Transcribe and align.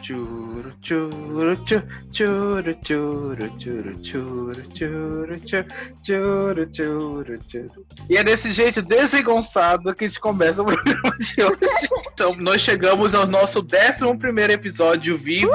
churu, 0.00 0.72
churu, 0.80 1.58
churu, 1.66 1.66
churu, 2.12 2.76
churu, 2.82 3.58
churu, 3.62 4.64
churu, 4.72 5.38
churu, 6.02 6.68
churu, 6.72 7.38
churu. 7.48 7.86
E 8.08 8.16
é 8.16 8.24
desse 8.24 8.52
jeito 8.52 8.80
desengonçado 8.80 9.94
que 9.94 10.04
a 10.04 10.08
gente 10.08 10.20
começa 10.20 10.62
o 10.62 10.64
programa 10.66 11.16
de 11.18 11.42
hoje. 11.42 11.58
Então, 12.12 12.34
nós 12.36 12.62
chegamos 12.62 13.14
ao 13.14 13.26
nosso 13.26 13.60
11 13.60 14.16
primeiro 14.18 14.52
episódio 14.52 15.16
vivos. 15.18 15.52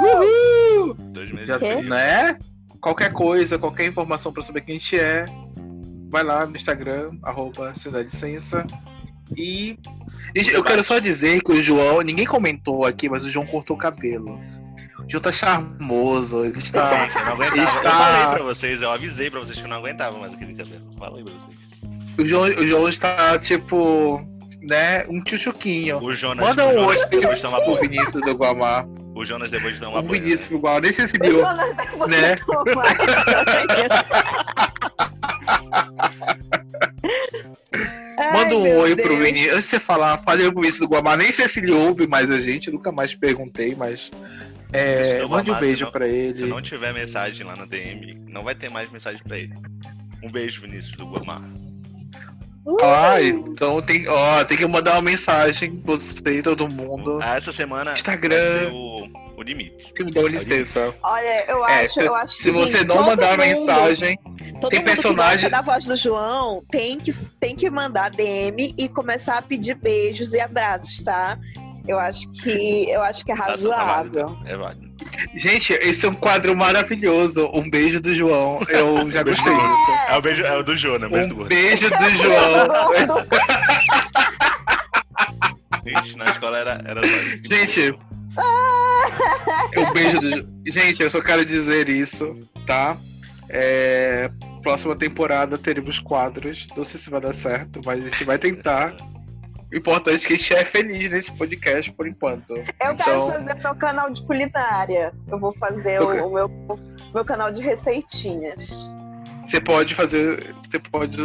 Uhul! 0.00 0.94
Dois 0.94 1.30
meses. 1.30 1.48
Já, 1.48 1.58
né? 1.58 2.38
Qualquer 2.80 3.12
coisa, 3.12 3.58
qualquer 3.58 3.86
informação 3.86 4.32
pra 4.32 4.42
saber 4.42 4.62
quem 4.62 4.76
a 4.76 4.78
gente 4.78 4.98
é, 4.98 5.26
vai 6.08 6.24
lá 6.24 6.46
no 6.46 6.56
Instagram, 6.56 7.12
arroba 7.22 7.74
Cidade 7.74 8.14
Sensa. 8.14 8.66
E. 9.36 9.78
Gente, 10.36 10.52
eu 10.52 10.62
quero 10.62 10.84
só 10.84 10.98
dizer 10.98 11.40
que 11.42 11.52
o 11.52 11.62
João, 11.62 12.00
ninguém 12.02 12.26
comentou 12.26 12.84
aqui, 12.86 13.08
mas 13.08 13.24
o 13.24 13.30
João 13.30 13.46
cortou 13.46 13.76
o 13.76 13.80
cabelo. 13.80 14.38
O 14.98 15.10
João 15.10 15.22
tá 15.22 15.32
charmoso, 15.32 16.44
ele 16.44 16.58
está. 16.58 17.08
Eu 17.08 17.24
não 17.24 17.32
aguentava. 17.32 17.62
Está- 17.62 17.80
Eu 17.80 18.22
falei 18.22 18.34
pra 18.36 18.42
vocês, 18.44 18.82
eu 18.82 18.90
avisei 18.90 19.30
pra 19.30 19.40
vocês 19.40 19.58
que 19.58 19.64
eu 19.64 19.68
não 19.68 19.78
aguentava 19.78 20.18
mais 20.18 20.34
aquele 20.34 20.54
cabelo. 20.54 20.82
Falei 20.98 21.24
pra 21.24 21.32
vocês. 21.34 21.58
O 22.18 22.26
João, 22.26 22.42
o 22.44 22.66
João 22.68 22.88
está, 22.88 23.38
tipo, 23.38 24.20
né, 24.62 25.04
um 25.08 25.20
tchutchuquinho. 25.22 25.98
O 26.02 26.12
Jonas, 26.12 26.46
Manda 26.46 26.66
o 26.66 26.76
um 26.80 26.84
oi 26.86 26.96
depois 27.10 27.36
de 27.36 27.42
tomar 27.42 27.60
pro 27.62 27.74
banho. 27.74 27.80
Vinícius 27.90 28.22
do 28.24 28.34
Guamar. 28.36 28.86
O 29.14 29.24
Jonas 29.24 29.50
depois 29.50 29.74
de 29.74 29.80
tomar 29.80 29.98
O 29.98 30.02
banho. 30.02 30.22
Vinícius 30.22 30.48
né? 30.50 30.56
do 30.56 30.60
Guamar, 30.60 30.82
nem 30.82 30.92
sei 30.92 31.06
se 31.08 31.16
O 31.16 31.20
viu. 31.20 31.40
Jonas 31.40 31.74
tá 31.76 31.86
com 31.86 32.06
Né? 32.06 32.36
Manda 38.32 38.56
um 38.56 38.64
Ai, 38.64 38.72
oi 38.76 38.96
pro 38.96 39.08
Deus. 39.16 39.24
Vinícius. 39.24 39.52
Antes 39.54 39.64
de 39.64 39.70
você 39.70 39.80
falar, 39.80 40.18
falei 40.24 40.46
pro 40.50 40.60
Vinícius 40.60 40.80
do 40.80 40.88
Guamar. 40.88 41.16
Nem 41.18 41.32
sei 41.32 41.48
se 41.48 41.60
ele 41.60 41.72
ouve 41.72 42.06
mais 42.06 42.30
a 42.30 42.38
gente, 42.40 42.70
nunca 42.70 42.92
mais 42.92 43.14
perguntei, 43.14 43.74
mas. 43.74 44.10
É, 44.72 45.18
do 45.20 45.28
mande 45.28 45.50
um 45.50 45.58
beijo 45.58 45.84
não- 45.86 45.92
pra 45.92 46.06
ele. 46.06 46.34
Se 46.36 46.46
não 46.46 46.60
tiver 46.62 46.92
mensagem 46.94 47.44
lá 47.46 47.56
no 47.56 47.66
DM, 47.66 48.20
não 48.28 48.44
vai 48.44 48.54
ter 48.54 48.70
mais 48.70 48.90
mensagem 48.90 49.20
pra 49.26 49.38
ele. 49.38 49.54
Um 50.22 50.30
beijo, 50.30 50.60
Vinícius 50.60 50.96
do 50.96 51.06
Guamar. 51.06 51.42
Ah, 52.82 53.20
então 53.22 53.80
tem, 53.80 54.06
ó, 54.06 54.44
tem 54.44 54.56
que 54.56 54.66
mandar 54.66 54.92
uma 54.92 55.02
mensagem 55.02 55.76
pra 55.76 55.94
você 55.94 56.38
e 56.38 56.42
todo 56.42 56.68
mundo. 56.68 57.18
Ah, 57.20 57.36
essa 57.36 57.50
semana 57.52 57.94
Instagram. 57.94 58.36
vai 58.36 58.58
ser 58.58 58.70
o, 58.70 59.08
o 59.40 59.42
limite. 59.44 59.92
Se 59.96 60.04
me 60.04 60.10
dá 60.10 60.22
licença. 60.22 60.94
Olha, 61.02 61.44
eu 61.50 61.66
É, 61.66 61.84
acho, 61.86 62.00
eu 62.00 62.14
acho 62.14 62.34
Se 62.36 62.50
você 62.50 62.84
não 62.84 63.02
mandar 63.06 63.30
mundo- 63.38 63.40
mensagem, 63.40 64.18
Todo 64.60 64.70
Tem 64.70 64.80
mundo 64.80 64.88
personagem- 64.88 65.48
da 65.48 65.62
voz 65.62 65.86
do 65.86 65.96
João 65.96 66.62
tem 66.70 66.98
que, 66.98 67.12
tem 67.40 67.56
que 67.56 67.70
mandar 67.70 68.10
DM 68.10 68.74
e 68.76 68.88
começar 68.90 69.38
a 69.38 69.42
pedir 69.42 69.74
beijos 69.74 70.34
e 70.34 70.40
abraços, 70.40 71.02
tá? 71.02 71.38
Eu 71.88 71.98
acho 71.98 72.30
que 72.32 72.90
eu 72.90 73.00
acho 73.02 73.24
que 73.24 73.32
é 73.32 73.36
Tá, 73.36 73.44
tá 73.44 73.48
razoável. 73.52 74.36
É 74.46 74.54
válido. 74.58 74.90
gente, 75.34 75.72
esse 75.72 76.04
é 76.04 76.10
um 76.10 76.14
quadro 76.14 76.54
maravilhoso. 76.54 77.48
Um 77.54 77.70
beijo 77.70 78.00
do 78.02 78.14
João. 78.14 78.58
Eu 78.68 79.10
já 79.10 79.22
gostei 79.22 79.50
disso. 79.54 79.90
É 80.10 80.16
o 80.18 80.20
beijo 80.20 80.44
é 80.44 80.56
o 80.58 80.62
do 80.62 80.76
Jonas, 80.76 81.10
beijo 81.10 81.28
do 81.28 81.34
Um 81.34 81.38
gordo. 81.38 81.48
beijo 81.48 81.88
do 81.88 82.10
João. 82.10 83.26
Gente, 85.86 86.16
na 86.18 86.24
escola 86.26 86.58
era, 86.58 86.82
era 86.86 87.00
só 87.00 87.16
isso. 87.16 87.42
Gente, 87.48 87.94
o 89.76 89.92
beijo 89.92 90.20
do. 90.20 90.70
Gente, 90.70 91.02
eu 91.02 91.10
só 91.10 91.20
quero 91.20 91.44
dizer 91.44 91.88
isso, 91.88 92.36
tá? 92.66 92.96
É, 93.48 94.30
Próxima 94.62 94.94
temporada 94.94 95.56
teremos 95.56 95.98
quadros. 95.98 96.66
Não 96.76 96.84
sei 96.84 97.00
se 97.00 97.08
vai 97.08 97.20
dar 97.20 97.34
certo, 97.34 97.80
mas 97.84 97.98
a 98.00 98.04
gente 98.04 98.24
vai 98.24 98.38
tentar. 98.38 98.94
O 99.72 99.76
importante 99.76 100.24
é 100.24 100.28
que 100.28 100.34
a 100.34 100.36
gente 100.36 100.54
é 100.54 100.64
feliz 100.64 101.10
nesse 101.10 101.32
podcast 101.32 101.90
por 101.92 102.06
enquanto. 102.06 102.56
Eu 102.56 102.64
quero 102.78 102.92
Então- 102.92 103.30
fazer 103.32 103.54
meu 103.54 103.74
canal 103.76 104.10
de 104.10 104.20
culinária. 104.22 105.12
Eu 105.28 105.38
vou 105.38 105.52
fazer 105.54 106.00
o, 106.02 106.26
o 106.26 106.34
meu, 106.34 106.50
meu 107.14 107.24
canal 107.24 107.50
de 107.50 107.62
receitinhas. 107.62 108.68
Você 109.46 109.60
pode 109.60 109.94
fazer. 109.94 110.54
Você 110.60 110.78
pode. 110.78 111.16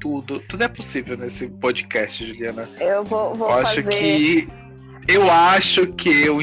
Tudo. 0.00 0.40
Tudo 0.40 0.62
é 0.62 0.68
possível 0.68 1.16
nesse 1.16 1.48
podcast, 1.48 2.24
Juliana. 2.24 2.68
Eu 2.78 3.02
vou, 3.04 3.34
vou 3.34 3.48
eu 3.48 3.54
acho 3.54 3.76
fazer. 3.82 3.94
que. 3.94 4.48
Eu 5.08 5.30
acho 5.30 5.86
que 5.94 6.08
eu, 6.26 6.38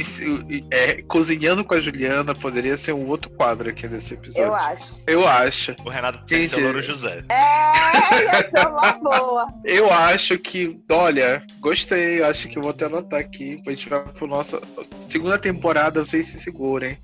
é, 0.72 1.02
Cozinhando 1.03 1.64
com 1.64 1.76
a 1.76 1.81
Juliana 1.81 2.34
poderia 2.34 2.76
ser 2.78 2.94
um 2.94 3.08
outro 3.08 3.30
quadro 3.30 3.70
aqui 3.70 3.88
nesse 3.88 4.16
episódio. 4.16 4.46
Eu 4.48 4.56
acho. 4.56 4.94
Eu 5.06 5.28
acho. 5.28 5.76
O 5.86 5.90
Renato 5.90 6.26
tem 6.26 6.42
que 6.42 6.48
ser 6.48 6.56
o. 6.58 6.64
Louro 6.64 6.81
José. 6.81 7.24
É, 7.30 8.24
ia 8.24 8.50
ser 8.50 8.68
uma 8.68 8.92
boa. 8.94 9.48
Eu 9.64 9.92
acho 9.92 10.38
que, 10.40 10.80
olha, 10.90 11.46
gostei. 11.59 12.24
Acho 12.24 12.48
que 12.48 12.58
eu 12.58 12.62
vou 12.62 12.72
até 12.72 12.86
anotar 12.86 13.20
aqui. 13.20 13.62
A 13.68 13.70
gente 13.70 13.88
vai 13.90 14.00
pro 14.03 14.26
nosso 14.28 14.59
segunda 15.08 15.38
temporada. 15.38 16.03
Vocês 16.03 16.28
se 16.28 16.40
segurem. 16.40 16.97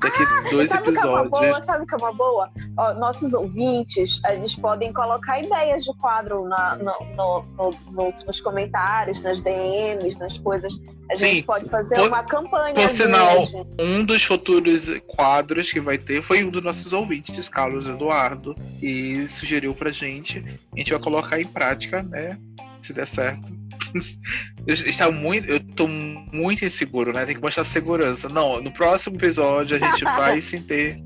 Daqui 0.00 0.22
dois 0.50 0.68
sabe 0.68 0.90
o 0.90 0.92
que 0.92 0.98
é 0.98 1.02
uma 1.08 1.20
episódios. 1.22 1.30
boa? 1.30 1.60
Sabe 1.62 1.84
o 1.84 1.86
que 1.86 1.94
é 1.94 1.98
uma 1.98 2.12
boa? 2.12 2.50
Ó, 2.78 2.94
nossos 2.94 3.32
ouvintes, 3.32 4.20
eles 4.28 4.54
podem 4.54 4.92
colocar 4.92 5.40
ideias 5.40 5.84
de 5.84 5.94
quadro 5.96 6.46
na, 6.48 6.76
no, 6.76 6.84
no- 7.16 7.42
no- 7.56 7.70
no- 7.92 8.14
nos 8.26 8.40
comentários, 8.40 9.20
nas 9.22 9.40
DMs, 9.40 10.18
nas 10.18 10.38
coisas. 10.38 10.72
A 11.10 11.14
gente 11.14 11.38
Sim. 11.38 11.42
pode 11.44 11.68
fazer 11.68 11.96
Por- 11.96 12.08
uma 12.08 12.22
campanha. 12.24 12.74
por 12.74 12.88
sinal, 12.90 13.44
gente. 13.44 13.66
Um 13.78 14.04
dos 14.04 14.24
futuros 14.24 14.88
quadros 15.06 15.70
que 15.72 15.80
vai 15.80 15.98
ter 15.98 16.22
foi 16.22 16.42
um 16.42 16.50
dos 16.50 16.62
nossos 16.62 16.92
ouvintes, 16.92 17.48
Carlos 17.48 17.86
Eduardo, 17.86 18.56
e 18.82 19.26
sugeriu 19.28 19.72
pra 19.74 19.92
gente. 19.92 20.44
A 20.74 20.78
gente 20.78 20.90
vai 20.90 21.00
colocar 21.00 21.40
em 21.40 21.46
prática, 21.46 22.02
né? 22.02 22.36
Se 22.82 22.92
der 22.92 23.06
certo. 23.06 23.54
Eu, 24.66 24.74
está 24.74 25.10
muito, 25.12 25.48
eu 25.48 25.60
tô 25.60 25.86
muito 25.86 26.64
inseguro, 26.64 27.12
né? 27.12 27.24
Tem 27.24 27.36
que 27.36 27.40
mostrar 27.40 27.64
segurança. 27.64 28.28
Não, 28.28 28.60
no 28.60 28.72
próximo 28.72 29.14
episódio 29.14 29.76
a 29.76 29.78
gente 29.90 30.02
vai 30.02 30.42
sim 30.42 30.60
ter 30.60 31.00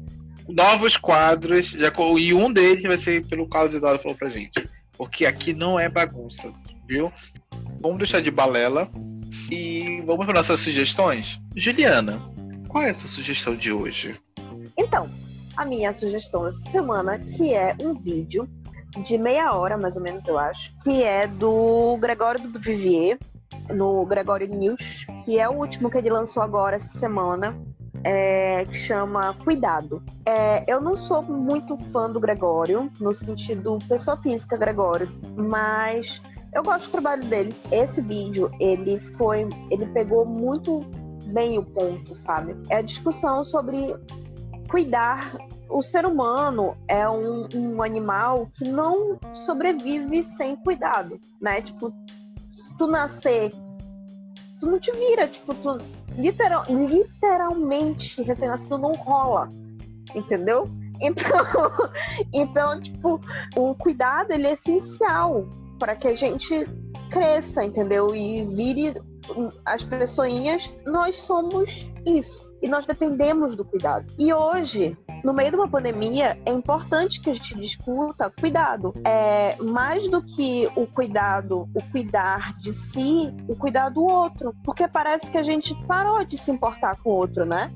novos 0.49 0.97
quadros. 0.97 1.69
Já, 1.71 1.93
e 2.19 2.33
um 2.33 2.51
deles 2.51 2.83
vai 2.85 2.97
ser 2.97 3.27
pelo 3.27 3.47
Carlos 3.47 3.75
Eduardo 3.75 4.03
falou 4.03 4.17
pra 4.17 4.31
gente. 4.31 4.67
Porque 4.97 5.27
aqui 5.27 5.53
não 5.53 5.79
é 5.79 5.91
bagunça, 5.91 6.51
viu? 6.89 7.13
Vamos 7.83 7.99
deixar 7.99 8.21
de 8.23 8.31
balela 8.31 8.91
e 9.51 10.03
vamos 10.07 10.27
para 10.27 10.37
nossas 10.37 10.61
sugestões. 10.61 11.41
Juliana, 11.57 12.21
qual 12.69 12.85
é 12.85 12.91
essa 12.91 13.09
sugestão 13.09 13.55
de 13.55 13.73
hoje? 13.73 14.21
Então, 14.77 15.09
a 15.57 15.65
minha 15.65 15.93
sugestão 15.93 16.47
essa 16.47 16.71
semana, 16.71 17.19
que 17.19 17.55
é 17.55 17.77
um 17.81 17.95
vídeo 17.95 18.49
de 19.05 19.19
meia 19.19 19.53
hora, 19.53 19.77
mais 19.77 19.97
ou 19.97 20.03
menos, 20.03 20.27
eu 20.27 20.39
acho, 20.39 20.75
que 20.83 21.03
é 21.03 21.27
do 21.27 21.97
Gregório 22.01 22.49
do 22.49 22.59
Vivier, 22.59 23.19
no 23.73 24.05
Gregório 24.05 24.49
News, 24.49 25.07
que 25.25 25.39
é 25.39 25.49
o 25.49 25.53
último 25.53 25.91
que 25.91 25.99
ele 25.99 26.11
lançou 26.11 26.43
agora 26.43 26.77
essa 26.77 26.99
semana, 26.99 27.57
é, 28.03 28.65
que 28.65 28.75
chama 28.75 29.35
Cuidado. 29.45 30.03
É, 30.27 30.65
eu 30.67 30.81
não 30.81 30.97
sou 30.97 31.23
muito 31.23 31.77
fã 31.93 32.11
do 32.11 32.19
Gregório, 32.19 32.91
no 32.99 33.13
sentido 33.13 33.79
pessoa 33.89 34.17
física 34.17 34.57
Gregório, 34.57 35.11
mas 35.37 36.21
eu 36.53 36.63
gosto 36.63 36.87
do 36.87 36.91
trabalho 36.91 37.25
dele. 37.25 37.55
Esse 37.71 38.01
vídeo, 38.01 38.51
ele 38.59 38.99
foi. 38.99 39.49
Ele 39.71 39.87
pegou 39.87 40.25
muito 40.25 40.81
bem 41.27 41.59
o 41.59 41.63
ponto, 41.65 42.17
sabe? 42.17 42.57
É 42.69 42.77
a 42.77 42.83
discussão 42.83 43.45
sobre 43.45 43.95
cuidar. 44.69 45.37
O 45.69 45.83
ser 45.83 46.05
humano 46.05 46.77
é 46.89 47.09
um, 47.09 47.47
um 47.55 47.83
animal 47.83 48.49
que 48.57 48.65
não 48.65 49.19
sobrevive 49.33 50.25
sem 50.25 50.57
cuidado, 50.57 51.21
né? 51.41 51.63
Tipo, 51.63 51.93
se 52.57 52.77
tu 52.77 52.89
nascer, 52.89 53.53
tu 54.59 54.67
não 54.67 54.81
te 54.81 54.91
vira, 54.91 55.29
tipo, 55.29 55.55
tu 55.55 55.79
literal, 56.17 56.65
literalmente 56.69 58.21
recém-nascido 58.23 58.77
não 58.77 58.93
rola, 58.93 59.49
entendeu? 60.15 60.69
Então, 61.03 61.47
então, 62.31 62.79
tipo, 62.79 63.19
o 63.57 63.75
cuidado 63.75 64.33
ele 64.33 64.47
é 64.47 64.53
essencial 64.53 65.49
para 65.81 65.97
que 65.97 66.07
a 66.07 66.15
gente 66.15 66.67
cresça, 67.11 67.65
entendeu? 67.65 68.15
E 68.15 68.45
vire 68.45 68.95
as 69.65 69.83
pessoinhas, 69.83 70.73
nós 70.87 71.17
somos 71.17 71.91
isso. 72.07 72.49
E 72.63 72.69
nós 72.69 72.85
dependemos 72.85 73.57
do 73.57 73.65
cuidado. 73.65 74.13
E 74.19 74.35
hoje, 74.35 74.95
no 75.25 75.33
meio 75.33 75.51
de 75.51 75.57
uma 75.57 75.69
pandemia, 75.69 76.39
é 76.45 76.53
importante 76.53 77.19
que 77.19 77.31
a 77.31 77.33
gente 77.33 77.55
discuta 77.59 78.31
cuidado. 78.39 78.93
É 79.03 79.57
mais 79.57 80.07
do 80.09 80.23
que 80.23 80.71
o 80.77 80.87
cuidado, 80.87 81.67
o 81.75 81.83
cuidar 81.91 82.59
de 82.59 82.75
si, 82.75 83.35
o 83.49 83.57
cuidar 83.57 83.89
do 83.89 84.05
outro. 84.05 84.55
Porque 84.63 84.87
parece 84.87 85.31
que 85.31 85.39
a 85.39 85.43
gente 85.43 85.75
parou 85.87 86.23
de 86.23 86.37
se 86.37 86.51
importar 86.51 87.01
com 87.01 87.09
o 87.09 87.15
outro, 87.15 87.47
né? 87.47 87.73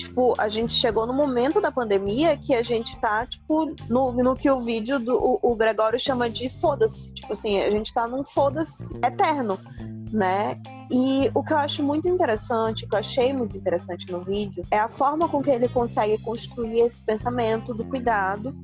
Tipo, 0.00 0.34
a 0.38 0.48
gente 0.48 0.72
chegou 0.72 1.06
no 1.06 1.12
momento 1.12 1.60
da 1.60 1.70
pandemia 1.70 2.34
que 2.34 2.54
a 2.54 2.62
gente 2.62 2.98
tá, 2.98 3.26
tipo, 3.26 3.74
no, 3.86 4.12
no 4.12 4.34
que 4.34 4.50
o 4.50 4.58
vídeo 4.62 4.98
do 4.98 5.14
o, 5.14 5.38
o 5.42 5.54
Gregório 5.54 6.00
chama 6.00 6.30
de 6.30 6.48
foda-se. 6.48 7.12
Tipo 7.12 7.34
assim, 7.34 7.60
a 7.60 7.70
gente 7.70 7.92
tá 7.92 8.06
num 8.06 8.24
foda-se 8.24 8.96
eterno, 9.04 9.60
né? 10.10 10.58
E 10.90 11.30
o 11.34 11.44
que 11.44 11.52
eu 11.52 11.58
acho 11.58 11.82
muito 11.82 12.08
interessante, 12.08 12.86
o 12.86 12.88
que 12.88 12.94
eu 12.94 12.98
achei 12.98 13.30
muito 13.34 13.54
interessante 13.58 14.10
no 14.10 14.24
vídeo, 14.24 14.64
é 14.70 14.78
a 14.78 14.88
forma 14.88 15.28
com 15.28 15.42
que 15.42 15.50
ele 15.50 15.68
consegue 15.68 16.16
construir 16.22 16.80
esse 16.80 17.02
pensamento 17.02 17.74
do 17.74 17.84
cuidado 17.84 18.56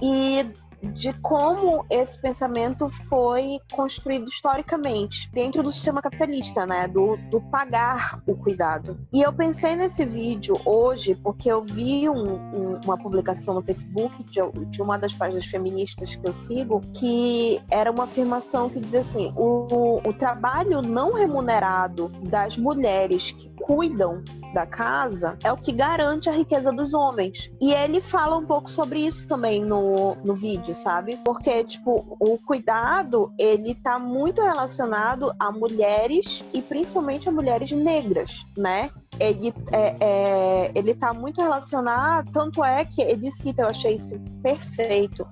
e 0.00 0.46
de 0.82 1.12
como 1.14 1.84
esse 1.90 2.18
pensamento 2.20 2.88
foi 2.88 3.60
construído 3.72 4.28
historicamente 4.28 5.30
dentro 5.32 5.62
do 5.62 5.72
sistema 5.72 6.00
capitalista, 6.00 6.66
né? 6.66 6.86
Do, 6.88 7.16
do 7.30 7.40
pagar 7.40 8.22
o 8.26 8.36
cuidado. 8.36 8.98
E 9.12 9.20
eu 9.22 9.32
pensei 9.32 9.76
nesse 9.76 10.04
vídeo 10.04 10.60
hoje 10.64 11.14
porque 11.14 11.50
eu 11.50 11.62
vi 11.62 12.08
um, 12.08 12.34
um, 12.34 12.80
uma 12.84 12.96
publicação 12.96 13.54
no 13.54 13.62
Facebook 13.62 14.24
de, 14.24 14.40
de, 14.66 14.82
uma 14.82 14.96
das 14.96 15.14
páginas 15.14 15.46
feministas 15.46 16.14
que 16.14 16.28
eu 16.28 16.32
sigo 16.32 16.80
que 16.94 17.60
era 17.70 17.90
uma 17.90 18.04
afirmação 18.04 18.68
que 18.68 18.80
dizia 18.80 19.00
assim: 19.00 19.32
o, 19.36 20.00
o 20.06 20.12
trabalho 20.12 20.82
não 20.82 21.12
remunerado 21.12 22.08
das 22.22 22.56
mulheres 22.56 23.32
que 23.32 23.48
cuidam 23.58 24.22
da 24.52 24.66
casa 24.66 25.36
é 25.44 25.52
o 25.52 25.56
que 25.56 25.72
garante 25.72 26.28
a 26.28 26.32
riqueza 26.32 26.72
dos 26.72 26.94
homens. 26.94 27.50
E 27.60 27.72
ele 27.72 28.00
fala 28.00 28.36
um 28.36 28.44
pouco 28.44 28.70
sobre 28.70 29.00
isso 29.00 29.26
também 29.28 29.62
no, 29.62 30.16
no 30.24 30.34
vídeo, 30.34 30.74
sabe? 30.74 31.18
Porque, 31.24 31.64
tipo, 31.64 32.16
o 32.18 32.38
cuidado, 32.38 33.32
ele 33.38 33.74
tá 33.74 33.98
muito 33.98 34.40
relacionado 34.40 35.32
a 35.38 35.52
mulheres 35.52 36.44
e 36.52 36.62
principalmente 36.62 37.28
a 37.28 37.32
mulheres 37.32 37.70
negras, 37.72 38.44
né? 38.56 38.90
Ele, 39.18 39.52
é, 39.72 39.96
é, 40.00 40.72
ele 40.74 40.94
tá 40.94 41.12
muito 41.12 41.40
relacionado, 41.40 42.30
tanto 42.30 42.64
é 42.64 42.84
que 42.84 43.02
ele 43.02 43.30
cita, 43.30 43.62
eu 43.62 43.68
achei 43.68 43.94
isso 43.94 44.18
perfeito. 44.42 45.26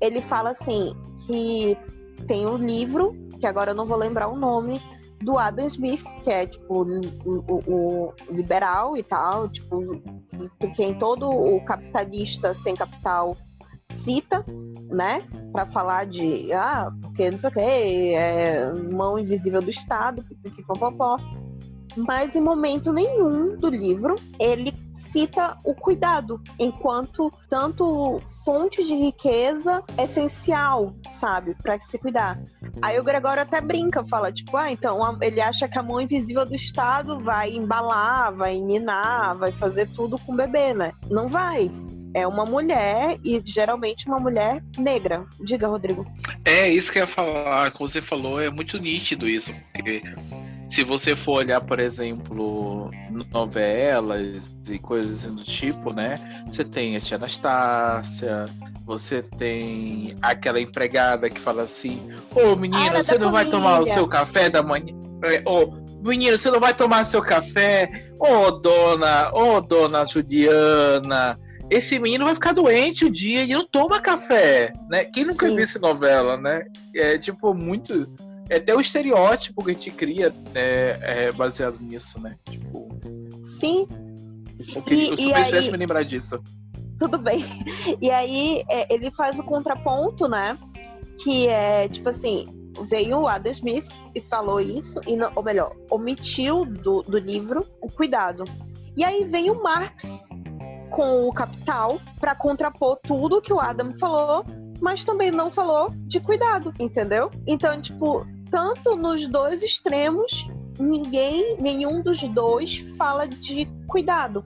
Ele 0.00 0.20
fala 0.20 0.50
assim, 0.50 0.94
que 1.26 1.76
tem 2.26 2.46
um 2.46 2.56
livro, 2.56 3.16
que 3.38 3.46
agora 3.46 3.70
eu 3.70 3.74
não 3.74 3.86
vou 3.86 3.96
lembrar 3.96 4.28
o 4.28 4.36
nome, 4.36 4.80
do 5.20 5.38
Adam 5.38 5.66
Smith, 5.66 6.04
que 6.22 6.30
é, 6.30 6.46
tipo, 6.46 6.82
o, 6.82 7.44
o, 7.48 7.72
o 7.72 8.14
liberal 8.30 8.96
e 8.96 9.02
tal, 9.02 9.48
tipo, 9.48 10.00
quem 10.76 10.94
todo 10.94 11.28
o 11.28 11.62
capitalista 11.64 12.54
sem 12.54 12.74
capital 12.74 13.36
cita, 13.90 14.44
né, 14.90 15.26
para 15.52 15.66
falar 15.66 16.06
de, 16.06 16.52
ah, 16.52 16.92
porque 17.02 17.30
não 17.30 17.38
sei 17.38 17.48
o 17.48 17.52
que, 17.52 17.60
é 17.60 18.72
mão 18.92 19.18
invisível 19.18 19.60
do 19.60 19.70
Estado, 19.70 20.22
pipipipopopó 20.22 21.18
mas 21.98 22.36
em 22.36 22.40
momento 22.40 22.92
nenhum 22.92 23.56
do 23.56 23.68
livro 23.68 24.14
ele 24.38 24.72
cita 24.92 25.56
o 25.64 25.74
cuidado 25.74 26.40
enquanto 26.58 27.32
tanto 27.48 28.20
fonte 28.44 28.84
de 28.84 28.94
riqueza 28.94 29.82
essencial, 29.98 30.94
sabe, 31.10 31.54
para 31.62 31.78
se 31.80 31.98
cuidar. 31.98 32.40
Aí 32.80 32.98
o 32.98 33.04
Gregório 33.04 33.42
até 33.42 33.60
brinca, 33.60 34.04
fala 34.04 34.32
tipo, 34.32 34.56
ah, 34.56 34.70
então 34.70 34.98
ele 35.20 35.40
acha 35.40 35.68
que 35.68 35.78
a 35.78 35.82
mão 35.82 36.00
invisível 36.00 36.46
do 36.46 36.54
Estado 36.54 37.20
vai 37.20 37.50
embalar, 37.50 38.32
vai 38.34 38.58
ninar, 38.58 39.36
vai 39.36 39.52
fazer 39.52 39.88
tudo 39.94 40.18
com 40.18 40.32
o 40.32 40.36
bebê, 40.36 40.72
né? 40.72 40.92
Não 41.10 41.28
vai 41.28 41.70
é 42.14 42.26
uma 42.26 42.44
mulher 42.44 43.18
e 43.24 43.40
geralmente 43.44 44.06
uma 44.06 44.18
mulher 44.18 44.62
negra. 44.76 45.26
Diga, 45.40 45.66
Rodrigo. 45.68 46.06
É 46.44 46.68
isso 46.68 46.90
que 46.90 46.98
eu 46.98 47.02
ia 47.02 47.08
falar, 47.08 47.70
como 47.72 47.88
você 47.88 48.02
falou, 48.02 48.40
é 48.40 48.50
muito 48.50 48.78
nítido 48.78 49.28
isso, 49.28 49.52
porque 49.72 50.02
se 50.68 50.84
você 50.84 51.16
for 51.16 51.38
olhar, 51.38 51.60
por 51.60 51.80
exemplo, 51.80 52.90
novelas 53.32 54.54
e 54.68 54.78
coisas 54.78 55.24
assim 55.24 55.34
do 55.34 55.44
tipo, 55.44 55.92
né? 55.92 56.44
Você 56.46 56.62
tem 56.62 56.94
a 56.94 57.00
tia 57.00 57.16
Anastácia, 57.16 58.44
você 58.84 59.22
tem 59.22 60.14
aquela 60.20 60.60
empregada 60.60 61.30
que 61.30 61.40
fala 61.40 61.62
assim: 61.62 62.12
Ô 62.34 62.54
menina, 62.54 63.02
você 63.02 63.18
não 63.18 63.30
família. 63.30 63.30
vai 63.30 63.44
tomar 63.46 63.80
o 63.80 63.86
seu 63.86 64.06
café 64.06 64.50
da 64.50 64.62
manhã? 64.62 64.94
É, 65.24 65.42
ô, 65.46 65.72
menino, 66.02 66.38
você 66.38 66.50
não 66.50 66.60
vai 66.60 66.74
tomar 66.74 67.06
seu 67.06 67.22
café? 67.22 68.10
Ô 68.20 68.50
dona, 68.50 69.30
ô 69.32 69.60
dona 69.60 70.06
Juliana, 70.06 71.38
esse 71.70 71.98
menino 71.98 72.24
vai 72.24 72.34
ficar 72.34 72.52
doente 72.52 73.04
o 73.04 73.10
dia 73.10 73.42
e 73.42 73.52
não 73.52 73.66
toma 73.66 74.00
café, 74.00 74.72
né? 74.90 75.04
Quem 75.04 75.24
nunca 75.24 75.46
Sim. 75.48 75.54
viu 75.54 75.64
essa 75.64 75.78
novela, 75.78 76.36
né? 76.36 76.64
É 76.94 77.18
tipo 77.18 77.54
muito 77.54 78.06
é 78.48 78.56
até 78.56 78.74
o 78.74 78.80
estereótipo 78.80 79.64
que 79.64 79.70
a 79.70 79.74
gente 79.74 79.90
cria 79.90 80.34
é, 80.54 80.98
é 81.02 81.32
baseado 81.32 81.78
nisso, 81.80 82.20
né? 82.20 82.36
Tipo. 82.48 82.88
Sim. 83.42 83.86
Eu, 84.74 84.82
queria, 84.82 85.14
e, 85.14 85.24
eu 85.24 85.30
e 85.30 85.34
aí... 85.34 85.70
me 85.70 85.76
lembrar 85.76 86.02
disso. 86.02 86.42
Tudo 86.98 87.18
bem. 87.18 87.44
E 88.00 88.10
aí 88.10 88.64
é, 88.68 88.92
ele 88.92 89.10
faz 89.10 89.38
o 89.38 89.42
contraponto, 89.42 90.28
né? 90.28 90.58
Que 91.22 91.48
é 91.48 91.88
tipo 91.88 92.08
assim, 92.08 92.46
veio 92.84 93.20
o 93.20 93.28
Adam 93.28 93.52
Smith 93.52 93.86
e 94.14 94.20
falou 94.20 94.60
isso, 94.60 95.00
e 95.06 95.16
não, 95.16 95.30
ou 95.34 95.42
melhor, 95.42 95.74
omitiu 95.90 96.64
do, 96.64 97.02
do 97.02 97.18
livro 97.18 97.64
o 97.80 97.90
cuidado. 97.90 98.44
E 98.96 99.04
aí 99.04 99.24
vem 99.24 99.50
o 99.50 99.62
Marx 99.62 100.24
com 100.90 101.28
o 101.28 101.32
Capital 101.32 102.00
para 102.18 102.34
contrapor 102.34 102.98
tudo 103.02 103.40
que 103.40 103.52
o 103.52 103.60
Adam 103.60 103.96
falou, 103.98 104.44
mas 104.80 105.04
também 105.04 105.30
não 105.30 105.50
falou 105.50 105.90
de 106.06 106.20
cuidado, 106.20 106.72
entendeu? 106.78 107.30
Então, 107.46 107.80
tipo, 107.80 108.26
tanto 108.50 108.96
nos 108.96 109.28
dois 109.28 109.62
extremos, 109.62 110.48
ninguém, 110.78 111.56
nenhum 111.60 112.02
dos 112.02 112.22
dois 112.22 112.78
fala 112.96 113.26
de 113.26 113.66
cuidado. 113.86 114.44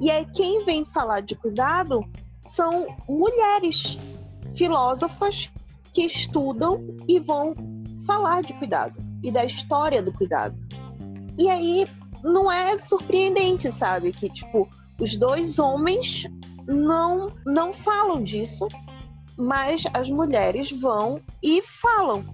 E 0.00 0.10
aí 0.10 0.26
quem 0.34 0.64
vem 0.64 0.84
falar 0.84 1.20
de 1.20 1.34
cuidado 1.34 2.04
são 2.42 2.86
mulheres 3.08 3.98
filósofas 4.54 5.50
que 5.92 6.02
estudam 6.02 6.84
e 7.06 7.18
vão 7.18 7.54
falar 8.06 8.42
de 8.42 8.52
cuidado 8.54 8.94
e 9.22 9.30
da 9.30 9.44
história 9.44 10.02
do 10.02 10.12
cuidado. 10.12 10.56
E 11.38 11.48
aí 11.48 11.86
não 12.22 12.50
é 12.50 12.76
surpreendente, 12.78 13.70
sabe, 13.70 14.12
que 14.12 14.28
tipo 14.28 14.68
os 14.98 15.16
dois 15.16 15.58
homens 15.58 16.24
não 16.66 17.26
não 17.44 17.72
falam 17.72 18.22
disso, 18.22 18.68
mas 19.36 19.84
as 19.92 20.08
mulheres 20.10 20.70
vão 20.70 21.20
e 21.42 21.62
falam. 21.62 22.24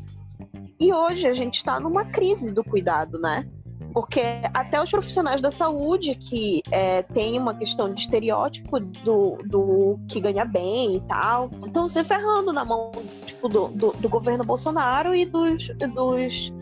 E 0.79 0.93
hoje 0.93 1.27
a 1.27 1.35
gente 1.35 1.57
está 1.57 1.81
numa 1.81 2.05
crise 2.05 2.53
do 2.53 2.63
cuidado, 2.63 3.19
né? 3.19 3.49
Porque 3.93 4.21
até 4.53 4.83
os 4.83 4.91
profissionais 4.91 5.41
da 5.41 5.51
saúde 5.51 6.15
que 6.17 6.63
é, 6.71 7.03
tem 7.03 7.39
uma 7.39 7.55
questão 7.55 7.93
de 7.93 8.03
estereótipo 8.03 8.79
do, 8.79 9.39
do 9.45 9.99
que 10.07 10.21
ganha 10.21 10.45
bem 10.45 10.97
e 10.97 11.01
tal, 11.03 11.51
estão 11.65 11.89
se 11.89 12.05
ferrando 12.05 12.53
na 12.53 12.65
mão 12.65 12.93
tipo, 13.25 13.49
do, 13.49 13.69
do, 13.69 13.93
do 13.93 14.09
governo 14.09 14.45
Bolsonaro 14.45 15.15
e 15.15 15.25
dos, 15.25 15.69
dos 15.69 16.53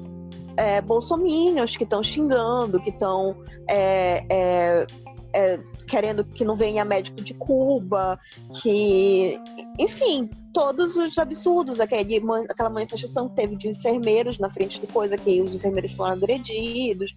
é, 0.56 0.80
bolsominions 0.80 1.76
que 1.76 1.84
estão 1.84 2.02
xingando, 2.02 2.80
que 2.80 2.90
estão 2.90 3.36
é, 3.68 4.24
é, 4.30 4.86
é, 5.34 5.58
querendo 5.88 6.25
que 6.25 6.44
não 6.44 6.54
venha 6.54 6.84
médico 6.84 7.20
de 7.20 7.34
Cuba, 7.34 8.19
que. 8.62 9.38
Enfim, 9.79 10.31
todos 10.53 10.96
os 10.96 11.19
absurdos. 11.19 11.81
Aquele, 11.81 12.22
aquela 12.48 12.70
manifestação 12.70 13.29
que 13.29 13.34
teve 13.34 13.56
de 13.56 13.69
enfermeiros 13.69 14.38
na 14.38 14.48
frente 14.48 14.81
do 14.81 14.86
coisa, 14.86 15.19
que 15.19 15.43
os 15.43 15.55
enfermeiros 15.55 15.93
foram 15.93 16.12
agredidos. 16.12 17.14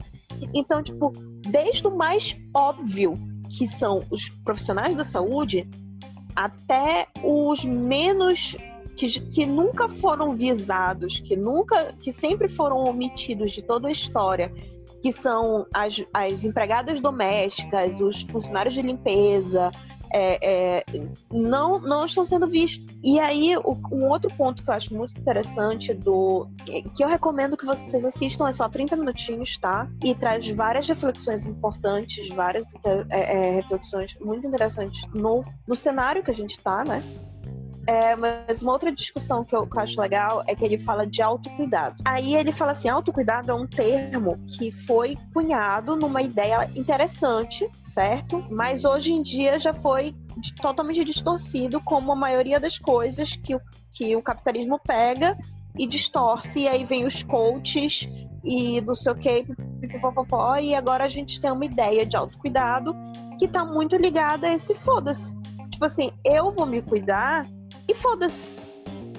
Então, 0.53 0.81
tipo, 0.81 1.13
desde 1.47 1.87
o 1.87 1.95
mais 1.95 2.35
óbvio, 2.53 3.13
que 3.49 3.67
são 3.67 4.03
os 4.09 4.27
profissionais 4.43 4.95
da 4.95 5.05
saúde, 5.05 5.69
até 6.35 7.07
os 7.23 7.63
menos 7.63 8.55
que, 8.95 9.19
que, 9.19 9.45
nunca 9.45 9.87
foram 9.87 10.35
visados, 10.35 11.19
que 11.19 11.35
nunca, 11.35 11.93
que 11.99 12.11
sempre 12.11 12.49
foram 12.49 12.77
omitidos 12.77 13.51
de 13.51 13.61
toda 13.61 13.87
a 13.87 13.91
história 13.91 14.51
que 15.07 15.13
são 15.13 15.65
as, 15.73 16.03
as 16.13 16.43
empregadas 16.43 16.99
domésticas, 16.99 18.01
os 18.01 18.23
funcionários 18.23 18.75
de 18.75 18.81
limpeza, 18.81 19.71
é, 20.11 20.79
é, 20.79 20.85
não, 21.31 21.79
não 21.79 22.05
estão 22.05 22.25
sendo 22.25 22.45
vistos. 22.45 22.93
E 23.01 23.17
aí, 23.17 23.55
o, 23.55 23.71
um 23.89 24.09
outro 24.09 24.29
ponto 24.35 24.61
que 24.61 24.69
eu 24.69 24.73
acho 24.73 24.93
muito 24.93 25.17
interessante 25.17 25.93
do. 25.93 26.49
que 26.93 27.01
eu 27.01 27.07
recomendo 27.07 27.55
que 27.55 27.65
vocês 27.65 28.03
assistam, 28.03 28.49
é 28.49 28.51
só 28.51 28.67
30 28.67 28.97
minutinhos, 28.97 29.57
tá? 29.57 29.87
E 30.03 30.13
traz 30.13 30.45
várias 30.49 30.85
reflexões 30.85 31.47
importantes, 31.47 32.27
várias 32.35 32.65
é, 32.83 33.05
é, 33.09 33.51
reflexões 33.51 34.17
muito 34.19 34.45
interessantes 34.45 35.07
no, 35.13 35.41
no 35.65 35.75
cenário 35.75 36.21
que 36.21 36.31
a 36.31 36.35
gente 36.35 36.59
tá, 36.59 36.83
né? 36.83 37.01
É, 37.87 38.17
mas 38.17 38.61
uma 38.61 38.73
outra 38.73 38.91
discussão 38.91 39.45
que 39.45 39.55
eu, 39.55 39.65
que 39.65 39.77
eu, 39.77 39.81
acho 39.81 39.99
legal 39.99 40.43
é 40.45 40.53
que 40.53 40.65
ele 40.65 40.77
fala 40.77 41.07
de 41.07 41.21
autocuidado. 41.21 41.95
Aí 42.03 42.35
ele 42.35 42.51
fala 42.51 42.73
assim: 42.73 42.89
autocuidado 42.89 43.49
é 43.49 43.53
um 43.55 43.65
termo 43.65 44.37
que 44.45 44.71
foi 44.71 45.17
cunhado 45.33 45.95
numa 45.95 46.21
ideia 46.21 46.69
interessante, 46.75 47.65
certo? 47.81 48.45
Mas 48.51 48.83
hoje 48.83 49.13
em 49.13 49.21
dia 49.21 49.57
já 49.57 49.73
foi 49.73 50.13
totalmente 50.61 51.05
distorcido, 51.05 51.79
como 51.79 52.11
a 52.11 52.15
maioria 52.15 52.59
das 52.59 52.77
coisas 52.77 53.37
que, 53.37 53.57
que 53.93 54.15
o 54.17 54.21
capitalismo 54.21 54.77
pega 54.85 55.37
e 55.77 55.87
distorce, 55.87 56.61
e 56.61 56.67
aí 56.67 56.83
vem 56.83 57.05
os 57.05 57.23
coaches 57.23 58.09
e 58.43 58.81
do 58.81 58.95
seu 58.95 59.15
que, 59.15 59.45
e 60.61 60.75
agora 60.75 61.05
a 61.05 61.09
gente 61.09 61.39
tem 61.39 61.51
uma 61.51 61.65
ideia 61.65 62.05
de 62.05 62.17
autocuidado 62.17 62.93
que 63.39 63.47
tá 63.47 63.63
muito 63.63 63.95
ligada 63.95 64.47
a 64.47 64.53
esse 64.53 64.75
foda-se. 64.75 65.37
Tipo 65.69 65.85
assim, 65.85 66.11
eu 66.25 66.51
vou 66.51 66.65
me 66.65 66.81
cuidar 66.81 67.45
e 67.87 67.93
foda-se. 67.93 68.53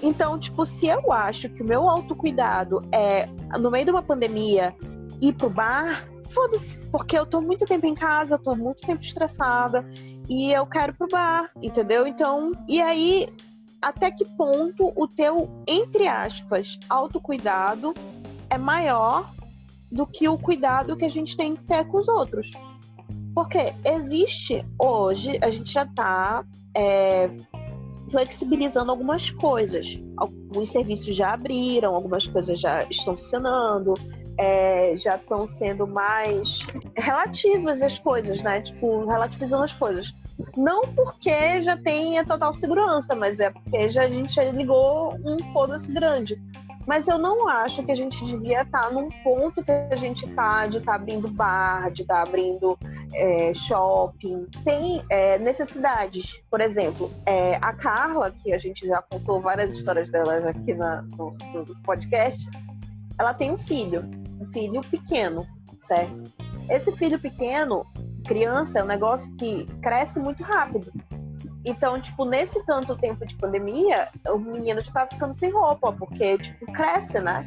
Então, 0.03 0.39
tipo, 0.39 0.65
se 0.65 0.87
eu 0.87 1.13
acho 1.13 1.49
que 1.49 1.63
o 1.63 1.67
meu 1.67 1.89
autocuidado 1.89 2.81
é, 2.93 3.27
no 3.59 3.71
meio 3.71 3.85
de 3.85 3.91
uma 3.91 4.03
pandemia, 4.03 4.75
ir 5.21 5.33
pro 5.33 5.51
bar, 5.51 6.09
foda-se. 6.31 6.79
Porque 6.91 7.19
eu 7.19 7.27
tô 7.27 7.41
muito 7.41 7.65
tempo 7.65 7.87
em 7.87 7.95
casa, 7.95 8.39
tô 8.39 8.55
muito 8.55 8.87
tempo 8.87 9.03
estressada 9.03 9.85
e 10.29 10.53
eu 10.53 10.67
quero 10.67 10.95
pro 10.95 11.09
bar, 11.09 11.51
entendeu? 11.61 12.07
Então, 12.07 12.53
e 12.69 12.81
aí 12.81 13.29
até 13.81 14.11
que 14.11 14.25
ponto 14.37 14.93
o 14.95 15.07
teu, 15.07 15.49
entre 15.67 16.07
aspas, 16.07 16.79
autocuidado 16.89 17.95
é 18.51 18.59
maior 18.59 19.31
do 19.91 20.07
que 20.07 20.29
o 20.29 20.37
cuidado 20.37 20.97
que 20.97 21.05
a 21.05 21.11
gente 21.11 21.37
tem 21.37 21.57
que 21.57 21.65
ter 21.65 21.87
com 21.87 21.99
os 21.99 22.09
outros. 22.09 22.51
Porque 23.35 23.73
existe 23.85 24.65
hoje, 24.79 25.39
a 25.41 25.49
gente 25.51 25.73
já 25.73 25.85
está 25.85 26.45
é, 26.77 27.31
flexibilizando 28.11 28.91
algumas 28.91 29.31
coisas. 29.31 29.99
Alguns 30.17 30.71
serviços 30.71 31.15
já 31.15 31.33
abriram, 31.33 31.95
algumas 31.95 32.27
coisas 32.27 32.59
já 32.59 32.81
estão 32.91 33.17
funcionando, 33.17 33.95
é, 34.38 34.95
já 34.97 35.17
estão 35.17 35.47
sendo 35.47 35.87
mais 35.87 36.61
relativas 36.97 37.83
as 37.83 37.99
coisas, 37.99 38.43
né? 38.43 38.61
Tipo, 38.61 39.05
relativizando 39.07 39.65
as 39.65 39.75
coisas. 39.75 40.15
Não 40.57 40.83
porque 40.83 41.61
já 41.62 41.77
tenha 41.77 42.25
total 42.25 42.55
segurança, 42.55 43.15
mas 43.15 43.41
é 43.41 43.50
porque 43.50 43.91
já, 43.91 44.05
a 44.05 44.09
gente 44.09 44.33
já 44.33 44.45
ligou 44.45 45.15
um 45.25 45.37
foda-se 45.53 45.93
grande. 45.93 46.41
Mas 46.87 47.07
eu 47.07 47.19
não 47.19 47.47
acho 47.47 47.83
que 47.83 47.93
a 47.93 47.95
gente 47.95 48.25
devia 48.25 48.62
estar 48.62 48.91
num 48.91 49.11
ponto 49.23 49.62
que 49.62 49.71
a 49.71 49.97
gente 49.97 50.25
está 50.25 50.67
de 50.67 50.79
estar 50.79 50.93
tá 50.93 50.97
abrindo 50.97 51.29
bar, 51.29 51.91
de 51.91 52.00
estar 52.00 52.23
tá 52.23 52.23
abrindo 52.23 52.79
é, 53.15 53.53
shopping. 53.55 54.47
Tem 54.65 55.05
é, 55.11 55.38
necessidades. 55.38 56.41
Por 56.50 56.61
exemplo, 56.61 57.11
é, 57.27 57.57
a 57.57 57.73
Carla, 57.73 58.31
que 58.31 58.53
a 58.53 58.59
gente 58.59 58.87
já 58.87 59.03
contou 59.03 59.41
várias 59.41 59.75
histórias 59.75 60.11
dela 60.11 60.50
aqui 60.50 60.75
na, 60.75 61.03
no, 61.03 61.37
no 61.55 61.83
podcast, 61.83 62.49
ela 63.19 63.35
tem 63.35 63.50
um 63.50 63.59
filho, 63.59 64.05
um 64.41 64.50
filho 64.53 64.81
pequeno, 64.83 65.47
certo? 65.81 66.23
Esse 66.71 66.93
filho 66.93 67.19
pequeno, 67.19 67.85
criança, 68.27 68.79
é 68.79 68.85
um 68.85 68.87
negócio 68.87 69.35
que 69.37 69.65
cresce 69.83 70.21
muito 70.21 70.43
rápido. 70.43 70.93
Então, 71.65 72.00
tipo, 72.00 72.25
nesse 72.25 72.65
tanto 72.65 72.97
tempo 72.97 73.27
de 73.27 73.35
pandemia, 73.37 74.09
o 74.29 74.38
menino 74.38 74.81
já 74.81 74.93
tava 74.93 75.11
ficando 75.11 75.35
sem 75.35 75.50
roupa, 75.50 75.93
porque, 75.93 76.38
tipo, 76.38 76.67
cresce, 76.73 77.21
né? 77.21 77.45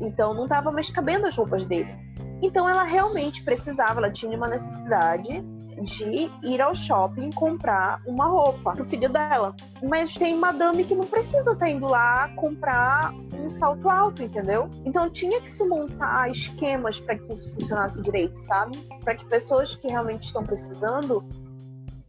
Então 0.00 0.34
não 0.34 0.48
tava 0.48 0.72
mais 0.72 0.90
cabendo 0.90 1.26
as 1.26 1.36
roupas 1.36 1.64
dele. 1.64 1.94
Então 2.42 2.68
ela 2.68 2.84
realmente 2.84 3.42
precisava, 3.42 4.00
ela 4.00 4.10
tinha 4.10 4.36
uma 4.36 4.48
necessidade 4.48 5.44
de 5.82 6.30
ir 6.42 6.60
ao 6.60 6.74
shopping 6.74 7.30
comprar 7.30 8.00
uma 8.06 8.26
roupa 8.26 8.72
pro 8.72 8.84
filho 8.84 9.08
dela. 9.08 9.54
Mas 9.88 10.14
tem 10.14 10.36
madame 10.36 10.84
que 10.84 10.94
não 10.94 11.06
precisa 11.06 11.38
estar 11.52 11.56
tá 11.56 11.68
indo 11.68 11.86
lá 11.86 12.28
comprar 12.36 13.12
um 13.38 13.48
salto 13.48 13.88
alto, 13.88 14.22
entendeu? 14.22 14.68
Então 14.84 15.08
tinha 15.10 15.40
que 15.40 15.50
se 15.50 15.64
montar 15.66 16.30
esquemas 16.30 17.00
para 17.00 17.18
que 17.18 17.32
isso 17.32 17.52
funcionasse 17.52 18.00
direito, 18.02 18.36
sabe? 18.38 18.78
Para 19.04 19.14
que 19.14 19.24
pessoas 19.26 19.74
que 19.74 19.88
realmente 19.88 20.24
estão 20.24 20.44
precisando 20.44 21.24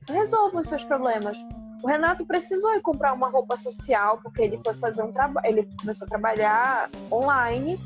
resolvam 0.08 0.62
os 0.62 0.68
seus 0.68 0.84
problemas. 0.84 1.38
O 1.82 1.88
Renato 1.88 2.26
precisou 2.26 2.74
ir 2.76 2.82
comprar 2.82 3.14
uma 3.14 3.30
roupa 3.30 3.58
social 3.58 4.20
porque 4.22 4.42
ele 4.42 4.60
foi 4.64 4.74
fazer 4.76 5.04
um 5.04 5.12
trabalho, 5.12 5.46
ele 5.48 5.68
começou 5.80 6.06
a 6.06 6.10
trabalhar 6.10 6.90
online 7.12 7.80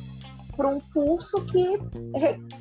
para 0.55 0.67
um 0.67 0.79
curso 0.79 1.43
que 1.45 1.79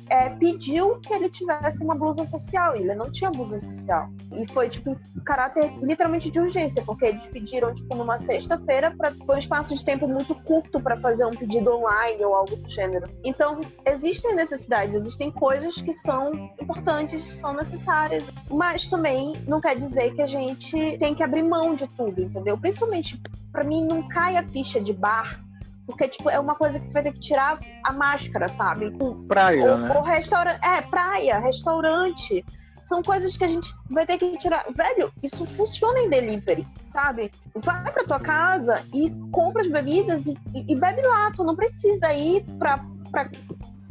é, 0.09 0.29
pediu 0.29 0.99
que 0.99 1.13
ele 1.13 1.29
tivesse 1.29 1.83
uma 1.83 1.95
blusa 1.95 2.25
social. 2.25 2.75
E 2.75 2.81
ele 2.81 2.95
não 2.95 3.11
tinha 3.11 3.29
blusa 3.31 3.59
social. 3.59 4.09
E 4.31 4.45
foi, 4.47 4.69
tipo, 4.69 4.91
um 4.91 5.23
caráter 5.23 5.73
literalmente 5.81 6.29
de 6.29 6.39
urgência, 6.39 6.83
porque 6.83 7.05
eles 7.05 7.25
pediram, 7.27 7.73
tipo, 7.73 7.95
numa 7.95 8.17
sexta-feira, 8.17 8.95
foi 9.25 9.35
um 9.35 9.39
espaço 9.39 9.75
de 9.75 9.83
tempo 9.83 10.07
muito 10.07 10.35
curto 10.35 10.79
para 10.79 10.97
fazer 10.97 11.25
um 11.25 11.31
pedido 11.31 11.75
online 11.75 12.23
ou 12.23 12.35
algo 12.35 12.55
do 12.55 12.69
gênero. 12.69 13.09
Então, 13.23 13.59
existem 13.85 14.35
necessidades, 14.35 14.95
existem 14.95 15.31
coisas 15.31 15.75
que 15.75 15.93
são 15.93 16.31
importantes, 16.59 17.21
são 17.39 17.53
necessárias. 17.53 18.23
Mas 18.49 18.87
também 18.87 19.33
não 19.47 19.61
quer 19.61 19.75
dizer 19.75 20.13
que 20.13 20.21
a 20.21 20.27
gente 20.27 20.97
tem 20.97 21.13
que 21.13 21.23
abrir 21.23 21.43
mão 21.43 21.75
de 21.75 21.87
tudo, 21.87 22.21
entendeu? 22.21 22.57
Principalmente, 22.57 23.21
para 23.51 23.63
mim, 23.63 23.85
não 23.85 24.07
cai 24.07 24.37
a 24.37 24.43
ficha 24.43 24.81
de 24.81 24.93
bar 24.93 25.44
porque, 25.85 26.07
tipo, 26.07 26.29
é 26.29 26.39
uma 26.39 26.55
coisa 26.55 26.79
que 26.79 26.87
vai 26.91 27.03
ter 27.03 27.13
que 27.13 27.19
tirar 27.19 27.59
a 27.83 27.93
máscara, 27.93 28.47
sabe? 28.47 28.91
Praia, 29.27 29.71
ou, 29.71 29.77
né? 29.77 29.93
Ou 29.95 30.01
restaurante. 30.01 30.59
É, 30.65 30.81
praia, 30.81 31.39
restaurante. 31.39 32.43
São 32.83 33.01
coisas 33.01 33.35
que 33.35 33.43
a 33.43 33.47
gente 33.47 33.73
vai 33.89 34.05
ter 34.05 34.17
que 34.17 34.37
tirar. 34.37 34.65
Velho, 34.75 35.11
isso 35.21 35.45
funciona 35.45 35.99
em 35.99 36.09
delivery, 36.09 36.67
sabe? 36.87 37.31
Vai 37.55 37.91
pra 37.91 38.03
tua 38.03 38.19
casa 38.19 38.83
e 38.93 39.11
compra 39.31 39.63
as 39.63 39.67
bebidas 39.67 40.27
e, 40.27 40.37
e, 40.53 40.73
e 40.73 40.75
bebe 40.75 41.01
lá. 41.01 41.31
Tu 41.31 41.43
não 41.43 41.55
precisa 41.55 42.13
ir 42.13 42.43
pra, 42.59 42.85
pra 43.09 43.29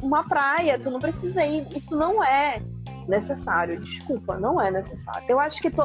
uma 0.01 0.23
praia, 0.23 0.79
tu 0.79 0.89
não 0.89 0.99
precisa 0.99 1.45
ir. 1.45 1.65
Isso 1.75 1.95
não 1.95 2.23
é 2.23 2.61
necessário. 3.07 3.79
Desculpa, 3.79 4.37
não 4.37 4.59
é 4.59 4.71
necessário. 4.71 5.25
Eu 5.27 5.39
acho 5.39 5.61
que 5.61 5.69
to... 5.69 5.81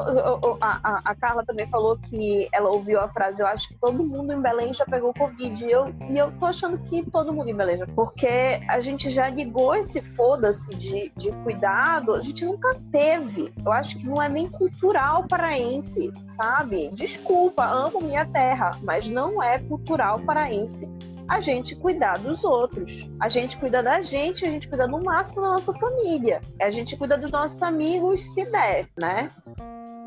a, 0.61 1.01
a, 1.05 1.15
Carla 1.15 1.45
também 1.45 1.69
falou 1.69 1.97
que 1.97 2.49
ela 2.53 2.71
ouviu 2.71 3.01
a 3.01 3.09
frase: 3.09 3.41
Eu 3.41 3.47
acho 3.47 3.69
que 3.69 3.75
todo 3.75 4.05
mundo 4.05 4.33
em 4.33 4.41
Belém 4.41 4.73
já 4.73 4.85
pegou 4.85 5.13
Covid. 5.15 5.65
E 5.65 5.71
eu, 5.71 5.95
e 6.09 6.19
eu 6.19 6.33
tô 6.33 6.47
achando 6.47 6.79
que 6.79 7.09
todo 7.11 7.33
mundo 7.33 7.49
em 7.49 7.55
Belém 7.55 7.79
já. 7.79 7.87
Porque 7.87 8.61
a 8.69 8.81
gente 8.81 9.11
já 9.11 9.29
ligou 9.29 9.75
esse 9.75 10.01
foda-se 10.01 10.75
de, 10.75 11.13
de 11.17 11.33
cuidado, 11.43 12.15
a 12.15 12.23
gente 12.23 12.45
nunca 12.45 12.75
teve. 12.91 13.53
Eu 13.65 13.73
acho 13.73 13.99
que 13.99 14.07
não 14.07 14.23
é 14.23 14.29
nem 14.29 14.49
cultural 14.49 15.25
paraense, 15.29 16.13
sabe? 16.27 16.91
Desculpa, 16.93 17.65
amo 17.65 18.01
minha 18.01 18.25
terra, 18.25 18.73
mas 18.83 19.09
não 19.09 19.43
é 19.43 19.59
cultural 19.59 20.21
paraense 20.21 20.89
a 21.31 21.41
gente 21.41 21.77
cuidar 21.77 22.19
dos 22.19 22.43
outros. 22.43 23.09
A 23.21 23.29
gente 23.29 23.57
cuida 23.57 23.81
da 23.81 24.03
gente, 24.03 24.45
a 24.45 24.51
gente 24.51 24.67
cuida 24.67 24.89
no 24.89 25.01
máximo 25.01 25.41
da 25.41 25.53
nossa 25.53 25.73
família. 25.75 26.41
A 26.61 26.73
gente 26.73 26.97
cuida 26.97 27.17
dos 27.17 27.31
nossos 27.31 27.63
amigos 27.63 28.35
se 28.35 28.45
der, 28.51 28.89
né? 28.99 29.29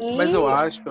E... 0.01 0.17
Mas 0.17 0.33
eu 0.33 0.45
acho, 0.45 0.83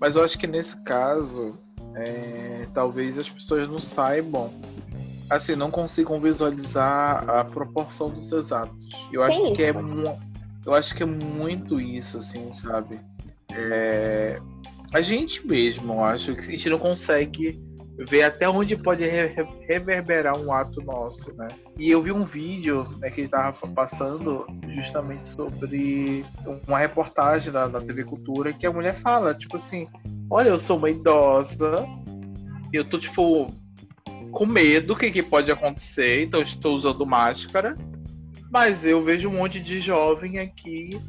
mas 0.00 0.16
eu 0.16 0.24
acho 0.24 0.36
que 0.36 0.48
nesse 0.48 0.76
caso, 0.82 1.56
é, 1.94 2.66
talvez 2.74 3.16
as 3.20 3.30
pessoas 3.30 3.68
não 3.68 3.78
saibam, 3.78 4.52
assim, 5.30 5.54
não 5.54 5.70
consigam 5.70 6.20
visualizar 6.20 7.30
a 7.30 7.44
proporção 7.44 8.10
dos 8.10 8.28
seus 8.28 8.50
atos. 8.50 8.84
Eu 9.12 9.22
acho 9.22 9.52
que 9.52 9.62
é 9.62 9.68
é 9.68 9.74
eu 10.66 10.74
acho 10.74 10.92
que 10.92 11.04
é 11.04 11.06
muito 11.06 11.80
isso, 11.80 12.18
assim, 12.18 12.52
sabe? 12.52 12.98
É, 13.52 14.40
a 14.92 15.00
gente 15.00 15.46
mesmo, 15.46 15.92
eu 15.92 16.04
acho 16.04 16.34
que 16.34 16.40
a 16.40 16.44
gente 16.50 16.68
não 16.68 16.80
consegue 16.80 17.67
ver 18.06 18.22
até 18.22 18.48
onde 18.48 18.76
pode 18.76 19.04
reverberar 19.66 20.38
um 20.38 20.52
ato 20.52 20.80
nosso, 20.82 21.34
né? 21.34 21.48
E 21.76 21.90
eu 21.90 22.02
vi 22.02 22.12
um 22.12 22.24
vídeo 22.24 22.88
né, 22.98 23.10
que 23.10 23.22
ele 23.22 23.26
estava 23.26 23.52
passando 23.68 24.46
justamente 24.68 25.26
sobre 25.26 26.24
uma 26.66 26.78
reportagem 26.78 27.52
da, 27.52 27.66
da 27.66 27.80
TV 27.80 28.04
Cultura 28.04 28.52
que 28.52 28.66
a 28.66 28.72
mulher 28.72 28.94
fala, 28.94 29.34
tipo 29.34 29.56
assim, 29.56 29.88
olha, 30.30 30.50
eu 30.50 30.58
sou 30.58 30.76
uma 30.76 30.90
idosa, 30.90 31.86
eu 32.72 32.84
tô, 32.84 32.98
tipo, 32.98 33.52
com 34.30 34.46
medo 34.46 34.88
do 34.88 34.96
que, 34.96 35.10
que 35.10 35.22
pode 35.22 35.50
acontecer, 35.50 36.22
então 36.22 36.40
estou 36.40 36.76
usando 36.76 37.04
máscara, 37.04 37.74
mas 38.50 38.86
eu 38.86 39.02
vejo 39.02 39.28
um 39.28 39.34
monte 39.34 39.58
de 39.58 39.80
jovem 39.80 40.38
aqui 40.38 41.00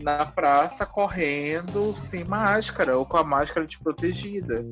na 0.00 0.24
praça 0.26 0.86
correndo 0.86 1.96
sem 1.98 2.24
máscara 2.24 2.96
ou 2.96 3.04
com 3.04 3.16
a 3.16 3.24
máscara 3.24 3.66
desprotegida 3.66 4.64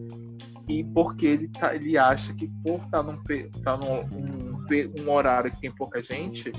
e 0.69 0.83
porque 0.83 1.27
ele, 1.27 1.49
tá, 1.49 1.75
ele 1.75 1.97
acha 1.99 2.33
que 2.33 2.49
por 2.65 2.77
estar 2.77 2.91
tá 2.91 3.03
num, 3.03 3.23
tá 3.63 3.77
num 3.77 4.01
um, 4.17 4.67
um 5.01 5.11
horário 5.11 5.51
que 5.51 5.61
tem 5.61 5.71
pouca 5.71 6.03
gente, 6.03 6.53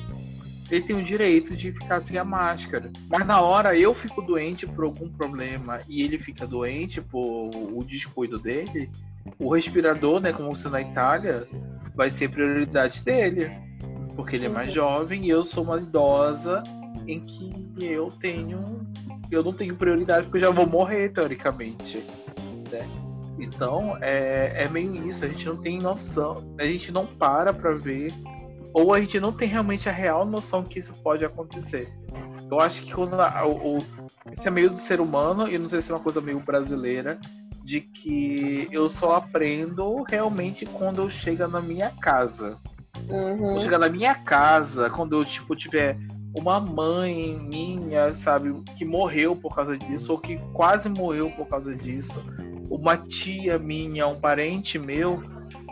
ele 0.69 0.81
tem 0.81 0.95
o 0.95 1.03
direito 1.03 1.55
de 1.55 1.71
ficar 1.71 2.01
sem 2.01 2.17
a 2.17 2.23
máscara. 2.23 2.91
Mas 3.09 3.25
na 3.25 3.41
hora 3.41 3.77
eu 3.77 3.93
fico 3.93 4.21
doente 4.21 4.65
por 4.65 4.85
algum 4.85 5.09
problema 5.09 5.79
e 5.87 6.03
ele 6.03 6.17
fica 6.17 6.45
doente 6.47 7.01
por 7.01 7.49
o 7.53 7.83
descuido 7.83 8.39
dele, 8.39 8.89
o 9.39 9.53
respirador, 9.53 10.19
né, 10.19 10.31
como 10.31 10.55
você 10.55 10.69
na 10.69 10.81
Itália, 10.81 11.47
vai 11.95 12.09
ser 12.09 12.29
prioridade 12.29 13.03
dele. 13.03 13.51
Porque 14.15 14.35
ele 14.35 14.45
é 14.45 14.49
mais 14.49 14.71
jovem 14.71 15.25
e 15.25 15.29
eu 15.29 15.43
sou 15.43 15.63
uma 15.63 15.77
idosa 15.77 16.63
em 17.07 17.19
que 17.19 17.51
eu 17.79 18.07
tenho. 18.07 18.87
Eu 19.29 19.43
não 19.43 19.51
tenho 19.51 19.75
prioridade 19.75 20.23
porque 20.23 20.37
eu 20.37 20.41
já 20.41 20.49
vou 20.51 20.67
morrer, 20.67 21.09
teoricamente. 21.09 21.97
Né? 22.71 23.04
Então, 23.39 23.97
é, 24.01 24.63
é 24.63 24.69
meio 24.69 25.07
isso, 25.07 25.25
a 25.25 25.27
gente 25.27 25.45
não 25.45 25.57
tem 25.57 25.79
noção, 25.79 26.55
a 26.59 26.63
gente 26.63 26.91
não 26.91 27.05
para 27.05 27.53
para 27.53 27.73
ver, 27.73 28.13
ou 28.73 28.93
a 28.93 28.99
gente 28.99 29.19
não 29.19 29.31
tem 29.31 29.47
realmente 29.47 29.89
a 29.89 29.91
real 29.91 30.25
noção 30.25 30.63
que 30.63 30.79
isso 30.79 30.93
pode 31.03 31.23
acontecer. 31.25 31.93
Eu 32.49 32.59
acho 32.59 32.81
que 32.81 32.93
quando 32.93 33.15
a, 33.19 33.45
o, 33.45 33.77
isso 34.31 34.47
é 34.47 34.51
meio 34.51 34.69
do 34.69 34.77
ser 34.77 35.01
humano, 35.01 35.47
e 35.47 35.57
não 35.57 35.67
sei 35.67 35.81
se 35.81 35.91
é 35.91 35.95
uma 35.95 36.01
coisa 36.01 36.21
meio 36.21 36.39
brasileira, 36.39 37.19
de 37.63 37.81
que 37.81 38.67
eu 38.71 38.87
só 38.87 39.15
aprendo 39.15 40.03
realmente 40.03 40.65
quando 40.65 41.01
eu 41.01 41.09
chego 41.09 41.47
na 41.47 41.59
minha 41.59 41.89
casa. 41.89 42.57
Uhum. 43.09 43.37
Quando 43.37 43.55
eu 43.55 43.61
chegar 43.61 43.79
na 43.79 43.89
minha 43.89 44.13
casa, 44.13 44.89
quando 44.89 45.15
eu 45.15 45.25
tipo, 45.25 45.55
tiver 45.55 45.97
uma 46.37 46.59
mãe 46.59 47.37
minha, 47.39 48.13
sabe, 48.15 48.53
que 48.77 48.83
morreu 48.85 49.35
por 49.35 49.55
causa 49.55 49.77
disso, 49.77 50.11
ou 50.11 50.17
que 50.19 50.37
quase 50.53 50.89
morreu 50.89 51.31
por 51.31 51.47
causa 51.47 51.75
disso, 51.75 52.23
uma 52.69 52.97
tia 52.97 53.57
minha, 53.57 54.07
um 54.07 54.19
parente 54.19 54.77
meu, 54.77 55.21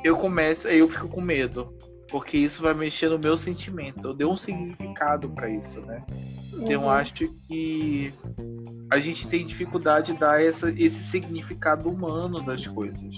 eu 0.03 0.15
começo, 0.17 0.67
eu 0.67 0.87
fico 0.87 1.07
com 1.07 1.21
medo. 1.21 1.73
porque 2.09 2.37
isso 2.37 2.61
vai 2.61 2.75
mexer 2.75 3.09
no 3.09 3.17
meu 3.17 3.35
sentimento. 3.35 4.07
Eu 4.09 4.13
dei 4.13 4.27
um 4.27 4.37
significado 4.37 5.27
para 5.29 5.49
isso, 5.49 5.81
né? 5.81 6.03
Então 6.53 6.69
eu 6.73 6.81
Uhum. 6.81 6.89
acho 6.91 7.15
que 7.47 8.13
a 8.91 8.99
gente 8.99 9.25
tem 9.27 9.47
dificuldade 9.47 10.13
de 10.13 10.19
dar 10.19 10.39
essa, 10.39 10.69
esse 10.69 11.03
significado 11.05 11.89
humano 11.89 12.39
das 12.39 12.67
coisas. 12.67 13.15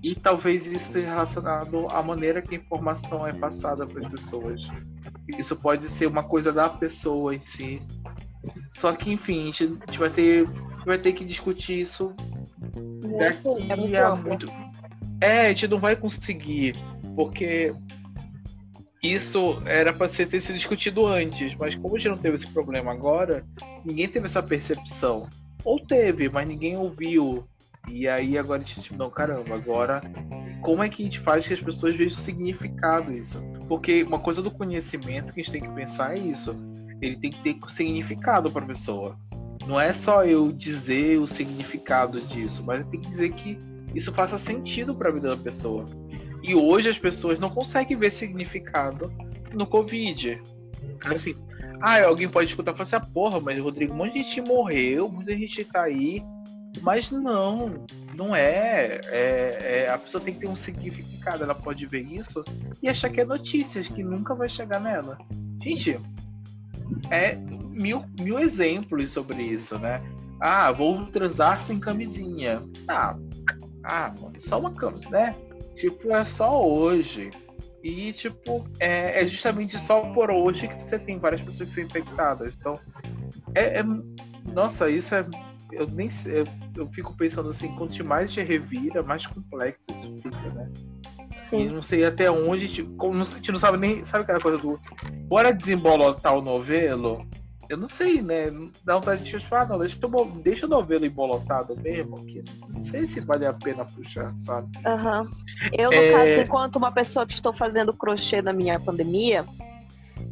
E 0.00 0.14
talvez 0.14 0.66
isso 0.66 0.76
esteja 0.84 1.08
relacionado 1.08 1.88
à 1.90 2.00
maneira 2.00 2.40
que 2.40 2.54
a 2.54 2.58
informação 2.58 3.26
é 3.26 3.32
passada 3.32 3.84
para 3.84 4.06
as 4.06 4.08
pessoas. 4.12 4.60
Isso 5.28 5.54
pode 5.56 5.88
ser 5.88 6.06
uma 6.06 6.22
coisa 6.22 6.52
da 6.52 6.68
pessoa 6.68 7.34
em 7.34 7.40
si. 7.40 7.80
Só 8.70 8.92
que, 8.92 9.12
enfim, 9.12 9.42
a 9.42 9.46
gente, 9.46 9.64
a 9.64 9.86
gente 9.86 9.98
vai, 9.98 10.10
ter, 10.10 10.46
gente 10.46 10.86
vai 10.86 10.98
ter 10.98 11.12
que 11.12 11.24
discutir 11.24 11.80
isso 11.80 12.14
Muito, 12.74 13.18
daqui 13.18 13.70
é 13.70 13.76
muito 13.76 13.96
a 13.96 14.16
muito. 14.16 14.46
É, 15.20 15.46
a 15.46 15.48
gente 15.48 15.68
não 15.68 15.78
vai 15.78 15.94
conseguir, 15.94 16.74
porque 17.14 17.72
isso 19.00 19.62
era 19.64 19.92
para 19.92 20.08
ser 20.08 20.26
ter 20.26 20.40
sido 20.40 20.56
discutido 20.56 21.06
antes, 21.06 21.54
mas 21.54 21.76
como 21.76 21.94
a 21.94 21.98
gente 21.98 22.08
não 22.08 22.18
teve 22.18 22.34
esse 22.34 22.46
problema 22.48 22.90
agora, 22.90 23.44
ninguém 23.84 24.08
teve 24.08 24.26
essa 24.26 24.42
percepção. 24.42 25.28
Ou 25.64 25.78
teve, 25.78 26.28
mas 26.28 26.46
ninguém 26.48 26.76
ouviu. 26.76 27.46
E 27.88 28.08
aí 28.08 28.36
agora 28.36 28.62
a 28.62 28.64
gente 28.64 28.80
tipo, 28.80 28.96
não, 28.96 29.10
caramba, 29.10 29.54
agora 29.54 30.02
como 30.62 30.82
é 30.82 30.88
que 30.88 31.02
a 31.02 31.04
gente 31.04 31.18
faz 31.18 31.46
que 31.46 31.52
as 31.52 31.60
pessoas 31.60 31.96
vejam 31.96 32.16
o 32.16 32.20
significado 32.20 33.12
isso? 33.12 33.42
Porque 33.72 34.02
uma 34.02 34.18
coisa 34.18 34.42
do 34.42 34.50
conhecimento 34.50 35.32
que 35.32 35.40
a 35.40 35.42
gente 35.42 35.50
tem 35.50 35.62
que 35.62 35.74
pensar 35.74 36.14
é 36.14 36.20
isso. 36.20 36.54
Ele 37.00 37.16
tem 37.16 37.30
que 37.30 37.42
ter 37.42 37.56
significado 37.70 38.52
para 38.52 38.62
a 38.62 38.66
pessoa. 38.66 39.18
Não 39.66 39.80
é 39.80 39.94
só 39.94 40.26
eu 40.26 40.52
dizer 40.52 41.18
o 41.18 41.26
significado 41.26 42.20
disso, 42.20 42.62
mas 42.66 42.80
eu 42.80 42.86
tenho 42.86 43.02
que 43.02 43.08
dizer 43.08 43.32
que 43.32 43.58
isso 43.94 44.12
faça 44.12 44.36
sentido 44.36 44.94
para 44.94 45.08
a 45.08 45.12
vida 45.12 45.30
da 45.30 45.38
pessoa. 45.38 45.86
E 46.42 46.54
hoje 46.54 46.90
as 46.90 46.98
pessoas 46.98 47.40
não 47.40 47.48
conseguem 47.48 47.96
ver 47.96 48.12
significado 48.12 49.10
no 49.54 49.66
Covid. 49.66 50.42
Assim, 51.06 51.34
ah, 51.80 51.98
alguém 52.04 52.28
pode 52.28 52.50
escutar 52.50 52.72
e 52.72 52.74
falar 52.74 52.84
assim, 52.84 52.96
ah, 52.96 53.10
porra, 53.10 53.40
mas 53.40 53.58
Rodrigo, 53.58 53.94
um 53.94 53.96
monte 53.96 54.12
de 54.12 54.18
gente 54.18 54.42
morreu, 54.42 55.08
muita 55.08 55.34
gente 55.34 55.64
tá 55.64 55.84
aí. 55.84 56.22
Mas 56.82 57.10
não, 57.10 57.86
não 58.14 58.34
é. 58.34 59.00
é, 59.06 59.84
é. 59.84 59.90
A 59.90 59.98
pessoa 59.98 60.22
tem 60.22 60.34
que 60.34 60.40
ter 60.40 60.48
um 60.48 60.56
significado. 60.56 61.42
Ela 61.42 61.54
pode 61.54 61.86
ver 61.86 62.02
isso 62.02 62.44
e 62.82 62.88
achar 62.88 63.10
que 63.10 63.20
é 63.20 63.24
notícias, 63.24 63.88
que 63.88 64.02
nunca 64.02 64.34
vai 64.34 64.48
chegar 64.48 64.80
nela. 64.80 65.18
Gente, 65.62 66.00
é 67.10 67.36
mil, 67.36 68.04
mil 68.18 68.38
exemplos 68.38 69.10
sobre 69.10 69.42
isso, 69.42 69.78
né? 69.78 70.02
Ah, 70.40 70.72
vou 70.72 71.06
transar 71.06 71.60
sem 71.60 71.78
camisinha. 71.78 72.62
Ah, 72.88 73.16
ah, 73.84 74.12
só 74.38 74.58
uma 74.58 74.72
camisa, 74.72 75.08
né? 75.10 75.36
Tipo, 75.76 76.10
é 76.14 76.24
só 76.24 76.66
hoje. 76.66 77.30
E, 77.82 78.12
tipo, 78.12 78.64
é, 78.78 79.22
é 79.22 79.26
justamente 79.26 79.78
só 79.78 80.00
por 80.12 80.30
hoje 80.30 80.68
que 80.68 80.82
você 80.82 80.98
tem 80.98 81.18
várias 81.18 81.40
pessoas 81.40 81.68
que 81.68 81.74
são 81.74 81.84
infectadas. 81.84 82.56
Então, 82.58 82.78
é. 83.54 83.80
é- 83.80 83.84
nossa, 84.52 84.90
isso 84.90 85.14
é. 85.14 85.24
Eu 85.72 85.86
nem 85.86 86.10
sei. 86.10 86.40
Eu, 86.40 86.44
eu 86.76 86.88
fico 86.88 87.16
pensando 87.16 87.48
assim, 87.48 87.68
quanto 87.76 88.04
mais 88.04 88.30
a 88.30 88.32
gente 88.32 88.46
revira, 88.46 89.02
mais 89.02 89.26
complexo 89.26 89.90
isso 89.90 90.14
fica, 90.22 90.50
né? 90.50 90.70
E 91.34 91.38
Sim. 91.38 91.68
não 91.70 91.82
sei 91.82 92.04
até 92.04 92.30
onde, 92.30 92.68
tipo, 92.68 93.12
não- 93.12 93.22
a 93.22 93.24
gente 93.24 93.50
não 93.52 93.58
sabe 93.58 93.78
nem. 93.78 94.04
Sabe 94.04 94.24
aquela 94.24 94.40
coisa 94.40 94.58
do. 94.58 94.78
Bora 95.28 95.52
desembolotar 95.52 96.36
o 96.36 96.42
novelo? 96.42 97.26
Eu 97.68 97.78
não 97.78 97.88
sei, 97.88 98.20
né? 98.20 98.50
Dá 98.84 98.96
vontade 98.96 99.24
de 99.24 99.38
tipo, 99.38 99.54
ah, 99.54 99.64
não, 99.64 99.78
deixa, 99.78 99.96
deixa 100.42 100.66
o 100.66 100.68
novelo 100.68 101.06
embolotado 101.06 101.74
mesmo, 101.80 102.16
que 102.26 102.44
não 102.68 102.80
sei 102.82 103.06
se 103.06 103.18
vale 103.20 103.46
a 103.46 103.52
pena 103.54 103.86
puxar, 103.86 104.34
sabe? 104.36 104.68
Aham. 104.84 105.30
Eu, 105.72 105.90
no 105.90 105.96
É. 105.96 106.12
caso, 106.12 106.40
enquanto 106.42 106.76
uma 106.76 106.92
pessoa 106.92 107.24
que 107.26 107.32
estou 107.32 107.52
fazendo 107.52 107.94
crochê 107.94 108.42
na 108.42 108.52
minha 108.52 108.78
pandemia, 108.78 109.46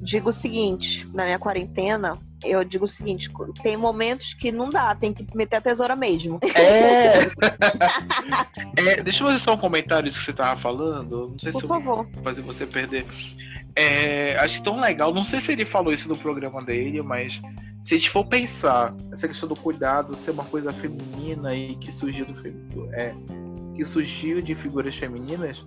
digo 0.02 0.28
o 0.28 0.32
seguinte, 0.34 1.08
na 1.14 1.24
minha 1.24 1.38
quarentena, 1.38 2.18
eu 2.44 2.64
digo 2.64 2.84
o 2.84 2.88
seguinte, 2.88 3.30
tem 3.62 3.76
momentos 3.76 4.34
que 4.34 4.50
não 4.52 4.68
dá, 4.70 4.94
tem 4.94 5.12
que 5.12 5.26
meter 5.36 5.56
a 5.56 5.60
tesoura 5.60 5.94
mesmo. 5.96 6.38
É. 6.54 7.30
É, 8.76 9.02
deixa 9.02 9.22
eu 9.22 9.26
fazer 9.28 9.38
só 9.38 9.54
um 9.54 9.58
comentário 9.58 10.08
disso 10.08 10.20
que 10.20 10.26
você 10.26 10.32
tava 10.32 10.58
falando. 10.60 11.28
Não 11.30 11.38
sei 11.38 11.52
Por 11.52 11.58
se 11.58 11.64
eu 11.64 11.68
favor. 11.68 12.06
vou 12.12 12.22
fazer 12.22 12.42
você 12.42 12.66
perder. 12.66 13.06
É, 13.76 14.36
acho 14.40 14.62
tão 14.62 14.80
legal. 14.80 15.12
Não 15.12 15.24
sei 15.24 15.40
se 15.40 15.52
ele 15.52 15.64
falou 15.64 15.92
isso 15.92 16.08
no 16.08 16.16
programa 16.16 16.62
dele, 16.62 17.02
mas 17.02 17.40
se 17.82 17.94
a 17.94 17.98
gente 17.98 18.10
for 18.10 18.24
pensar 18.24 18.94
essa 19.12 19.28
questão 19.28 19.48
do 19.48 19.56
cuidado 19.56 20.16
ser 20.16 20.30
uma 20.30 20.44
coisa 20.44 20.72
feminina 20.72 21.54
e 21.54 21.76
que 21.76 21.92
surgiu 21.92 22.26
do- 22.26 22.88
é, 22.94 23.14
que 23.76 23.84
surgiu 23.84 24.40
de 24.40 24.54
figuras 24.54 24.94
femininas, 24.96 25.64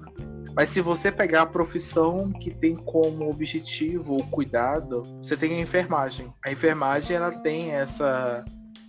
mas 0.56 0.70
se 0.70 0.82
você 0.82 1.12
pegar 1.12 1.44
a 1.44 1.46
profissão 1.48 2.32
que 2.32 2.52
tem 2.52 2.76
como 2.76 3.30
objetivo 3.30 4.18
o 4.18 4.28
cuidado, 4.28 5.04
você 5.22 5.36
tem 5.36 5.56
a 5.56 5.62
enfermagem. 5.62 6.34
A 6.46 6.52
enfermagem 6.52 7.16
ela 7.16 7.32
tem 7.32 7.72
essa 7.72 8.44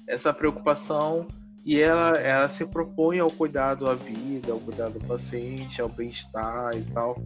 essa 0.07 0.33
preocupação 0.35 1.27
e 1.65 1.81
ela, 1.81 2.19
ela 2.19 2.47
se 2.47 2.67
propõe 2.67 3.19
ao 3.19 3.31
cuidado 3.31 3.89
à 3.89 3.95
vida, 3.95 4.53
ao 4.53 4.61
cuidado 4.61 4.99
do 4.99 5.07
paciente, 5.07 5.81
ao 5.81 5.89
bem-estar 5.89 6.77
e 6.77 6.83
tal. 6.93 7.17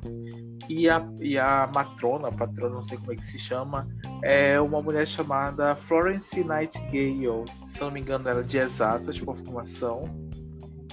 E 0.68 0.88
a, 0.88 1.04
e 1.20 1.36
a 1.36 1.68
matrona, 1.74 2.28
a 2.28 2.32
patrona, 2.32 2.76
não 2.76 2.82
sei 2.84 2.98
como 2.98 3.12
é 3.12 3.16
que 3.16 3.26
se 3.26 3.36
chama, 3.36 3.88
é 4.22 4.60
uma 4.60 4.80
mulher 4.80 5.08
chamada 5.08 5.74
Florence 5.74 6.44
Nightingale. 6.44 7.44
Se 7.66 7.80
eu 7.80 7.86
não 7.86 7.94
me 7.94 8.00
engano, 8.00 8.28
ela 8.28 8.40
é 8.40 8.44
de 8.44 8.58
exatas 8.58 9.18
por 9.18 9.36
formação. 9.38 10.04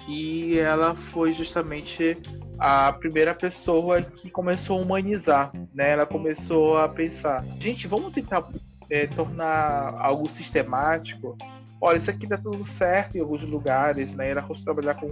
E 0.07 0.57
ela 0.57 0.95
foi 0.95 1.33
justamente 1.33 2.17
a 2.59 2.91
primeira 2.91 3.33
pessoa 3.33 4.01
que 4.01 4.29
começou 4.29 4.79
a 4.79 4.81
humanizar, 4.81 5.51
né? 5.73 5.91
Ela 5.91 6.05
começou 6.05 6.77
a 6.77 6.87
pensar, 6.87 7.43
gente, 7.59 7.87
vamos 7.87 8.13
tentar 8.13 8.47
é, 8.89 9.07
tornar 9.07 9.95
algo 9.99 10.29
sistemático 10.29 11.37
olha, 11.85 11.97
isso 11.97 12.09
aqui 12.09 12.25
dá 12.25 12.37
tudo 12.37 12.65
certo 12.65 13.17
em 13.17 13.21
alguns 13.21 13.43
lugares, 13.43 14.11
né? 14.13 14.29
Ela 14.29 14.41
começou 14.41 14.63
a 14.63 14.73
trabalhar 14.73 14.99
com 14.99 15.09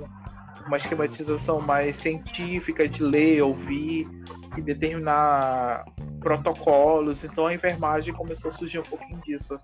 uma 0.66 0.78
esquematização 0.78 1.60
mais 1.62 1.98
científica 1.98 2.88
de 2.88 3.04
ler, 3.04 3.42
ouvir 3.42 4.08
e 4.58 4.62
determinar 4.62 5.86
protocolos. 6.20 7.24
Então 7.24 7.48
a 7.48 7.54
enfermagem 7.54 8.14
começou 8.14 8.50
a 8.50 8.54
surgir 8.54 8.80
um 8.80 8.84
pouquinho 8.84 9.22
disso, 9.22 9.60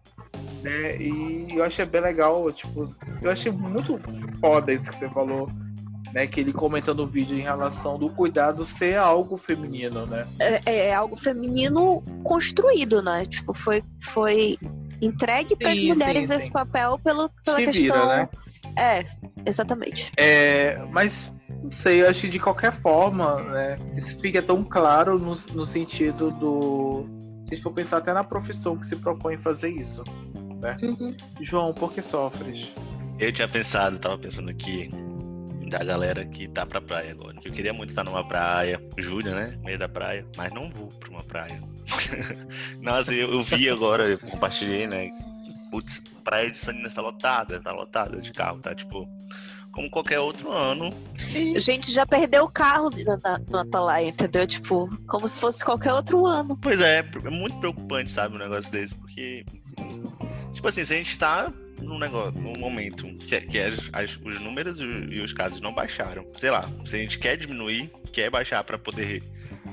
né? 0.62 0.98
E 0.98 1.48
eu 1.52 1.64
achei 1.64 1.86
bem 1.86 2.02
legal, 2.02 2.52
tipo, 2.52 2.84
eu 3.22 3.32
achei 3.32 3.52
muito 3.52 4.00
foda 4.40 4.74
isso 4.74 4.84
que 4.84 5.00
você 5.00 5.10
falou. 5.10 5.50
Né, 6.14 6.26
que 6.26 6.40
ele 6.40 6.52
comentando 6.52 7.02
o 7.02 7.08
vídeo 7.08 7.38
em 7.38 7.44
relação 7.44 8.00
do 8.00 8.10
cuidado 8.10 8.66
ser 8.66 8.98
algo 8.98 9.38
feminino, 9.38 10.08
né? 10.08 10.28
É, 10.40 10.88
é 10.88 10.96
algo 10.96 11.16
feminino 11.16 12.02
construído, 12.24 13.00
né? 13.00 13.28
Tipo, 13.28 13.54
foi, 13.54 13.84
foi 14.02 14.58
entregue 15.00 15.56
para 15.56 15.72
as 15.72 15.80
mulheres 15.80 16.28
sim, 16.28 16.34
esse 16.34 16.46
sim. 16.48 16.52
papel 16.52 17.00
pelo, 17.04 17.30
pela 17.46 17.58
Se 17.58 17.66
questão. 17.66 17.84
vira, 17.84 18.08
né? 18.08 18.30
É, 18.76 19.06
exatamente. 19.46 20.12
É, 20.18 20.84
mas 20.90 21.32
não 21.62 21.72
sei, 21.72 22.02
eu 22.02 22.10
acho 22.10 22.22
que 22.22 22.30
de 22.30 22.40
qualquer 22.40 22.72
forma, 22.72 23.42
né, 23.44 23.78
isso 23.96 24.20
fica 24.20 24.42
tão 24.42 24.64
claro 24.64 25.20
no, 25.20 25.34
no 25.54 25.66
sentido 25.66 26.32
do. 26.32 27.06
Se 27.46 27.54
a 27.54 27.56
gente 27.56 27.64
for 27.64 27.74
pensar 27.74 27.98
até 27.98 28.14
na 28.14 28.24
profissão 28.24 28.78
que 28.78 28.86
se 28.86 28.96
propõe 28.96 29.38
fazer 29.38 29.70
isso. 29.70 30.04
Uhum. 30.82 31.16
João, 31.42 31.74
por 31.74 31.94
que 31.94 32.02
sofres? 32.02 32.72
Eu 33.18 33.32
tinha 33.32 33.48
pensado, 33.48 33.98
tava 33.98 34.18
pensando 34.18 34.50
aqui 34.50 34.90
da 35.70 35.84
galera 35.84 36.26
que 36.26 36.48
tá 36.48 36.66
pra 36.66 36.82
praia 36.82 37.12
agora. 37.12 37.38
Eu 37.44 37.52
queria 37.52 37.72
muito 37.74 37.92
estar 37.92 38.04
numa 38.04 38.28
praia, 38.28 38.82
julho, 38.98 39.34
né? 39.34 39.58
Meio 39.64 39.78
da 39.78 39.88
praia, 39.88 40.26
mas 40.36 40.52
não 40.52 40.70
vou 40.70 40.90
pra 40.90 41.10
uma 41.10 41.24
praia. 41.24 41.62
Nossa, 42.82 43.14
eu, 43.14 43.32
eu 43.32 43.42
vi 43.42 43.70
agora, 43.70 44.10
eu 44.10 44.20
compartilhei, 44.20 44.88
né? 44.88 45.10
Putz, 45.72 46.02
praia 46.24 46.50
de 46.50 46.58
Salinas 46.58 46.94
tá 46.94 47.02
lotada, 47.02 47.62
tá 47.62 47.72
lotada 47.72 48.20
de 48.20 48.32
carro, 48.32 48.60
tá 48.60 48.74
tipo. 48.74 49.08
Como 49.72 49.90
qualquer 49.92 50.20
outro 50.20 50.52
ano. 50.52 50.92
A 51.56 51.60
gente 51.60 51.92
já 51.92 52.04
perdeu 52.04 52.44
o 52.44 52.50
carro 52.50 52.90
no 53.48 53.60
Atalaia, 53.60 54.08
entendeu? 54.08 54.46
Tipo, 54.48 54.90
como 55.06 55.28
se 55.28 55.40
fosse 55.40 55.64
qualquer 55.64 55.94
outro 55.94 56.26
ano. 56.26 56.58
Pois 56.58 56.82
é, 56.82 57.08
é 57.24 57.30
muito 57.30 57.56
preocupante, 57.60 58.12
sabe, 58.12 58.36
um 58.36 58.40
negócio 58.40 58.72
desse, 58.72 58.96
porque. 58.96 59.46
Tipo 60.54 60.68
assim, 60.68 60.84
se 60.84 60.94
a 60.96 60.98
gente 60.98 61.18
tá 61.20 61.54
num 61.82 61.98
negócio, 62.00 62.40
momento 62.40 63.06
que, 63.28 63.36
é- 63.36 63.42
que 63.42 63.58
as- 63.60 63.90
as- 63.94 64.20
os 64.24 64.40
números 64.40 64.80
e 64.82 65.20
os 65.20 65.34
casos 65.34 65.62
não 65.62 65.74
baixaram, 65.74 66.26
sei 66.34 66.50
lá, 66.52 66.70
se 66.86 66.96
a 66.96 67.00
gente 67.00 67.18
quer 67.20 67.38
diminuir, 67.38 67.90
quer 68.14 68.30
baixar 68.30 68.64
pra 68.64 68.78
poder 68.78 69.22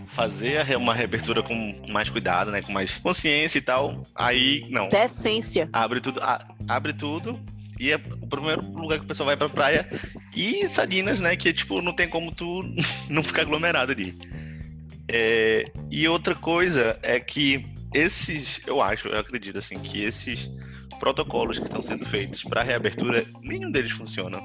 fazer 0.07 0.77
uma 0.77 0.95
reabertura 0.95 1.43
com 1.43 1.83
mais 1.89 2.09
cuidado, 2.09 2.51
né, 2.51 2.63
com 2.63 2.73
mais 2.73 2.99
consciência 2.99 3.59
e 3.59 3.63
tal, 3.63 4.07
aí 4.15 4.67
não. 4.71 4.89
Decência. 4.89 5.69
Abre 5.73 6.01
tudo, 6.01 6.21
a- 6.23 6.47
abre 6.69 6.93
tudo 6.93 7.41
e 7.79 7.91
é 7.91 7.97
o 7.97 8.27
primeiro 8.27 8.63
lugar 8.63 8.99
que 8.99 9.05
o 9.05 9.09
pessoal 9.09 9.27
vai 9.27 9.37
pra 9.37 9.49
praia 9.49 9.89
e 10.35 10.67
Salinas, 10.69 11.21
né, 11.21 11.35
que 11.37 11.53
tipo 11.53 11.83
não 11.83 11.93
tem 11.93 12.09
como 12.09 12.31
tu 12.33 12.63
não 13.11 13.23
ficar 13.23 13.43
aglomerado 13.43 13.93
ali. 13.93 14.17
É, 15.09 15.65
e 15.91 16.07
outra 16.09 16.35
coisa 16.35 16.99
é 17.03 17.21
que 17.21 17.65
esses, 17.95 18.61
eu 18.67 18.81
acho, 18.83 19.09
eu 19.09 19.19
acredito 19.19 19.59
assim, 19.59 19.79
que 19.79 20.03
esses 20.03 20.51
protocolos 20.99 21.59
que 21.59 21.65
estão 21.65 21.83
sendo 21.83 22.05
feitos 22.07 22.43
para 22.45 22.63
reabertura, 22.63 23.27
nenhum 23.41 23.71
deles 23.71 23.91
funciona. 23.91 24.41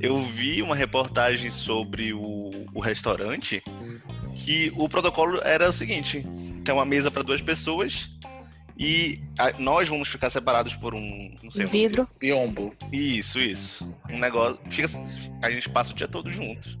Eu 0.00 0.20
vi 0.20 0.62
uma 0.62 0.74
reportagem 0.74 1.48
sobre 1.48 2.12
o, 2.12 2.50
o 2.74 2.80
restaurante 2.80 3.62
que 4.44 4.72
o 4.76 4.88
protocolo 4.88 5.40
era 5.44 5.68
o 5.68 5.72
seguinte: 5.72 6.26
tem 6.64 6.74
uma 6.74 6.84
mesa 6.84 7.10
para 7.10 7.22
duas 7.22 7.40
pessoas 7.40 8.10
e 8.78 9.20
a, 9.38 9.52
nós 9.58 9.88
vamos 9.88 10.08
ficar 10.08 10.30
separados 10.30 10.74
por 10.74 10.94
um, 10.94 11.34
não 11.42 11.50
sei, 11.50 11.66
Vidro. 11.66 12.06
Biombo. 12.18 12.74
Isso, 12.90 13.38
isso. 13.38 13.94
Um 14.10 14.18
negócio. 14.18 14.58
Fica, 14.70 14.88
a 15.42 15.50
gente 15.50 15.68
passa 15.68 15.92
o 15.92 15.94
dia 15.94 16.08
todo 16.08 16.30
juntos. 16.30 16.78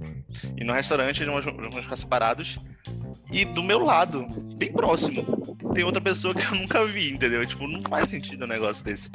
E 0.56 0.64
no 0.64 0.72
restaurante 0.72 1.24
nós 1.24 1.44
vamos 1.44 1.84
ficar 1.84 1.96
separados. 1.96 2.58
E 3.30 3.44
do 3.44 3.62
meu 3.62 3.78
lado, 3.78 4.26
bem 4.56 4.72
próximo, 4.72 5.51
tem 5.74 5.84
outra 5.84 6.00
pessoa 6.00 6.34
que 6.34 6.44
eu 6.44 6.54
nunca 6.60 6.84
vi, 6.86 7.12
entendeu? 7.12 7.44
Tipo, 7.46 7.66
não 7.66 7.82
faz 7.82 8.10
sentido 8.10 8.44
um 8.44 8.48
negócio 8.48 8.84
desse. 8.84 9.10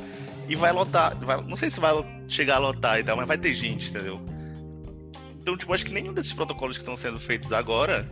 E 0.47 0.55
vai 0.55 0.71
lotar. 0.71 1.17
Vai, 1.17 1.41
não 1.43 1.55
sei 1.55 1.69
se 1.69 1.79
vai 1.79 1.93
chegar 2.27 2.55
a 2.55 2.59
lotar 2.59 2.99
e 2.99 3.03
tal, 3.03 3.17
mas 3.17 3.27
vai 3.27 3.37
ter 3.37 3.53
gente, 3.53 3.89
entendeu? 3.89 4.19
Então, 5.39 5.55
tipo, 5.55 5.73
acho 5.73 5.85
que 5.85 5.93
nenhum 5.93 6.13
desses 6.13 6.33
protocolos 6.33 6.77
que 6.77 6.81
estão 6.81 6.97
sendo 6.97 7.19
feitos 7.19 7.53
agora 7.53 8.07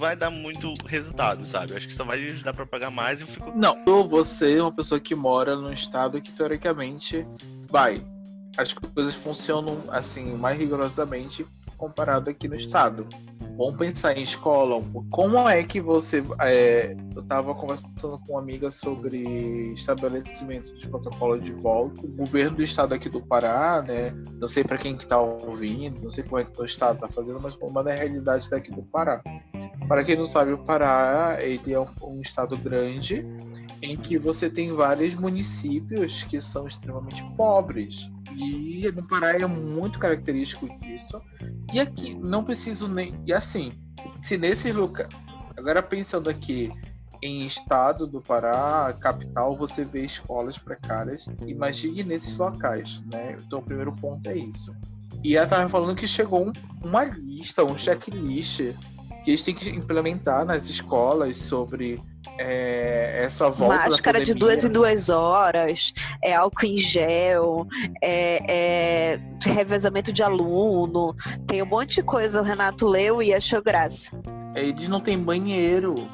vai 0.00 0.16
dar 0.16 0.30
muito 0.30 0.72
resultado, 0.86 1.44
sabe? 1.44 1.74
Acho 1.76 1.86
que 1.86 1.94
só 1.94 2.04
vai 2.04 2.18
ajudar 2.24 2.54
pra 2.54 2.64
pagar 2.64 2.90
mais 2.90 3.20
e 3.20 3.24
eu 3.24 3.28
fico. 3.28 3.52
Não, 3.54 3.76
você 4.08 4.56
é 4.56 4.62
uma 4.62 4.72
pessoa 4.72 4.98
que 4.98 5.14
mora 5.14 5.54
num 5.54 5.72
estado 5.72 6.20
que 6.20 6.32
teoricamente 6.32 7.26
vai. 7.68 8.02
As 8.56 8.72
coisas 8.72 9.14
funcionam 9.14 9.84
assim 9.90 10.36
mais 10.36 10.58
rigorosamente 10.58 11.46
comparado 11.76 12.30
aqui 12.30 12.48
no 12.48 12.56
estado. 12.56 13.06
Vamos 13.56 13.76
pensar 13.76 14.16
em 14.16 14.22
escola. 14.22 14.82
Como 15.10 15.48
é 15.48 15.62
que 15.62 15.80
você. 15.80 16.22
É, 16.40 16.96
eu 17.14 17.22
estava 17.22 17.54
conversando 17.54 18.18
com 18.26 18.32
uma 18.32 18.40
amiga 18.40 18.70
sobre 18.70 19.18
estabelecimento 19.74 20.76
de 20.78 20.88
protocolo 20.88 21.38
de 21.38 21.52
volta. 21.52 22.06
O 22.06 22.08
governo 22.08 22.56
do 22.56 22.62
estado 22.62 22.94
aqui 22.94 23.08
do 23.08 23.20
Pará, 23.20 23.82
né? 23.82 24.12
Não 24.40 24.48
sei 24.48 24.64
para 24.64 24.78
quem 24.78 24.96
que 24.96 25.04
está 25.04 25.20
ouvindo, 25.20 26.02
não 26.02 26.10
sei 26.10 26.24
como 26.24 26.38
é 26.38 26.44
que 26.44 26.60
o 26.60 26.64
estado 26.64 26.94
está 26.94 27.08
fazendo, 27.08 27.40
mas 27.42 27.56
uma 27.60 27.84
da 27.84 27.92
realidade 27.92 28.48
daqui 28.48 28.70
do 28.70 28.82
Pará. 28.82 29.22
Para 29.86 30.04
quem 30.04 30.16
não 30.16 30.26
sabe, 30.26 30.52
o 30.52 30.58
Pará 30.58 31.38
ele 31.40 31.72
é 31.72 31.80
um, 31.80 31.86
um 32.02 32.20
estado 32.20 32.56
grande 32.56 33.26
em 33.82 33.96
que 33.96 34.18
você 34.18 34.50
tem 34.50 34.72
vários 34.72 35.14
municípios 35.14 36.22
que 36.24 36.40
são 36.40 36.66
extremamente 36.66 37.24
pobres. 37.36 38.10
E 38.36 38.90
no 38.94 39.02
Pará 39.06 39.32
é 39.32 39.46
muito 39.46 39.98
característico 39.98 40.68
disso. 40.80 41.20
E 41.72 41.80
aqui, 41.80 42.14
não 42.14 42.44
preciso 42.44 42.88
nem. 42.88 43.14
E 43.26 43.32
assim, 43.32 43.72
se 44.20 44.36
nesse 44.36 44.72
lugar. 44.72 45.08
Agora 45.56 45.82
pensando 45.82 46.30
aqui 46.30 46.72
em 47.22 47.44
estado 47.44 48.06
do 48.06 48.20
Pará, 48.20 48.94
capital, 48.98 49.56
você 49.56 49.84
vê 49.84 50.04
escolas 50.04 50.58
precárias. 50.58 51.26
Imagine 51.46 52.02
nesses 52.02 52.36
locais, 52.36 53.02
né? 53.12 53.36
Então 53.44 53.58
o 53.58 53.62
primeiro 53.62 53.92
ponto 53.92 54.26
é 54.28 54.36
isso. 54.36 54.74
E 55.22 55.36
ela 55.36 55.44
estava 55.44 55.68
falando 55.68 55.96
que 55.96 56.06
chegou 56.06 56.46
um, 56.46 56.52
uma 56.82 57.04
lista, 57.04 57.64
um 57.64 57.76
checklist 57.76 58.74
que 59.24 59.30
eles 59.30 59.42
têm 59.42 59.54
que 59.54 59.68
implementar 59.68 60.44
nas 60.44 60.68
escolas 60.68 61.38
sobre 61.38 62.00
é, 62.38 63.24
essa 63.24 63.50
volta. 63.50 63.88
Máscara 63.88 64.24
de 64.24 64.34
duas 64.34 64.64
em 64.64 64.70
duas 64.70 65.08
horas, 65.08 65.92
é 66.22 66.34
álcool 66.34 66.66
em 66.66 66.76
gel, 66.76 67.66
é, 68.02 69.14
é, 69.14 69.20
revezamento 69.44 70.12
de 70.12 70.22
aluno, 70.22 71.14
tem 71.46 71.62
um 71.62 71.66
monte 71.66 71.96
de 71.96 72.02
coisa. 72.02 72.40
O 72.40 72.44
Renato 72.44 72.86
leu 72.86 73.22
e 73.22 73.34
achou 73.34 73.62
graça. 73.62 74.18
Eles 74.54 74.88
não 74.88 75.00
têm 75.00 75.18
banheiro. 75.18 76.08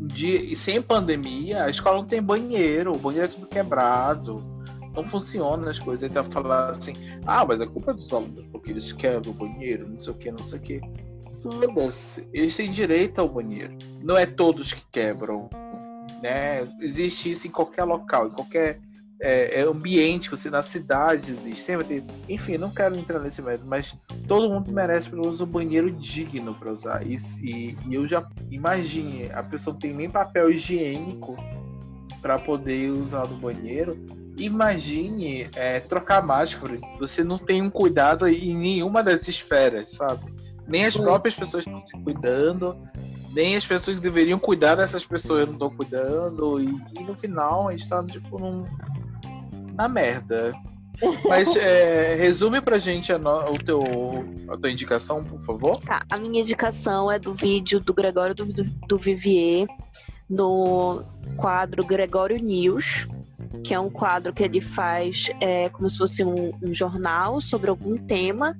De, 0.00 0.52
e 0.52 0.56
sem 0.56 0.80
pandemia, 0.80 1.64
a 1.64 1.70
escola 1.70 1.98
não 1.98 2.06
tem 2.06 2.22
banheiro, 2.22 2.94
o 2.94 2.98
banheiro 2.98 3.26
é 3.26 3.28
tudo 3.28 3.46
quebrado. 3.46 4.36
Não 4.94 5.04
funciona 5.06 5.70
as 5.70 5.78
coisas. 5.78 6.04
Ele 6.04 6.14
tá 6.14 6.24
falando 6.24 6.70
assim, 6.70 6.94
ah, 7.26 7.44
mas 7.44 7.60
a 7.60 7.66
culpa 7.66 7.90
é 7.90 7.94
dos 7.94 8.12
alunos, 8.12 8.46
porque 8.46 8.70
eles 8.70 8.92
quebram 8.92 9.32
o 9.32 9.34
banheiro, 9.34 9.88
não 9.88 10.00
sei 10.00 10.12
o 10.12 10.16
que, 10.16 10.30
não 10.30 10.44
sei 10.44 10.58
o 10.58 10.62
que 10.62 10.80
foda-se, 11.42 12.26
eles 12.32 12.56
têm 12.56 12.70
direito 12.70 13.20
ao 13.20 13.28
banheiro. 13.28 13.76
Não 14.02 14.16
é 14.16 14.26
todos 14.26 14.72
que 14.72 14.84
quebram. 14.90 15.48
Né? 16.22 16.66
Existe 16.80 17.30
isso 17.30 17.46
em 17.46 17.50
qualquer 17.50 17.84
local, 17.84 18.28
em 18.28 18.30
qualquer 18.30 18.80
é, 19.20 19.60
é 19.60 19.62
ambiente, 19.62 20.30
você 20.30 20.48
na 20.50 20.62
cidade 20.62 21.30
existe, 21.30 21.62
sempre 21.62 21.86
tem. 21.86 22.06
Enfim, 22.28 22.56
não 22.56 22.70
quero 22.70 22.96
entrar 22.96 23.18
nesse 23.18 23.42
método, 23.42 23.68
mas 23.68 23.94
todo 24.26 24.48
mundo 24.48 24.70
merece 24.70 25.08
pelo 25.08 25.22
menos 25.22 25.40
um 25.40 25.46
banheiro 25.46 25.90
digno 25.90 26.54
para 26.54 26.72
usar. 26.72 27.06
isso 27.06 27.38
e, 27.40 27.76
e, 27.86 27.94
eu 27.94 28.06
já 28.06 28.26
imagine, 28.50 29.30
a 29.32 29.42
pessoa 29.42 29.72
não 29.72 29.80
tem 29.80 29.92
nem 29.92 30.08
papel 30.08 30.50
higiênico 30.50 31.36
para 32.22 32.38
poder 32.38 32.90
usar 32.90 33.26
no 33.26 33.36
banheiro. 33.36 33.98
Imagine 34.36 35.48
é, 35.56 35.80
trocar 35.80 36.24
máscara. 36.24 36.78
Você 37.00 37.24
não 37.24 37.38
tem 37.38 37.60
um 37.60 37.70
cuidado 37.70 38.28
em 38.28 38.56
nenhuma 38.56 39.02
das 39.02 39.26
esferas, 39.26 39.92
sabe? 39.92 40.32
Nem 40.68 40.84
as 40.84 40.96
próprias 40.96 41.34
pessoas 41.34 41.66
estão 41.66 41.84
se 41.84 41.92
cuidando, 42.04 42.76
nem 43.32 43.56
as 43.56 43.64
pessoas 43.64 43.96
que 43.96 44.02
deveriam 44.02 44.38
cuidar 44.38 44.74
dessas 44.74 45.04
pessoas 45.04 45.46
não 45.46 45.54
estão 45.54 45.70
cuidando. 45.70 46.60
E, 46.60 46.66
e, 46.98 47.02
no 47.02 47.16
final 47.16 47.68
a 47.68 47.72
gente 47.72 47.88
tá 47.88 48.04
tipo 48.04 48.38
num, 48.38 48.64
na 49.74 49.88
merda. 49.88 50.54
Mas 51.26 51.48
é, 51.56 52.16
resume 52.16 52.60
pra 52.60 52.78
gente 52.78 53.10
a, 53.10 53.18
no, 53.18 53.52
o 53.52 53.58
teu, 53.58 53.82
a 54.48 54.56
tua 54.58 54.70
indicação, 54.70 55.24
por 55.24 55.40
favor. 55.42 55.78
Tá, 55.78 56.04
a 56.10 56.18
minha 56.18 56.42
indicação 56.42 57.10
é 57.10 57.18
do 57.18 57.32
vídeo 57.32 57.80
do 57.80 57.94
Gregório 57.94 58.34
do, 58.34 58.44
do 58.44 58.98
Vivier 58.98 59.66
no 60.28 61.02
quadro 61.36 61.82
Gregório 61.82 62.36
News, 62.36 63.08
que 63.64 63.72
é 63.72 63.80
um 63.80 63.88
quadro 63.88 64.34
que 64.34 64.42
ele 64.42 64.60
faz 64.60 65.30
é, 65.40 65.70
como 65.70 65.88
se 65.88 65.96
fosse 65.96 66.22
um, 66.22 66.52
um 66.62 66.74
jornal 66.74 67.40
sobre 67.40 67.70
algum 67.70 67.96
tema 67.96 68.54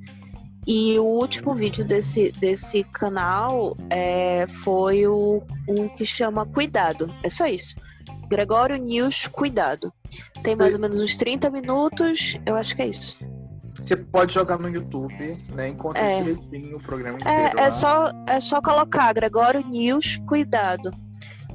e 0.71 0.99
o 0.99 1.05
último 1.05 1.55
vídeo 1.55 1.83
desse, 1.83 2.31
desse 2.33 2.85
canal 2.85 3.75
é, 3.89 4.47
foi 4.47 5.07
o, 5.07 5.43
um 5.67 5.89
que 5.89 6.05
chama 6.05 6.45
Cuidado. 6.45 7.11
É 7.23 7.31
só 7.31 7.47
isso. 7.47 7.75
Gregório 8.29 8.77
News 8.77 9.27
Cuidado. 9.29 9.91
Tem 10.43 10.55
mais 10.55 10.75
ou 10.75 10.81
menos 10.81 11.01
uns 11.01 11.17
30 11.17 11.49
minutos, 11.49 12.39
eu 12.45 12.55
acho 12.55 12.77
que 12.77 12.83
é 12.83 12.89
isso. 12.89 13.19
Você 13.81 13.97
pode 13.97 14.35
jogar 14.35 14.59
no 14.59 14.69
YouTube, 14.69 15.43
né? 15.55 15.69
Encontra 15.69 16.03
é. 16.03 16.23
direitinho 16.23 16.77
o 16.77 16.83
programa 16.83 17.17
é, 17.25 17.47
inteiro. 17.47 17.61
É, 17.61 17.63
é, 17.63 17.71
só, 17.71 18.13
é 18.27 18.39
só 18.39 18.61
colocar 18.61 19.11
Gregório 19.15 19.67
News 19.67 20.19
Cuidado. 20.29 20.91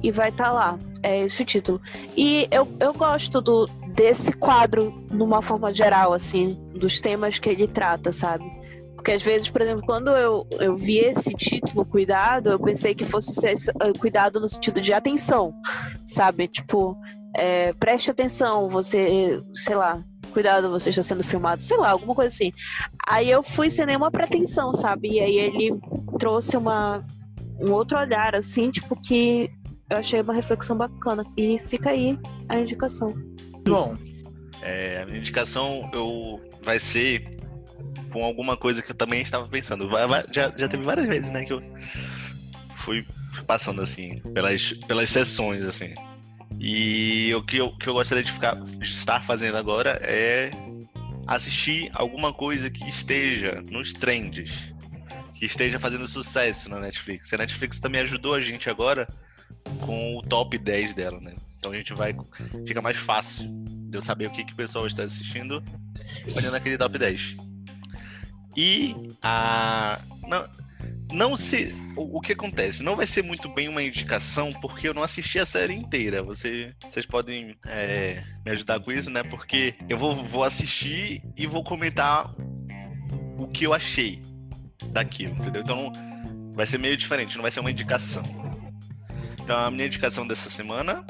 E 0.02 0.10
vai 0.10 0.30
estar 0.30 0.46
tá 0.46 0.52
lá. 0.52 0.78
É 1.04 1.20
esse 1.20 1.40
o 1.40 1.46
título. 1.46 1.80
E 2.16 2.48
eu, 2.50 2.66
eu 2.80 2.92
gosto 2.92 3.40
do, 3.40 3.66
desse 3.94 4.32
quadro, 4.32 4.92
numa 5.12 5.40
forma 5.40 5.72
geral, 5.72 6.12
assim, 6.12 6.60
dos 6.74 6.98
temas 6.98 7.38
que 7.38 7.48
ele 7.48 7.68
trata, 7.68 8.10
sabe? 8.10 8.63
Porque 9.04 9.12
às 9.12 9.22
vezes, 9.22 9.50
por 9.50 9.60
exemplo, 9.60 9.84
quando 9.84 10.08
eu, 10.12 10.48
eu 10.52 10.74
vi 10.78 10.96
esse 10.96 11.34
título, 11.34 11.84
cuidado, 11.84 12.48
eu 12.48 12.58
pensei 12.58 12.94
que 12.94 13.04
fosse 13.04 13.34
ser, 13.34 13.52
eh, 13.52 13.92
cuidado 13.98 14.40
no 14.40 14.48
sentido 14.48 14.80
de 14.80 14.94
atenção, 14.94 15.52
sabe? 16.06 16.48
Tipo, 16.48 16.96
é, 17.36 17.74
preste 17.74 18.10
atenção, 18.10 18.66
você, 18.66 19.38
sei 19.52 19.76
lá, 19.76 20.02
cuidado, 20.32 20.70
você 20.70 20.88
está 20.88 21.02
sendo 21.02 21.22
filmado, 21.22 21.62
sei 21.62 21.76
lá, 21.76 21.90
alguma 21.90 22.14
coisa 22.14 22.28
assim. 22.28 22.50
Aí 23.06 23.30
eu 23.30 23.42
fui 23.42 23.68
sem 23.68 23.84
nenhuma 23.84 24.10
pretensão, 24.10 24.72
sabe? 24.72 25.10
E 25.10 25.20
aí 25.20 25.36
ele 25.36 25.78
trouxe 26.18 26.56
uma, 26.56 27.04
um 27.60 27.72
outro 27.72 27.98
olhar, 27.98 28.34
assim, 28.34 28.70
tipo, 28.70 28.98
que 28.98 29.50
eu 29.90 29.98
achei 29.98 30.22
uma 30.22 30.32
reflexão 30.32 30.78
bacana. 30.78 31.26
E 31.36 31.58
fica 31.58 31.90
aí 31.90 32.18
a 32.48 32.58
indicação. 32.58 33.14
Bom. 33.66 33.94
É, 34.62 35.02
a 35.02 35.04
minha 35.04 35.18
indicação 35.18 35.90
eu, 35.92 36.40
vai 36.62 36.78
ser 36.78 37.34
com 38.14 38.24
alguma 38.24 38.56
coisa 38.56 38.80
que 38.80 38.92
eu 38.92 38.94
também 38.94 39.20
estava 39.20 39.48
pensando. 39.48 39.90
Já, 40.32 40.54
já 40.56 40.68
teve 40.68 40.84
várias 40.84 41.08
vezes, 41.08 41.30
né, 41.30 41.44
que 41.44 41.52
eu 41.52 41.60
fui 42.76 43.04
passando 43.44 43.82
assim, 43.82 44.20
pelas, 44.32 44.72
pelas 44.72 45.10
sessões, 45.10 45.64
assim. 45.64 45.92
E 46.60 47.34
o 47.34 47.42
que 47.42 47.56
eu, 47.56 47.76
que 47.76 47.88
eu 47.88 47.94
gostaria 47.94 48.22
de, 48.22 48.30
ficar, 48.30 48.54
de 48.54 48.86
estar 48.86 49.24
fazendo 49.24 49.56
agora 49.56 49.98
é 50.00 50.52
assistir 51.26 51.90
alguma 51.92 52.32
coisa 52.32 52.70
que 52.70 52.88
esteja 52.88 53.60
nos 53.68 53.92
trends, 53.92 54.72
que 55.34 55.44
esteja 55.44 55.80
fazendo 55.80 56.06
sucesso 56.06 56.70
na 56.70 56.78
Netflix. 56.78 57.32
A 57.32 57.38
Netflix 57.38 57.80
também 57.80 58.00
ajudou 58.02 58.34
a 58.34 58.40
gente 58.40 58.70
agora 58.70 59.08
com 59.84 60.16
o 60.16 60.22
top 60.22 60.56
10 60.56 60.94
dela, 60.94 61.20
né? 61.20 61.34
Então 61.58 61.72
a 61.72 61.76
gente 61.76 61.92
vai. 61.92 62.14
Fica 62.64 62.80
mais 62.80 62.96
fácil 62.96 63.48
de 63.66 63.98
eu 63.98 64.02
saber 64.02 64.28
o 64.28 64.30
que, 64.30 64.44
que 64.44 64.52
o 64.52 64.56
pessoal 64.56 64.86
está 64.86 65.02
assistindo 65.02 65.60
olhando 66.36 66.54
aquele 66.54 66.78
top 66.78 66.96
10. 66.96 67.53
E 68.56 68.94
a. 69.22 70.00
Não, 70.26 70.48
não 71.12 71.36
se. 71.36 71.74
O, 71.96 72.20
que 72.20 72.32
acontece? 72.32 72.82
Não 72.82 72.96
vai 72.96 73.06
ser 73.06 73.22
muito 73.22 73.48
bem 73.48 73.68
uma 73.68 73.82
indicação, 73.82 74.52
porque 74.52 74.88
eu 74.88 74.94
não 74.94 75.02
assisti 75.02 75.38
a 75.38 75.46
série 75.46 75.74
inteira. 75.74 76.22
Você, 76.22 76.74
vocês 76.90 77.06
podem 77.06 77.56
é, 77.66 78.22
me 78.44 78.52
ajudar 78.52 78.80
com 78.80 78.90
isso, 78.90 79.10
né? 79.10 79.22
Porque 79.22 79.74
eu 79.88 79.96
vou, 79.96 80.14
vou 80.14 80.44
assistir 80.44 81.22
e 81.36 81.46
vou 81.46 81.62
comentar 81.62 82.34
o 83.38 83.46
que 83.48 83.64
eu 83.64 83.72
achei 83.72 84.22
daquilo, 84.90 85.34
entendeu? 85.36 85.62
Então 85.62 85.92
vai 86.52 86.66
ser 86.66 86.78
meio 86.78 86.96
diferente, 86.96 87.36
não 87.36 87.42
vai 87.42 87.50
ser 87.50 87.60
uma 87.60 87.70
indicação. 87.70 88.22
Então 89.42 89.58
a 89.58 89.70
minha 89.70 89.86
indicação 89.86 90.26
dessa 90.26 90.48
semana, 90.48 91.04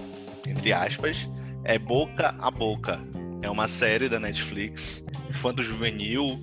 entre 0.47 0.73
aspas, 0.73 1.29
é 1.65 1.79
Boca 1.79 2.35
a 2.41 2.51
Boca. 2.51 3.01
É 3.43 3.51
uma 3.51 3.69
série 3.69 4.09
da 4.09 4.19
Netflix, 4.19 5.05
infanto 5.29 5.63
juvenil, 5.63 6.43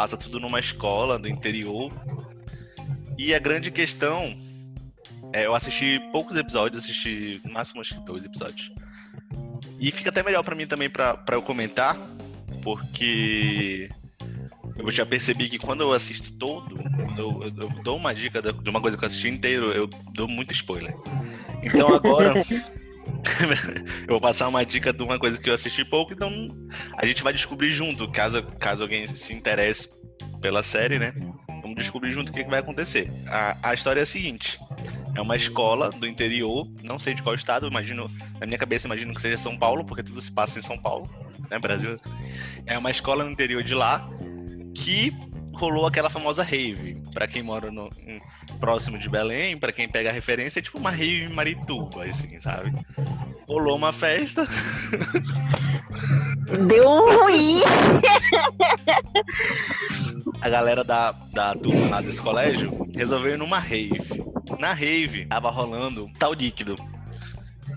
passa 0.00 0.16
tudo 0.16 0.40
numa 0.40 0.58
escola 0.58 1.18
do 1.18 1.28
interior. 1.28 1.92
E 3.18 3.34
a 3.34 3.38
grande 3.38 3.70
questão 3.70 4.34
é, 5.30 5.44
eu 5.44 5.54
assisti 5.54 6.00
poucos 6.10 6.36
episódios, 6.36 6.84
assisti 6.84 7.38
máximo 7.52 7.82
acho 7.82 7.96
que 7.96 8.00
dois 8.06 8.24
episódios. 8.24 8.72
E 9.78 9.92
fica 9.92 10.08
até 10.08 10.22
melhor 10.22 10.42
para 10.42 10.54
mim 10.54 10.66
também 10.66 10.88
para 10.88 11.22
eu 11.32 11.42
comentar, 11.42 11.98
porque 12.62 13.90
eu 14.74 14.90
já 14.90 15.04
percebi 15.04 15.50
que 15.50 15.58
quando 15.58 15.82
eu 15.82 15.92
assisto 15.92 16.32
todo, 16.32 16.76
eu, 17.18 17.42
eu, 17.42 17.54
eu, 17.58 17.68
dou 17.82 17.98
uma 17.98 18.14
dica 18.14 18.40
de 18.40 18.70
uma 18.70 18.80
coisa 18.80 18.96
que 18.96 19.04
eu 19.04 19.06
assisti 19.06 19.28
inteiro, 19.28 19.70
eu 19.70 19.86
dou 20.14 20.26
muito 20.26 20.54
spoiler. 20.54 20.96
Então 21.62 21.94
agora 21.94 22.32
eu 24.02 24.08
vou 24.08 24.20
passar 24.20 24.48
uma 24.48 24.64
dica 24.64 24.92
de 24.92 25.02
uma 25.02 25.18
coisa 25.18 25.40
que 25.40 25.48
eu 25.48 25.54
assisti 25.54 25.84
pouco, 25.84 26.12
então 26.12 26.30
a 26.96 27.06
gente 27.06 27.22
vai 27.22 27.32
descobrir 27.32 27.70
junto, 27.70 28.10
caso, 28.10 28.42
caso 28.58 28.82
alguém 28.82 29.06
se 29.06 29.32
interesse 29.32 29.88
pela 30.40 30.62
série, 30.62 30.98
né? 30.98 31.12
Vamos 31.62 31.76
descobrir 31.76 32.10
junto 32.10 32.30
o 32.30 32.32
que, 32.32 32.44
que 32.44 32.50
vai 32.50 32.60
acontecer. 32.60 33.10
A, 33.28 33.70
a 33.70 33.74
história 33.74 34.00
é 34.00 34.02
a 34.02 34.06
seguinte: 34.06 34.58
é 35.14 35.20
uma 35.20 35.36
escola 35.36 35.90
do 35.90 36.06
interior, 36.06 36.66
não 36.82 36.98
sei 36.98 37.14
de 37.14 37.22
qual 37.22 37.34
estado, 37.34 37.66
imagino, 37.66 38.10
na 38.38 38.46
minha 38.46 38.58
cabeça 38.58 38.86
imagino 38.86 39.14
que 39.14 39.20
seja 39.20 39.36
São 39.36 39.56
Paulo, 39.56 39.84
porque 39.84 40.02
tudo 40.02 40.20
se 40.20 40.32
passa 40.32 40.58
em 40.58 40.62
São 40.62 40.78
Paulo, 40.78 41.08
né, 41.50 41.58
Brasil. 41.58 41.96
É 42.66 42.78
uma 42.78 42.90
escola 42.90 43.24
no 43.24 43.30
interior 43.30 43.62
de 43.62 43.74
lá 43.74 44.08
que 44.74 45.14
rolou 45.52 45.86
aquela 45.86 46.10
famosa 46.10 46.42
rave. 46.42 47.00
Para 47.12 47.26
quem 47.26 47.42
mora 47.42 47.70
no, 47.70 47.90
próximo 48.60 48.98
de 48.98 49.08
Belém, 49.08 49.56
para 49.56 49.72
quem 49.72 49.88
pega 49.88 50.10
a 50.10 50.12
referência, 50.12 50.58
é 50.58 50.62
tipo 50.62 50.78
uma 50.78 50.90
rave 50.90 51.28
Marituba, 51.28 52.04
assim, 52.04 52.38
sabe? 52.38 52.72
Rolou 53.46 53.76
uma 53.76 53.92
festa. 53.92 54.46
Deu 56.68 56.88
um 56.88 57.18
ruim! 57.18 57.60
a 60.40 60.48
galera 60.48 60.82
da, 60.82 61.12
da 61.32 61.54
turma 61.54 61.88
lá 61.88 62.00
desse 62.00 62.20
colégio 62.20 62.88
resolveu 62.94 63.34
ir 63.34 63.38
numa 63.38 63.58
rave. 63.58 64.24
Na 64.58 64.72
rave, 64.72 65.26
tava 65.26 65.50
rolando 65.50 66.10
tal 66.18 66.32
líquido. 66.32 66.76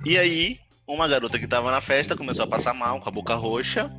E 0.05 0.17
aí, 0.17 0.59
uma 0.87 1.07
garota 1.07 1.39
que 1.39 1.47
tava 1.47 1.71
na 1.71 1.81
festa 1.81 2.15
começou 2.15 2.43
a 2.45 2.47
passar 2.47 2.73
mal, 2.73 2.99
com 2.99 3.09
a 3.09 3.11
boca 3.11 3.35
roxa. 3.35 3.91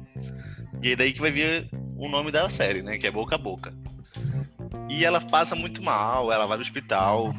E 0.82 0.88
aí 0.88 0.96
daí 0.96 1.12
que 1.12 1.20
vai 1.20 1.30
vir 1.30 1.68
o 2.04 2.08
nome 2.08 2.30
da 2.30 2.48
série, 2.48 2.82
né? 2.82 2.98
Que 2.98 3.06
é 3.06 3.10
Boca 3.10 3.34
a 3.34 3.38
Boca. 3.38 3.72
E 4.88 5.04
ela 5.04 5.20
passa 5.20 5.54
muito 5.54 5.82
mal, 5.82 6.30
ela 6.30 6.46
vai 6.46 6.56
no 6.56 6.62
hospital. 6.62 7.34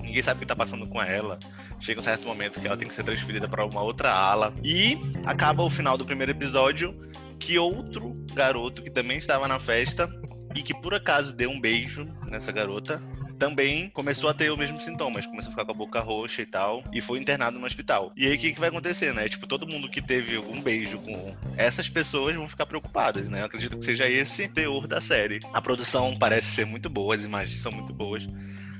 Ninguém 0.00 0.22
sabe 0.22 0.38
o 0.38 0.40
que 0.40 0.46
tá 0.46 0.56
passando 0.56 0.86
com 0.86 1.00
ela. 1.00 1.38
Chega 1.78 2.00
um 2.00 2.02
certo 2.02 2.26
momento 2.26 2.60
que 2.60 2.66
ela 2.66 2.76
tem 2.76 2.88
que 2.88 2.94
ser 2.94 3.04
transferida 3.04 3.48
para 3.48 3.64
uma 3.64 3.82
outra 3.82 4.12
ala. 4.12 4.54
E 4.64 4.98
acaba 5.24 5.62
o 5.62 5.70
final 5.70 5.96
do 5.96 6.04
primeiro 6.04 6.32
episódio 6.32 6.98
que 7.38 7.58
outro 7.58 8.14
garoto 8.34 8.82
que 8.82 8.90
também 8.90 9.18
estava 9.18 9.46
na 9.46 9.58
festa 9.58 10.08
e 10.54 10.62
que 10.62 10.74
por 10.74 10.94
acaso 10.94 11.32
deu 11.32 11.50
um 11.50 11.60
beijo 11.60 12.06
nessa 12.26 12.52
garota 12.52 13.02
também 13.40 13.88
começou 13.88 14.28
a 14.28 14.34
ter 14.34 14.52
os 14.52 14.58
mesmos 14.58 14.84
sintomas, 14.84 15.26
começou 15.26 15.48
a 15.48 15.52
ficar 15.52 15.64
com 15.64 15.72
a 15.72 15.74
boca 15.74 15.98
roxa 15.98 16.42
e 16.42 16.46
tal, 16.46 16.84
e 16.92 17.00
foi 17.00 17.18
internado 17.18 17.58
no 17.58 17.64
hospital. 17.64 18.12
E 18.14 18.26
aí 18.26 18.36
o 18.36 18.38
que, 18.38 18.52
que 18.52 18.60
vai 18.60 18.68
acontecer, 18.68 19.14
né? 19.14 19.26
Tipo, 19.30 19.46
todo 19.46 19.66
mundo 19.66 19.88
que 19.88 20.02
teve 20.02 20.36
um 20.36 20.60
beijo 20.60 20.98
com 20.98 21.34
essas 21.56 21.88
pessoas 21.88 22.36
vão 22.36 22.46
ficar 22.46 22.66
preocupadas, 22.66 23.30
né? 23.30 23.40
Eu 23.40 23.46
acredito 23.46 23.78
que 23.78 23.84
seja 23.84 24.06
esse 24.06 24.46
teor 24.46 24.86
da 24.86 25.00
série. 25.00 25.40
A 25.54 25.62
produção 25.62 26.14
parece 26.18 26.48
ser 26.48 26.66
muito 26.66 26.90
boa, 26.90 27.14
as 27.14 27.24
imagens 27.24 27.56
são 27.56 27.72
muito 27.72 27.94
boas. 27.94 28.28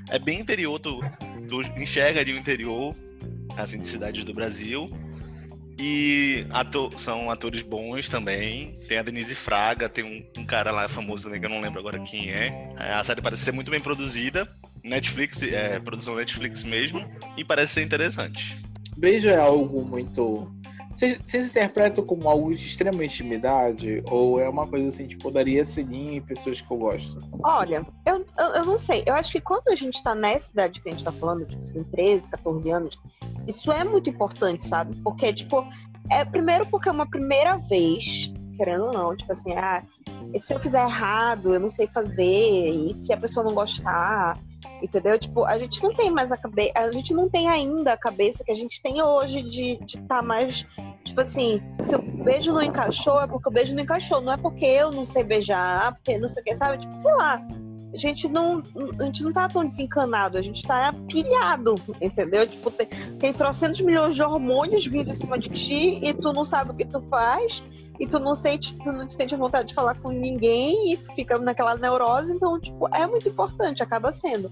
É 0.09 0.19
bem 0.19 0.39
interior, 0.39 0.77
tu, 0.79 1.01
tu 1.49 1.61
enxerga 1.81 2.21
ali 2.21 2.31
o 2.31 2.37
interior, 2.37 2.95
assim, 3.57 3.79
de 3.79 3.87
cidades 3.87 4.23
do 4.23 4.33
Brasil, 4.33 4.91
e 5.77 6.45
ator, 6.51 6.97
são 6.99 7.29
atores 7.29 7.61
bons 7.61 8.09
também. 8.09 8.77
Tem 8.87 8.97
a 8.97 9.03
Denise 9.03 9.35
Fraga, 9.35 9.89
tem 9.89 10.03
um, 10.03 10.41
um, 10.41 10.45
cara 10.45 10.71
lá 10.71 10.87
famoso 10.87 11.23
também 11.23 11.39
que 11.39 11.45
eu 11.45 11.49
não 11.49 11.61
lembro 11.61 11.79
agora 11.79 11.99
quem 11.99 12.31
é. 12.31 12.73
é. 12.77 12.93
A 12.93 13.03
série 13.03 13.21
parece 13.21 13.43
ser 13.43 13.51
muito 13.51 13.71
bem 13.71 13.79
produzida. 13.79 14.47
Netflix, 14.83 15.41
é 15.43 15.79
produção 15.79 16.15
Netflix 16.15 16.63
mesmo. 16.63 17.05
E 17.37 17.43
parece 17.43 17.73
ser 17.73 17.81
interessante. 17.83 18.55
Beijo 18.97 19.27
é 19.27 19.37
algo 19.37 19.83
muito. 19.83 20.47
Vocês, 20.95 21.47
interpretam 21.47 22.05
como 22.05 22.29
algo 22.29 22.53
de 22.53 22.67
extrema 22.67 23.03
intimidade? 23.03 24.03
Ou 24.09 24.39
é 24.39 24.47
uma 24.47 24.67
coisa 24.67 24.89
assim, 24.89 25.07
tipo, 25.07 25.31
daria 25.31 25.65
sininho 25.65 26.17
em 26.17 26.21
pessoas 26.21 26.61
que 26.61 26.71
eu 26.71 26.77
gosto? 26.77 27.17
Olha, 27.43 27.85
eu, 28.05 28.25
eu, 28.37 28.45
eu, 28.55 28.65
não 28.65 28.77
sei. 28.77 29.03
Eu 29.05 29.15
acho 29.15 29.31
que 29.31 29.41
quando 29.41 29.69
a 29.69 29.75
gente 29.75 30.03
tá 30.03 30.13
nessa 30.13 30.51
idade 30.51 30.81
que 30.81 30.89
a 30.89 30.91
gente 30.91 31.03
tá 31.03 31.11
falando, 31.11 31.45
tipo 31.45 31.61
assim, 31.61 31.83
13, 31.83 32.29
14 32.29 32.69
anos, 32.69 33.01
isso 33.47 33.71
é 33.71 33.83
muito 33.83 34.09
importante, 34.09 34.65
sabe? 34.65 34.95
Porque, 34.97 35.33
tipo, 35.33 35.65
é 36.09 36.23
primeiro 36.23 36.67
porque 36.67 36.89
é 36.89 36.91
uma 36.91 37.09
primeira 37.09 37.57
vez, 37.57 38.31
querendo 38.55 38.85
ou 38.85 38.93
não, 38.93 39.15
tipo 39.15 39.31
assim, 39.31 39.53
ah, 39.53 39.81
se 40.39 40.53
eu 40.53 40.59
fizer 40.59 40.83
errado, 40.83 41.53
eu 41.53 41.59
não 41.59 41.69
sei 41.69 41.87
fazer, 41.87 42.69
e 42.69 42.93
se 42.93 43.11
a 43.11 43.17
pessoa 43.17 43.45
não 43.45 43.53
gostar, 43.53 44.37
entendeu? 44.81 45.17
Tipo, 45.17 45.45
a 45.45 45.57
gente 45.57 45.81
não 45.81 45.93
tem 45.93 46.09
mais 46.09 46.31
a 46.31 46.37
cabeça, 46.37 46.71
a 46.75 46.91
gente 46.91 47.13
não 47.13 47.29
tem 47.29 47.47
ainda 47.47 47.93
a 47.93 47.97
cabeça 47.97 48.43
que 48.43 48.51
a 48.51 48.55
gente 48.55 48.81
tem 48.81 49.01
hoje 49.01 49.41
de 49.41 49.79
estar 49.85 50.07
tá 50.07 50.21
mais, 50.21 50.65
tipo 51.03 51.21
assim, 51.21 51.61
se 51.79 51.95
o 51.95 52.01
beijo 52.01 52.51
não 52.51 52.61
encaixou, 52.61 53.21
é 53.21 53.27
porque 53.27 53.49
o 53.49 53.51
beijo 53.51 53.73
não 53.73 53.83
encaixou, 53.83 54.21
não 54.21 54.33
é 54.33 54.37
porque 54.37 54.65
eu 54.65 54.91
não 54.91 55.05
sei 55.05 55.23
beijar, 55.23 55.93
porque 55.95 56.17
não 56.17 56.27
sei 56.27 56.41
o 56.41 56.45
que, 56.45 56.55
sabe? 56.55 56.77
Tipo, 56.77 56.97
sei 56.97 57.13
lá 57.13 57.45
a 57.93 57.97
gente 57.97 58.29
não, 58.29 58.63
a 58.99 59.03
gente 59.03 59.23
não 59.23 59.33
tá 59.33 59.47
tão 59.49 59.65
desencanado, 59.65 60.37
a 60.37 60.41
gente 60.41 60.65
tá 60.65 60.93
pilhado, 61.07 61.75
entendeu? 61.99 62.47
Tipo, 62.47 62.71
tem, 62.71 62.87
tem 63.19 63.33
trocentos 63.33 63.81
milhões 63.81 64.15
de 64.15 64.23
hormônios 64.23 64.85
vindo 64.85 65.09
em 65.09 65.13
cima 65.13 65.37
de 65.37 65.49
ti 65.49 65.99
e 66.01 66.13
tu 66.13 66.31
não 66.31 66.45
sabe 66.45 66.71
o 66.71 66.73
que 66.73 66.85
tu 66.85 67.01
faz 67.01 67.63
e 68.01 68.07
tu 68.07 68.19
não 68.19 68.33
sente, 68.33 68.75
tu 68.79 68.91
não 68.91 69.07
sente 69.07 69.35
vontade 69.35 69.67
de 69.67 69.75
falar 69.75 69.93
com 70.01 70.09
ninguém 70.09 70.91
e 70.91 70.97
tu 70.97 71.13
fica 71.13 71.37
naquela 71.37 71.75
neurose, 71.75 72.33
então, 72.33 72.59
tipo, 72.59 72.87
é 72.91 73.05
muito 73.05 73.29
importante, 73.29 73.83
acaba 73.83 74.11
sendo. 74.11 74.49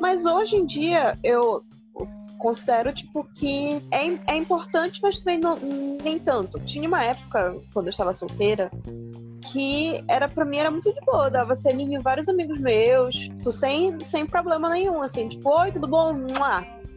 Mas 0.00 0.24
hoje 0.24 0.56
em 0.56 0.64
dia, 0.64 1.12
eu 1.22 1.62
considero, 2.38 2.90
tipo, 2.90 3.22
que 3.34 3.86
é, 3.90 4.32
é 4.32 4.34
importante, 4.34 4.98
mas 5.02 5.18
também 5.18 5.38
não, 5.38 5.58
nem 6.02 6.18
tanto. 6.18 6.58
Tinha 6.60 6.88
uma 6.88 7.04
época, 7.04 7.54
quando 7.74 7.88
eu 7.88 7.90
estava 7.90 8.14
solteira, 8.14 8.70
que 9.52 10.02
era 10.08 10.26
para 10.26 10.46
mim 10.46 10.56
era 10.56 10.70
muito 10.70 10.90
de 10.90 11.00
boa, 11.02 11.30
dava 11.30 11.54
selinho 11.54 11.98
em 11.98 12.02
vários 12.02 12.30
amigos 12.30 12.62
meus, 12.62 13.14
tipo, 13.14 13.52
sem, 13.52 14.00
sem 14.00 14.24
problema 14.24 14.70
nenhum, 14.70 15.02
assim, 15.02 15.28
tipo, 15.28 15.50
oi, 15.50 15.70
tudo 15.70 15.86
bom? 15.86 16.14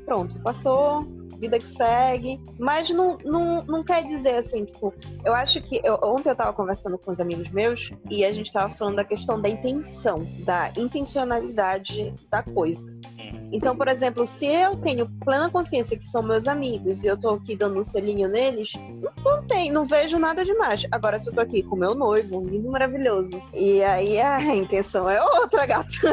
Pronto, 0.05 0.39
passou, 0.39 1.05
vida 1.43 1.59
que 1.59 1.67
segue. 1.67 2.39
Mas 2.57 2.89
não, 2.89 3.17
não, 3.23 3.63
não 3.63 3.83
quer 3.83 4.03
dizer 4.03 4.35
assim, 4.35 4.65
tipo, 4.65 4.93
eu 5.23 5.33
acho 5.33 5.61
que. 5.61 5.81
Eu, 5.83 5.99
ontem 6.01 6.29
eu 6.29 6.35
tava 6.35 6.53
conversando 6.53 6.97
com 6.97 7.11
os 7.11 7.19
amigos 7.19 7.49
meus 7.49 7.91
e 8.09 8.23
a 8.23 8.33
gente 8.33 8.51
tava 8.51 8.73
falando 8.73 8.95
da 8.95 9.03
questão 9.03 9.39
da 9.39 9.49
intenção, 9.49 10.25
da 10.39 10.71
intencionalidade 10.77 12.13
da 12.29 12.41
coisa. 12.41 12.85
Então, 13.51 13.75
por 13.75 13.87
exemplo, 13.87 14.25
se 14.25 14.45
eu 14.45 14.75
tenho 14.77 15.07
plena 15.23 15.49
consciência 15.49 15.97
que 15.97 16.07
são 16.07 16.23
meus 16.23 16.47
amigos 16.47 17.03
e 17.03 17.07
eu 17.07 17.15
tô 17.15 17.29
aqui 17.29 17.55
dando 17.55 17.79
um 17.79 17.83
selinho 17.83 18.27
neles, 18.27 18.73
não 19.23 19.43
tem, 19.43 19.71
não 19.71 19.85
vejo 19.85 20.17
nada 20.17 20.43
demais. 20.43 20.87
Agora, 20.91 21.19
se 21.19 21.29
eu 21.29 21.33
tô 21.33 21.41
aqui 21.41 21.61
com 21.61 21.75
meu 21.75 21.93
noivo, 21.93 22.39
um 22.39 22.45
lindo 22.45 22.69
maravilhoso, 22.69 23.41
e 23.53 23.83
aí 23.83 24.19
a 24.19 24.55
intenção 24.55 25.09
é 25.09 25.21
outra, 25.21 25.65
gato. 25.65 25.93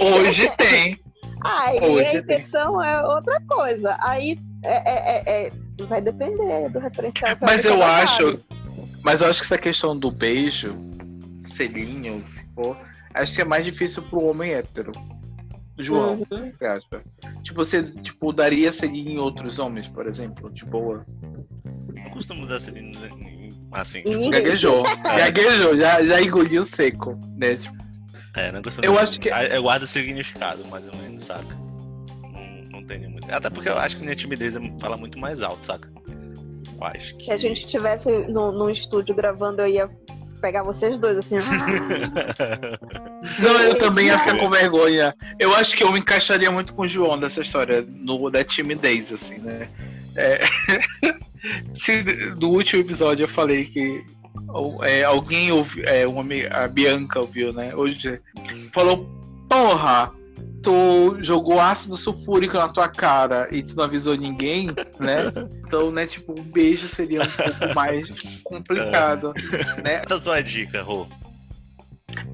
Hoje 0.00 0.50
tem. 0.56 1.07
Aí 1.44 1.80
Hoje 1.80 2.06
a 2.06 2.14
intenção 2.18 2.78
tem. 2.78 2.88
é 2.88 3.00
outra 3.02 3.40
coisa. 3.42 3.96
Aí 4.00 4.38
é, 4.64 4.76
é, 4.76 5.22
é, 5.26 5.46
é 5.46 5.52
vai 5.86 6.00
depender 6.00 6.68
do 6.70 6.78
referencial. 6.78 7.36
Mas 7.40 7.64
eu 7.64 7.82
acho, 7.82 8.44
mas 9.02 9.20
eu 9.20 9.28
acho 9.28 9.40
que 9.40 9.46
essa 9.46 9.58
questão 9.58 9.96
do 9.96 10.10
beijo, 10.10 10.76
selinho, 11.42 12.24
se 12.26 12.46
for, 12.54 12.76
acho 13.14 13.34
que 13.34 13.42
é 13.42 13.44
mais 13.44 13.64
difícil 13.64 14.02
pro 14.02 14.24
homem 14.24 14.52
hétero. 14.52 14.92
João, 15.78 16.26
uhum. 16.30 16.52
você 16.58 16.66
acha? 16.66 17.02
Tipo, 17.42 17.64
você 17.64 17.82
tipo, 17.84 18.32
daria 18.32 18.72
selinho 18.72 19.10
em 19.10 19.18
outros 19.18 19.60
homens, 19.60 19.86
por 19.86 20.08
exemplo? 20.08 20.50
De 20.50 20.64
boa? 20.64 21.06
Não 21.94 22.10
costumo 22.10 22.46
dar 22.46 22.58
selinho 22.58 22.98
assim. 23.72 24.02
Tipo, 24.02 24.30
gaguejou. 24.30 24.82
gaguejou, 24.82 25.78
já, 25.78 26.02
já 26.02 26.20
engoliu 26.20 26.64
seco, 26.64 27.16
né? 27.36 27.56
Tipo, 27.56 27.87
é, 28.38 28.52
não 28.52 28.62
costumo 28.62 28.84
Eu 28.84 28.98
acho 28.98 29.18
que. 29.20 29.28
Eu 29.28 29.62
guardo 29.62 29.86
significado, 29.86 30.64
mais 30.66 30.86
ou 30.86 30.96
menos, 30.96 31.24
saca? 31.24 31.56
Não, 32.22 32.80
não 32.80 32.84
tenho 32.84 33.10
muito. 33.10 33.30
Até 33.30 33.50
porque 33.50 33.68
eu 33.68 33.78
acho 33.78 33.96
que 33.96 34.02
minha 34.02 34.16
timidez 34.16 34.56
fala 34.80 34.96
muito 34.96 35.18
mais 35.18 35.42
alto, 35.42 35.66
saca? 35.66 35.90
Eu 36.78 36.84
acho 36.84 37.16
que... 37.16 37.24
Se 37.24 37.32
a 37.32 37.36
gente 37.36 37.64
estivesse 37.64 38.10
no, 38.28 38.52
num 38.52 38.70
estúdio 38.70 39.14
gravando, 39.14 39.62
eu 39.62 39.66
ia 39.66 39.90
pegar 40.40 40.62
vocês 40.62 40.98
dois, 40.98 41.18
assim. 41.18 41.36
Não, 43.40 43.60
eu 43.60 43.78
também 43.78 44.06
ia 44.06 44.18
ficar 44.18 44.38
com 44.38 44.48
vergonha. 44.48 45.14
Eu 45.38 45.54
acho 45.54 45.76
que 45.76 45.82
eu 45.82 45.92
me 45.92 45.98
encaixaria 45.98 46.50
muito 46.50 46.72
com 46.72 46.82
o 46.82 46.88
João 46.88 47.18
dessa 47.18 47.40
história, 47.40 47.84
no, 47.86 48.30
da 48.30 48.44
timidez, 48.44 49.12
assim, 49.12 49.38
né? 49.38 49.68
É... 50.16 50.40
Se, 51.74 52.02
no 52.38 52.50
último 52.50 52.82
episódio 52.82 53.24
eu 53.24 53.28
falei 53.28 53.66
que 53.66 54.04
é, 54.82 55.04
alguém 55.04 55.52
ouviu, 55.52 55.84
é, 55.84 56.06
uma, 56.06 56.24
a 56.50 56.68
Bianca 56.68 57.20
ouviu, 57.20 57.52
né? 57.52 57.74
Hoje 57.74 58.20
falou, 58.72 59.08
porra, 59.48 60.12
tu 60.62 61.16
jogou 61.20 61.60
ácido 61.60 61.96
sulfúrico 61.96 62.56
na 62.56 62.68
tua 62.68 62.88
cara 62.88 63.48
e 63.50 63.62
tu 63.62 63.76
não 63.76 63.84
avisou 63.84 64.16
ninguém, 64.16 64.68
né? 64.98 65.32
Então, 65.68 65.90
né, 65.90 66.06
tipo, 66.06 66.32
um 66.32 66.42
beijo 66.42 66.88
seria 66.88 67.20
um 67.20 67.26
pouco 67.26 67.74
mais 67.74 68.08
complicado, 68.42 69.34
é. 69.36 69.82
né? 69.82 69.98
Qual 70.06 70.18
a 70.18 70.22
sua 70.22 70.40
dica, 70.40 70.80
Rô? 70.80 71.06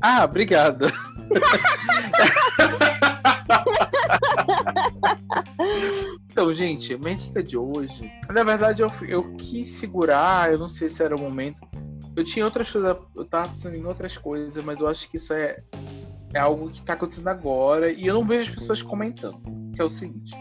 Ah, 0.01 0.23
obrigado. 0.23 0.87
então, 6.31 6.53
gente, 6.53 6.97
minha 6.97 7.17
dica 7.17 7.43
de 7.43 7.57
hoje. 7.57 8.11
Na 8.31 8.45
verdade, 8.45 8.83
eu, 8.83 8.90
eu 9.07 9.35
quis 9.37 9.69
segurar, 9.69 10.53
eu 10.53 10.59
não 10.59 10.69
sei 10.69 10.88
se 10.88 11.03
era 11.03 11.17
o 11.17 11.21
momento. 11.21 11.61
Eu 12.17 12.25
tinha 12.25 12.45
outras 12.45 12.71
coisas, 12.71 12.97
eu 13.17 13.25
tava 13.25 13.49
pensando 13.49 13.77
em 13.77 13.85
outras 13.85 14.17
coisas, 14.17 14.62
mas 14.62 14.81
eu 14.81 14.88
acho 14.88 15.11
que 15.11 15.17
isso 15.17 15.33
é, 15.33 15.62
é 16.33 16.38
algo 16.38 16.71
que 16.71 16.83
tá 16.83 16.93
acontecendo 16.93 17.29
agora 17.29 17.90
e 17.90 18.07
eu 18.07 18.14
não 18.14 18.25
vejo 18.25 18.51
as 18.51 18.55
pessoas 18.55 18.83
comentando. 18.83 19.63
Que 19.75 19.83
é 19.83 19.85
o 19.85 19.89
seguinte, 19.89 20.33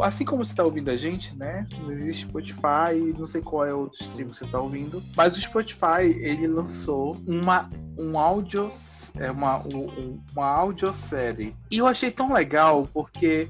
assim 0.00 0.24
como 0.24 0.44
você 0.44 0.54
tá 0.54 0.62
ouvindo 0.62 0.90
a 0.90 0.96
gente, 0.96 1.36
né? 1.36 1.66
Não 1.80 1.90
existe 1.90 2.22
Spotify, 2.22 3.12
não 3.18 3.26
sei 3.26 3.40
qual 3.40 3.64
é 3.64 3.74
o 3.74 3.80
outro 3.80 4.00
stream 4.00 4.28
que 4.28 4.38
você 4.38 4.46
tá 4.46 4.60
ouvindo, 4.60 5.02
mas 5.16 5.36
o 5.36 5.40
Spotify, 5.40 6.02
ele 6.20 6.46
lançou 6.46 7.16
uma 7.26 7.68
um 7.98 8.18
áudio, 8.18 8.70
é 9.18 9.30
uma, 9.30 9.58
um, 9.60 10.20
uma 10.34 10.46
audiosérie. 10.46 11.56
E 11.70 11.78
eu 11.78 11.86
achei 11.86 12.10
tão 12.10 12.32
legal 12.32 12.86
porque 12.92 13.48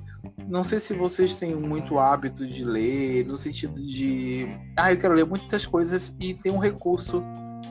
não 0.48 0.62
sei 0.62 0.78
se 0.78 0.94
vocês 0.94 1.34
têm 1.34 1.54
muito 1.54 1.98
hábito 1.98 2.46
de 2.46 2.64
ler, 2.64 3.26
no 3.26 3.36
sentido 3.36 3.74
de. 3.80 4.46
Ah, 4.76 4.92
eu 4.92 4.98
quero 4.98 5.14
ler 5.14 5.26
muitas 5.26 5.66
coisas 5.66 6.14
e 6.20 6.34
tem 6.34 6.52
um 6.52 6.58
recurso 6.58 7.22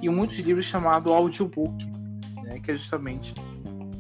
em 0.02 0.10
muitos 0.10 0.38
livros 0.40 0.66
chamado 0.66 1.14
audiobook, 1.14 1.86
né? 2.44 2.60
Que 2.60 2.72
é 2.72 2.78
justamente 2.78 3.34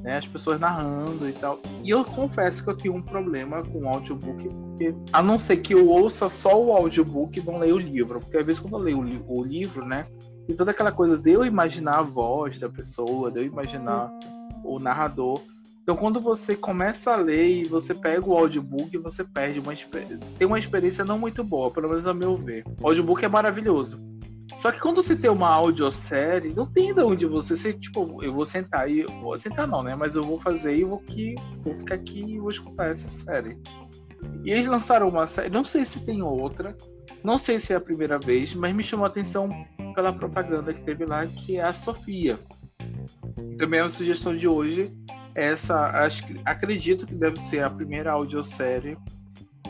né, 0.05 0.17
as 0.17 0.27
pessoas 0.27 0.59
narrando 0.59 1.27
e 1.27 1.33
tal. 1.33 1.59
E 1.83 1.89
eu 1.89 2.05
confesso 2.05 2.63
que 2.63 2.69
eu 2.69 2.77
tenho 2.77 2.93
um 2.93 3.01
problema 3.01 3.63
com 3.63 3.79
o 3.79 3.89
audiobook, 3.89 4.47
porque 4.47 4.93
a 5.11 5.23
não 5.23 5.39
ser 5.39 5.57
que 5.57 5.73
eu 5.73 5.89
ouça 5.89 6.29
só 6.29 6.63
o 6.63 6.71
audiobook 6.71 7.39
e 7.39 7.43
não 7.43 7.57
leia 7.57 7.73
o 7.73 7.79
livro. 7.79 8.19
Porque 8.19 8.37
às 8.37 8.45
vezes 8.45 8.59
quando 8.59 8.77
eu 8.77 8.83
leio 8.83 8.99
o, 8.99 9.03
li 9.03 9.23
o 9.27 9.43
livro, 9.43 9.83
né? 9.83 10.05
E 10.47 10.53
toda 10.53 10.69
aquela 10.69 10.91
coisa 10.91 11.17
de 11.17 11.31
eu 11.31 11.43
imaginar 11.43 11.97
a 11.97 12.03
voz 12.03 12.59
da 12.59 12.69
pessoa, 12.69 13.31
de 13.31 13.39
eu 13.39 13.45
imaginar 13.45 14.11
o 14.63 14.77
narrador. 14.77 15.41
Então, 15.81 15.95
quando 15.95 16.21
você 16.21 16.55
começa 16.55 17.11
a 17.11 17.15
ler 17.15 17.49
e 17.49 17.63
você 17.63 17.93
pega 17.95 18.27
o 18.27 18.37
audiobook, 18.37 18.95
você 18.99 19.23
perde 19.23 19.59
uma 19.59 19.73
tem 20.37 20.47
uma 20.47 20.59
experiência 20.59 21.03
não 21.03 21.17
muito 21.17 21.43
boa, 21.43 21.71
pelo 21.71 21.89
menos 21.89 22.05
ao 22.05 22.13
meu 22.13 22.37
ver. 22.37 22.63
O 22.79 22.87
audiobook 22.87 23.25
é 23.25 23.27
maravilhoso. 23.27 23.99
Só 24.53 24.71
que 24.71 24.79
quando 24.79 25.01
você 25.01 25.15
tem 25.15 25.29
uma 25.29 25.49
audiosérie, 25.49 26.53
não 26.53 26.65
tem 26.65 26.93
de 26.93 27.01
onde 27.01 27.25
você 27.25 27.58
ser, 27.58 27.73
tipo, 27.79 28.23
eu 28.23 28.34
vou 28.34 28.45
sentar 28.45 28.89
e 28.89 29.03
vou 29.03 29.36
sentar 29.38 29.67
não, 29.67 29.81
né? 29.81 29.95
Mas 29.95 30.15
eu 30.15 30.23
vou 30.23 30.39
fazer 30.39 30.77
e 30.77 30.84
vou 30.84 30.99
aqui, 30.99 31.36
vou 31.63 31.75
ficar 31.75 31.95
aqui 31.95 32.19
e 32.19 32.39
vou 32.39 32.49
escutar 32.49 32.88
essa 32.88 33.10
série. 33.10 33.58
E 34.43 34.51
eles 34.51 34.65
lançaram 34.65 35.10
uma 35.10 35.25
série, 35.25 35.49
não 35.49 35.65
sei 35.65 35.84
se 35.84 35.99
tem 35.99 36.21
outra, 36.21 36.75
não 37.23 37.38
sei 37.38 37.60
se 37.60 37.73
é 37.73 37.75
a 37.75 37.81
primeira 37.81 38.19
vez, 38.19 38.53
mas 38.53 38.75
me 38.75 38.84
chamou 38.84 39.05
a 39.05 39.10
atenção 39.10 39.49
pela 39.95 40.13
propaganda 40.13 40.73
que 40.73 40.84
teve 40.84 41.05
lá, 41.05 41.25
que 41.25 41.58
é 41.58 41.63
a 41.63 41.73
Sofia. 41.73 42.39
Também 43.58 43.79
é 43.79 43.84
uma 43.84 43.89
sugestão 43.89 44.36
de 44.36 44.47
hoje. 44.47 44.93
Essa, 45.34 46.05
acho, 46.05 46.23
acredito 46.45 47.05
que 47.05 47.15
deve 47.15 47.39
ser 47.41 47.63
a 47.63 47.69
primeira 47.69 48.12
audiosérie 48.12 48.97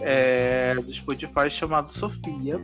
é, 0.01 0.75
do 0.75 0.93
Spotify 0.93 1.49
chamado 1.49 1.91
Sofia 1.91 2.59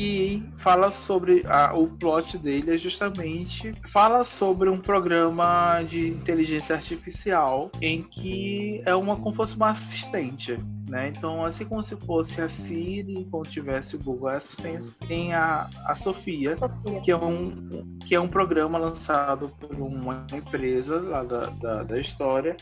que 0.00 0.42
fala 0.56 0.90
sobre 0.90 1.44
a, 1.46 1.74
o 1.74 1.86
plot 1.86 2.38
dele 2.38 2.74
é 2.74 2.78
justamente 2.78 3.74
fala 3.86 4.24
sobre 4.24 4.70
um 4.70 4.80
programa 4.80 5.82
de 5.82 6.08
inteligência 6.08 6.74
artificial 6.74 7.70
em 7.82 8.02
que 8.02 8.80
é 8.86 8.94
uma 8.94 9.16
como 9.16 9.36
fosse 9.36 9.54
uma 9.56 9.72
assistente 9.72 10.58
né? 10.90 11.12
Então, 11.16 11.44
assim 11.44 11.64
como 11.64 11.82
se 11.82 11.94
fosse 11.94 12.40
a 12.40 12.48
Siri, 12.48 13.24
como 13.30 13.44
tivesse 13.44 13.94
o 13.94 13.98
Google 14.00 14.28
Assistant, 14.28 14.88
tem 15.06 15.32
a, 15.32 15.70
a 15.86 15.94
Sofia, 15.94 16.56
Sofia, 16.56 17.00
Que, 17.00 17.12
é 17.12 17.16
um, 17.16 17.96
que 18.04 18.14
é 18.16 18.20
um 18.20 18.28
programa 18.28 18.76
lançado 18.76 19.48
por 19.60 19.72
uma 19.76 20.26
empresa 20.34 21.00
lá 21.00 21.22
da, 21.22 21.46
da, 21.46 21.82
da 21.84 22.00
história, 22.00 22.56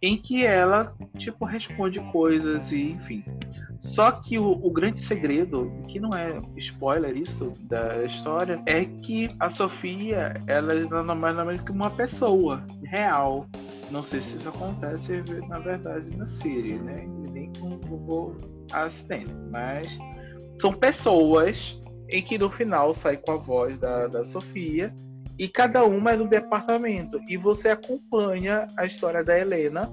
em 0.00 0.16
que 0.16 0.44
ela, 0.44 0.94
tipo, 1.16 1.44
responde 1.44 2.00
coisas 2.12 2.70
e, 2.70 2.92
enfim. 2.92 3.24
Só 3.80 4.10
que 4.10 4.38
o, 4.38 4.50
o, 4.50 4.70
grande 4.70 5.00
segredo, 5.00 5.72
que 5.86 6.00
não 6.00 6.10
é 6.12 6.40
spoiler 6.56 7.16
isso 7.16 7.52
da 7.62 8.04
história, 8.04 8.60
é 8.66 8.84
que 8.84 9.30
a 9.38 9.48
Sofia, 9.48 10.34
ela 10.46 10.72
é 10.72 11.14
mais 11.14 11.36
menos 11.36 11.60
que 11.62 11.70
uma 11.70 11.90
pessoa 11.90 12.64
real. 12.84 13.46
Não 13.90 14.02
sei 14.02 14.20
se 14.20 14.36
isso 14.36 14.48
acontece, 14.48 15.22
na 15.48 15.58
verdade, 15.58 16.16
na 16.16 16.26
Siri, 16.26 16.74
né? 16.74 17.06
Nem 17.30 17.52
com 17.54 17.78
o 17.86 18.36
Assistant. 18.72 19.28
Mas 19.50 19.96
são 20.60 20.72
pessoas 20.72 21.80
em 22.10 22.22
que 22.22 22.36
no 22.36 22.50
final 22.50 22.92
sai 22.92 23.16
com 23.16 23.32
a 23.32 23.36
voz 23.36 23.78
da, 23.78 24.08
da 24.08 24.24
Sofia 24.24 24.92
e 25.38 25.46
cada 25.46 25.84
uma 25.84 26.12
é 26.12 26.16
no 26.16 26.26
departamento. 26.26 27.20
E 27.28 27.36
você 27.36 27.68
acompanha 27.68 28.66
a 28.76 28.84
história 28.84 29.22
da 29.22 29.38
Helena, 29.38 29.88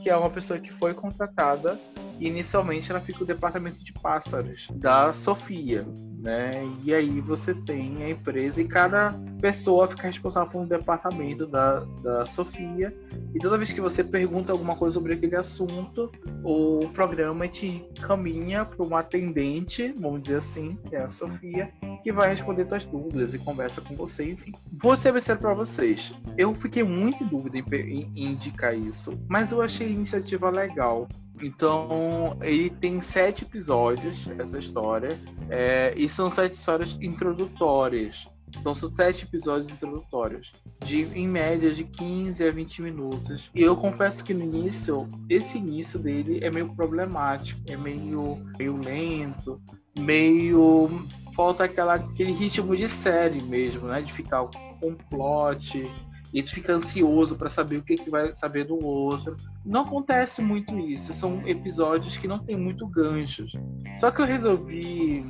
que 0.00 0.08
é 0.08 0.16
uma 0.16 0.30
pessoa 0.30 0.58
que 0.58 0.72
foi 0.72 0.94
contratada 0.94 1.78
inicialmente 2.26 2.90
ela 2.90 3.00
fica 3.00 3.20
no 3.20 3.26
departamento 3.26 3.82
de 3.82 3.92
pássaros 3.92 4.68
da 4.74 5.12
Sofia, 5.12 5.86
né? 6.22 6.52
E 6.82 6.94
aí 6.94 7.20
você 7.20 7.54
tem 7.54 8.02
a 8.02 8.10
empresa 8.10 8.60
e 8.60 8.66
cada 8.66 9.12
pessoa 9.40 9.86
fica 9.88 10.04
responsável 10.04 10.50
por 10.50 10.62
um 10.62 10.66
departamento 10.66 11.46
da, 11.46 11.80
da 12.02 12.24
Sofia. 12.24 12.96
E 13.34 13.38
toda 13.38 13.58
vez 13.58 13.72
que 13.72 13.80
você 13.80 14.02
pergunta 14.02 14.52
alguma 14.52 14.74
coisa 14.74 14.94
sobre 14.94 15.14
aquele 15.14 15.36
assunto, 15.36 16.10
o 16.42 16.88
programa 16.94 17.46
te 17.46 17.84
caminha 18.00 18.64
para 18.64 18.84
uma 18.84 19.00
atendente, 19.00 19.94
vamos 19.98 20.22
dizer 20.22 20.36
assim, 20.36 20.78
que 20.88 20.96
é 20.96 21.02
a 21.02 21.08
Sofia, 21.08 21.70
que 22.02 22.10
vai 22.10 22.30
responder 22.30 22.66
suas 22.68 22.84
dúvidas 22.84 23.34
e 23.34 23.38
conversa 23.38 23.80
com 23.80 23.94
você, 23.94 24.32
enfim. 24.32 24.52
Vou 24.72 24.96
ser 24.96 25.12
sincero 25.14 25.40
para 25.40 25.54
vocês, 25.54 26.14
eu 26.38 26.54
fiquei 26.54 26.82
muito 26.82 27.22
em 27.22 27.26
dúvida 27.26 27.58
em, 27.58 28.12
em 28.14 28.28
indicar 28.28 28.76
isso, 28.76 29.18
mas 29.28 29.52
eu 29.52 29.60
achei 29.60 29.86
a 29.86 29.90
iniciativa 29.90 30.50
legal. 30.50 31.08
Então, 31.42 32.38
ele 32.42 32.70
tem 32.70 33.00
sete 33.00 33.44
episódios, 33.44 34.28
essa 34.38 34.58
história, 34.58 35.18
é, 35.50 35.92
e 35.96 36.08
são 36.08 36.30
sete 36.30 36.54
histórias 36.54 36.96
introdutórias. 37.00 38.28
Então 38.58 38.74
são 38.74 38.88
sete 38.94 39.24
episódios 39.24 39.70
introdutórios, 39.70 40.52
de 40.84 41.02
em 41.02 41.26
média 41.26 41.72
de 41.72 41.84
15 41.84 42.46
a 42.46 42.52
20 42.52 42.82
minutos. 42.82 43.50
E 43.54 43.60
eu 43.60 43.76
confesso 43.76 44.24
que 44.24 44.32
no 44.32 44.44
início, 44.44 45.08
esse 45.28 45.58
início 45.58 45.98
dele 45.98 46.38
é 46.42 46.50
meio 46.50 46.72
problemático, 46.74 47.60
é 47.68 47.76
meio, 47.76 48.38
meio 48.56 48.76
lento, 48.76 49.60
meio 49.98 50.88
falta 51.34 51.64
aquela, 51.64 51.94
aquele 51.94 52.32
ritmo 52.32 52.76
de 52.76 52.88
série 52.88 53.42
mesmo, 53.42 53.88
né? 53.88 54.00
De 54.00 54.12
ficar 54.12 54.44
com 54.44 54.88
um 54.88 54.94
plot, 54.94 55.90
e 56.34 56.42
tu 56.42 56.52
fica 56.52 56.74
ansioso 56.74 57.36
para 57.36 57.48
saber 57.48 57.76
o 57.76 57.82
que, 57.82 57.94
que 57.94 58.10
vai 58.10 58.34
saber 58.34 58.64
do 58.64 58.84
outro. 58.84 59.36
Não 59.64 59.82
acontece 59.82 60.42
muito 60.42 60.76
isso, 60.80 61.14
são 61.14 61.46
episódios 61.46 62.16
que 62.16 62.26
não 62.26 62.40
tem 62.40 62.56
muito 62.56 62.84
ganchos. 62.88 63.52
Só 64.00 64.10
que 64.10 64.20
eu 64.20 64.26
resolvi 64.26 65.24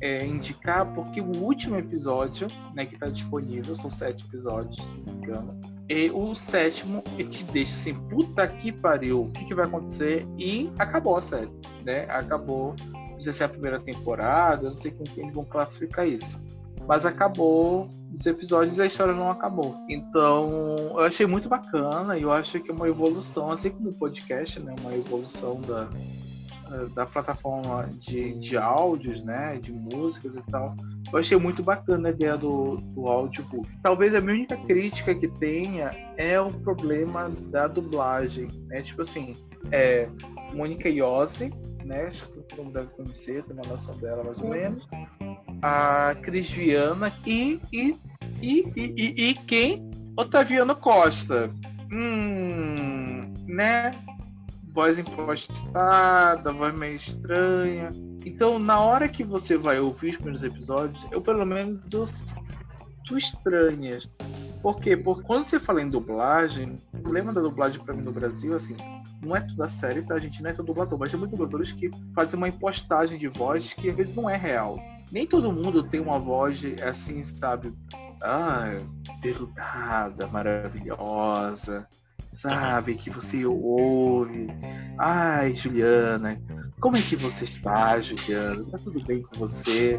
é, 0.00 0.26
indicar 0.26 0.92
porque 0.94 1.20
o 1.20 1.36
último 1.38 1.76
episódio, 1.76 2.48
né, 2.74 2.84
que 2.84 2.94
está 2.94 3.06
disponível, 3.06 3.76
são 3.76 3.88
sete 3.88 4.24
episódios, 4.26 4.76
se 4.90 4.96
não 4.96 5.14
me 5.14 5.22
engano. 5.22 5.60
E 5.88 6.10
o 6.10 6.34
sétimo 6.34 7.04
te 7.30 7.44
deixa 7.44 7.74
assim, 7.74 7.94
puta 8.08 8.46
que 8.48 8.72
pariu, 8.72 9.22
o 9.22 9.30
que, 9.30 9.44
que 9.44 9.54
vai 9.54 9.64
acontecer? 9.64 10.26
E 10.36 10.70
acabou 10.76 11.16
a 11.16 11.22
série, 11.22 11.50
né? 11.84 12.04
Acabou. 12.10 12.74
Não 13.12 13.22
sei 13.22 13.32
se 13.32 13.42
é 13.42 13.46
a 13.46 13.48
primeira 13.48 13.80
temporada, 13.80 14.68
não 14.68 14.74
sei 14.74 14.90
como 14.90 15.08
eles 15.16 15.34
vão 15.34 15.44
classificar 15.44 16.06
isso 16.06 16.40
mas 16.88 17.04
acabou 17.04 17.90
os 18.18 18.24
episódios 18.24 18.78
e 18.78 18.82
a 18.82 18.86
história 18.86 19.12
não 19.12 19.30
acabou. 19.30 19.76
Então, 19.90 20.48
eu 20.92 21.00
achei 21.00 21.26
muito 21.26 21.46
bacana 21.46 22.16
e 22.16 22.22
eu 22.22 22.32
acho 22.32 22.58
que 22.60 22.70
é 22.70 22.74
uma 22.74 22.88
evolução, 22.88 23.50
assim 23.50 23.68
como 23.68 23.90
o 23.90 23.94
podcast, 23.94 24.58
né? 24.58 24.74
Uma 24.80 24.94
evolução 24.94 25.60
da, 25.60 25.86
da 26.94 27.04
plataforma 27.04 27.90
de, 28.00 28.32
de 28.38 28.56
áudios, 28.56 29.22
né? 29.22 29.58
De 29.58 29.70
músicas 29.70 30.34
e 30.34 30.42
tal. 30.50 30.74
Eu 31.12 31.18
achei 31.18 31.36
muito 31.36 31.62
bacana 31.62 32.08
a 32.08 32.10
ideia 32.10 32.38
do, 32.38 32.76
do 32.76 33.06
audiobook. 33.06 33.68
Talvez 33.82 34.14
a 34.14 34.20
minha 34.22 34.34
única 34.34 34.56
crítica 34.56 35.14
que 35.14 35.28
tenha 35.28 35.90
é 36.16 36.40
o 36.40 36.50
problema 36.50 37.30
da 37.50 37.68
dublagem, 37.68 38.48
né? 38.66 38.80
Tipo 38.80 39.02
assim, 39.02 39.34
é 39.70 40.08
Mônica 40.54 40.88
Iose, 40.88 41.52
né? 41.84 42.10
Mundo 42.56 42.72
deve 42.72 42.86
conhecer, 42.88 43.42
tem 43.44 43.54
uma 43.54 43.68
noção 43.68 43.96
dela 43.98 44.24
mais 44.24 44.38
ou 44.38 44.48
menos 44.48 44.86
a 45.62 46.14
Cris 46.22 46.50
Viana 46.50 47.12
e, 47.26 47.60
e, 47.72 47.96
e, 48.40 48.72
e, 48.76 49.30
e 49.30 49.34
quem? 49.34 49.90
Otaviano 50.16 50.74
Costa. 50.76 51.50
Hum, 51.92 53.32
né? 53.46 53.90
Voz 54.72 54.98
impostada, 54.98 56.52
voz 56.52 56.74
meio 56.78 56.96
estranha. 56.96 57.90
Então, 58.24 58.58
na 58.58 58.80
hora 58.80 59.08
que 59.08 59.24
você 59.24 59.56
vai 59.56 59.80
ouvir 59.80 60.10
os 60.10 60.16
primeiros 60.16 60.44
episódios, 60.44 61.06
eu 61.10 61.20
pelo 61.20 61.44
menos 61.44 61.92
eu 61.92 62.04
tu 63.04 63.16
estranhas. 63.16 64.08
Por 64.60 64.76
quê? 64.76 64.96
Porque 64.96 65.22
quando 65.24 65.46
você 65.46 65.58
fala 65.58 65.80
em 65.80 65.88
dublagem, 65.88 66.76
o 66.92 66.98
problema 66.98 67.32
da 67.32 67.40
dublagem 67.40 67.82
para 67.82 67.94
mim 67.94 68.02
no 68.02 68.12
Brasil, 68.12 68.54
assim, 68.54 68.76
não 69.22 69.36
é 69.36 69.40
toda 69.40 69.68
série, 69.68 70.02
tá? 70.02 70.14
A 70.14 70.20
gente 70.20 70.42
não 70.42 70.50
é 70.50 70.52
todo 70.52 70.66
dublador, 70.66 70.98
mas 70.98 71.10
tem 71.10 71.18
muitos 71.18 71.38
dubladores 71.38 71.72
que 71.72 71.90
fazem 72.14 72.36
uma 72.36 72.48
impostagem 72.48 73.18
de 73.18 73.28
voz 73.28 73.72
que 73.72 73.90
às 73.90 73.96
vezes 73.96 74.14
não 74.14 74.28
é 74.28 74.36
real 74.36 74.78
nem 75.10 75.26
todo 75.26 75.52
mundo 75.52 75.82
tem 75.82 76.00
uma 76.00 76.18
voz 76.18 76.60
assim, 76.86 77.24
sabe, 77.24 77.72
ah, 78.22 78.76
veludada, 79.22 80.26
maravilhosa, 80.26 81.86
sabe? 82.30 82.94
Que 82.94 83.10
você 83.10 83.46
ouve. 83.46 84.48
Ai, 84.98 85.54
Juliana, 85.54 86.40
como 86.80 86.96
é 86.96 87.00
que 87.00 87.16
você 87.16 87.44
está, 87.44 87.98
Juliana? 88.00 88.64
Tá 88.70 88.78
tudo 88.78 89.02
bem 89.04 89.22
com 89.22 89.38
você? 89.38 89.98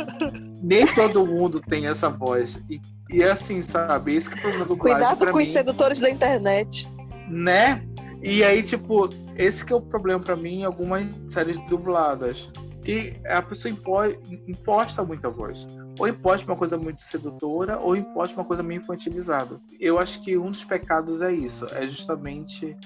Nem 0.62 0.86
todo 0.86 1.26
mundo 1.26 1.60
tem 1.60 1.86
essa 1.86 2.08
voz. 2.08 2.58
E, 2.70 2.80
e 3.10 3.22
é 3.22 3.30
assim, 3.30 3.60
sabe? 3.60 4.14
Esse 4.14 4.30
que 4.30 4.36
é 4.36 4.38
o 4.38 4.42
problema 4.42 4.64
do 4.66 4.76
Cuidado 4.76 5.26
com 5.26 5.36
mim, 5.36 5.42
os 5.42 5.48
sedutores 5.48 6.00
da 6.00 6.08
internet. 6.08 6.88
Né? 7.28 7.84
E 8.26 8.42
aí, 8.42 8.60
tipo, 8.60 9.08
esse 9.36 9.64
que 9.64 9.72
é 9.72 9.76
o 9.76 9.80
problema 9.80 10.18
para 10.18 10.34
mim 10.34 10.56
em 10.56 10.64
algumas 10.64 11.06
séries 11.28 11.56
dubladas. 11.68 12.50
E 12.84 13.14
a 13.24 13.40
pessoa 13.40 13.70
impõe, 13.70 14.18
imposta 14.48 15.04
muita 15.04 15.30
voz. 15.30 15.64
Ou 15.96 16.08
imposta 16.08 16.44
uma 16.44 16.56
coisa 16.56 16.76
muito 16.76 17.02
sedutora, 17.02 17.78
ou 17.78 17.94
imposta 17.94 18.36
uma 18.36 18.44
coisa 18.44 18.64
meio 18.64 18.80
infantilizada. 18.80 19.60
Eu 19.78 20.00
acho 20.00 20.20
que 20.22 20.36
um 20.36 20.50
dos 20.50 20.64
pecados 20.64 21.22
é 21.22 21.32
isso. 21.32 21.66
É 21.66 21.86
justamente. 21.86 22.76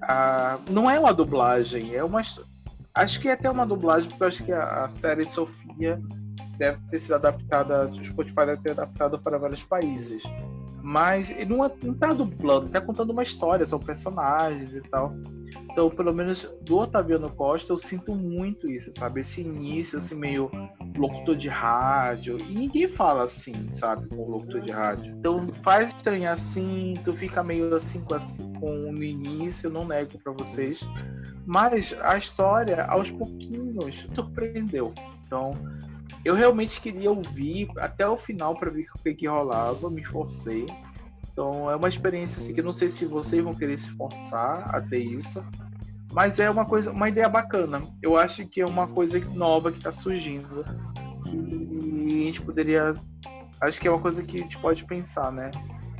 A... 0.00 0.58
Não 0.70 0.90
é 0.90 0.98
uma 0.98 1.12
dublagem, 1.12 1.94
é 1.94 2.02
uma. 2.02 2.22
Acho 2.94 3.20
que 3.20 3.28
é 3.28 3.32
até 3.32 3.50
uma 3.50 3.66
dublagem, 3.66 4.08
porque 4.08 4.24
eu 4.24 4.28
acho 4.28 4.44
que 4.44 4.52
a, 4.52 4.88
série 4.88 5.26
Sofia 5.26 6.00
deve 6.56 6.78
ter 6.90 7.00
sido 7.00 7.16
adaptada. 7.16 7.86
O 7.86 8.02
Spotify 8.02 8.46
deve 8.46 8.62
ter 8.62 8.70
adaptado 8.70 9.18
para 9.18 9.36
vários 9.36 9.62
países. 9.62 10.22
Mas 10.86 11.30
ele 11.30 11.46
não, 11.46 11.68
não 11.82 11.94
tá 11.94 12.12
dublando, 12.12 12.68
tá 12.68 12.80
contando 12.80 13.10
uma 13.10 13.24
história, 13.24 13.66
são 13.66 13.76
personagens 13.76 14.76
e 14.76 14.80
tal. 14.82 15.16
Então, 15.72 15.90
pelo 15.90 16.14
menos 16.14 16.48
do 16.62 16.78
Otaviano 16.78 17.28
Costa, 17.28 17.72
eu 17.72 17.76
sinto 17.76 18.14
muito 18.14 18.70
isso, 18.70 18.92
sabe? 18.92 19.20
Esse 19.20 19.40
início, 19.40 19.98
assim, 19.98 20.14
meio 20.14 20.48
locutor 20.96 21.34
de 21.34 21.48
rádio. 21.48 22.38
E 22.38 22.54
ninguém 22.54 22.86
fala 22.86 23.24
assim, 23.24 23.68
sabe? 23.68 24.08
Com 24.10 24.30
locutor 24.30 24.60
de 24.60 24.70
rádio. 24.70 25.12
Então, 25.18 25.48
faz 25.60 25.88
estranhar 25.88 26.34
assim, 26.34 26.94
tu 27.04 27.12
fica 27.14 27.42
meio 27.42 27.74
assim 27.74 28.00
com, 28.02 28.14
assim, 28.14 28.52
com 28.52 28.92
no 28.92 29.02
início, 29.02 29.68
não 29.68 29.84
nego 29.84 30.16
para 30.22 30.32
vocês. 30.34 30.88
Mas 31.44 31.92
a 32.00 32.16
história, 32.16 32.84
aos 32.84 33.10
pouquinhos, 33.10 34.06
surpreendeu. 34.14 34.94
Então, 35.26 35.50
eu 36.24 36.34
realmente 36.34 36.80
queria 36.80 37.10
ouvir 37.10 37.68
até 37.78 38.06
o 38.08 38.16
final 38.16 38.56
para 38.56 38.70
ver 38.70 38.86
o 38.94 38.98
que, 39.02 39.14
que 39.14 39.26
rolava, 39.26 39.90
me 39.90 40.04
forcei. 40.04 40.66
Então 41.30 41.70
é 41.70 41.76
uma 41.76 41.88
experiência 41.88 42.40
assim 42.40 42.54
que 42.54 42.60
eu 42.60 42.64
não 42.64 42.72
sei 42.72 42.88
se 42.88 43.04
vocês 43.04 43.42
vão 43.42 43.54
querer 43.54 43.78
se 43.78 43.90
forçar 43.90 44.74
a 44.74 44.80
ter 44.80 45.00
isso, 45.00 45.44
mas 46.12 46.38
é 46.38 46.48
uma 46.48 46.64
coisa, 46.64 46.90
uma 46.90 47.08
ideia 47.08 47.28
bacana. 47.28 47.82
Eu 48.02 48.16
acho 48.16 48.46
que 48.46 48.60
é 48.60 48.66
uma 48.66 48.88
coisa 48.88 49.20
nova 49.34 49.70
que 49.70 49.78
está 49.78 49.92
surgindo 49.92 50.64
e 51.26 52.22
a 52.22 52.24
gente 52.24 52.42
poderia, 52.42 52.94
acho 53.60 53.80
que 53.80 53.86
é 53.86 53.90
uma 53.90 54.00
coisa 54.00 54.22
que 54.22 54.38
a 54.38 54.40
gente 54.40 54.58
pode 54.58 54.84
pensar, 54.84 55.30
né? 55.30 55.50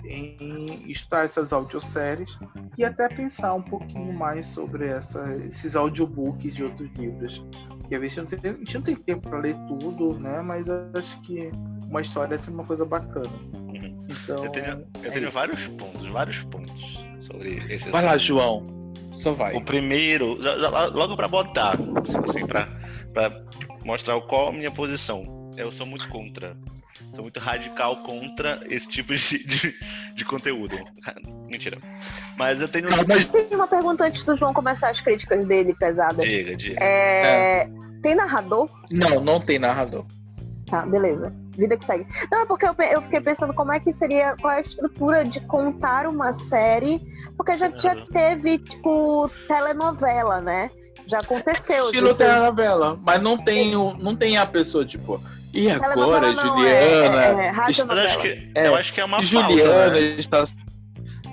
Em 0.05 0.91
estudar 0.91 1.25
essas 1.25 1.53
audioséries 1.53 2.39
e 2.79 2.85
até 2.85 3.09
pensar 3.09 3.55
um 3.55 3.63
pouquinho 3.63 4.13
mais 4.13 4.47
sobre 4.47 4.87
essa, 4.87 5.35
esses 5.45 5.75
audiobooks 5.75 6.55
de 6.55 6.65
outros 6.65 6.91
livros. 6.97 7.45
Vezes 7.89 8.19
a 8.19 8.23
gente 8.23 8.33
não 8.33 8.41
tem, 8.41 8.51
a 8.51 8.55
gente 8.55 8.75
não 8.75 8.83
tem 8.83 8.97
tempo 8.97 9.29
para 9.29 9.39
ler 9.39 9.57
tudo, 9.69 10.19
né? 10.19 10.43
Mas 10.43 10.69
acho 10.69 11.21
que 11.23 11.51
uma 11.89 12.01
história 12.01 12.35
é 12.35 12.51
uma 12.51 12.65
coisa 12.65 12.85
bacana. 12.85 13.29
Uhum. 13.55 14.05
Então, 14.09 14.45
eu 14.45 14.51
tenho, 14.51 14.87
eu 15.03 15.13
tenho 15.13 15.27
é 15.27 15.31
vários 15.31 15.67
pontos, 15.69 16.07
vários 16.09 16.43
pontos 16.45 17.07
sobre 17.21 17.63
esse 17.73 17.91
Vai 17.91 18.05
lá, 18.05 18.17
João. 18.17 18.67
Só 19.13 19.33
vai. 19.33 19.55
O 19.55 19.63
primeiro, 19.63 20.41
já, 20.41 20.59
já, 20.59 20.87
logo 20.87 21.17
para 21.17 21.29
botar, 21.29 21.79
assim, 22.23 22.47
para 22.47 22.69
mostrar 23.85 24.21
qual 24.23 24.49
a 24.49 24.53
minha 24.53 24.71
posição. 24.71 25.47
Eu 25.57 25.73
sou 25.73 25.87
muito 25.87 26.09
contra. 26.09 26.57
Sou 27.15 27.23
muito 27.23 27.41
radical 27.41 27.97
contra 28.03 28.61
esse 28.69 28.89
tipo 28.89 29.15
de, 29.15 29.45
de, 29.45 29.75
de 30.15 30.25
conteúdo. 30.25 30.77
Mentira. 31.49 31.79
Mas 32.37 32.61
eu 32.61 32.69
tenho. 32.69 32.89
Tem 33.31 33.47
uma 33.53 33.69
pergunta 33.69 34.05
antes 34.05 34.25
do 34.25 34.35
João 34.35 34.53
começar 34.53 34.91
as 34.91 35.01
críticas 35.01 35.45
dele 35.45 35.75
pesadas. 35.75 36.25
Diga, 36.25 36.57
diga. 36.57 36.83
É... 36.83 37.63
É. 37.63 37.71
Tem 38.03 38.15
narrador? 38.15 38.69
Não, 38.93 39.21
não 39.21 39.41
tem 39.41 39.59
narrador. 39.59 40.05
Tá, 40.67 40.85
beleza. 40.85 41.33
Vida 41.57 41.77
que 41.77 41.85
segue. 41.85 42.07
Não, 42.31 42.41
é 42.41 42.47
porque 42.47 42.67
eu, 42.67 42.75
eu 42.91 43.01
fiquei 43.03 43.21
pensando 43.21 43.55
como 43.55 43.73
é 43.73 43.81
que 43.81 43.93
seria, 43.93 44.37
qual 44.41 44.53
é 44.53 44.59
a 44.59 44.61
estrutura 44.61 45.25
de 45.25 45.41
contar 45.41 46.07
uma 46.07 46.33
série, 46.33 47.01
porque 47.37 47.57
já, 47.57 47.71
já 47.71 47.95
teve, 48.07 48.59
tipo, 48.59 49.31
telenovela, 49.49 50.41
né? 50.41 50.71
Já 51.07 51.21
aconteceu. 51.21 51.87
Estilo 51.87 52.15
telenovela, 52.15 52.99
mas 53.01 53.23
não 53.23 53.39
tem, 53.39 53.77
o, 53.77 53.95
não 53.97 54.17
tem 54.17 54.37
a 54.37 54.45
pessoa, 54.45 54.85
tipo, 54.85 55.21
e 55.53 55.71
agora, 55.71 56.33
não, 56.33 56.57
Juliana? 56.57 56.67
É, 56.67 57.27
é, 57.27 57.47
é, 57.47 57.51
eu, 57.51 57.93
acho 57.93 58.21
que, 58.21 58.51
é, 58.55 58.67
eu 58.67 58.75
acho 58.75 58.93
que 58.93 59.01
é 59.01 59.05
uma 59.05 59.23
Juliana 59.23 59.73
falta, 59.73 59.91
né? 59.91 60.01
está... 60.19 60.45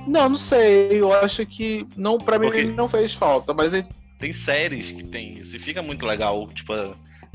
Não, 0.08 0.30
não 0.30 0.38
sei. 0.38 0.90
Eu 0.92 1.14
acho 1.14 1.46
que 1.46 1.86
não 1.96 2.18
para 2.18 2.38
mim 2.38 2.48
Porque 2.48 2.64
não 2.64 2.88
fez 2.88 3.14
falta, 3.14 3.54
mas 3.54 3.74
tem 4.20 4.34
séries 4.34 4.92
que 4.92 5.04
tem 5.04 5.38
isso 5.38 5.56
e 5.56 5.60
fica 5.60 5.82
muito 5.82 6.06
legal, 6.06 6.48
tipo 6.48 6.74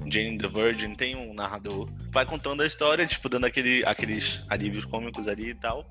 Jane 0.06 0.38
the 0.38 0.48
Virgin 0.48 0.94
tem 0.94 1.16
um 1.16 1.34
narrador, 1.34 1.88
vai 2.10 2.24
contando 2.24 2.62
a 2.62 2.66
história, 2.66 3.06
tipo, 3.06 3.28
dando 3.28 3.46
aquele, 3.46 3.84
aqueles 3.84 4.44
alívios 4.48 4.84
cômicos 4.84 5.26
ali 5.26 5.50
e 5.50 5.54
tal. 5.54 5.84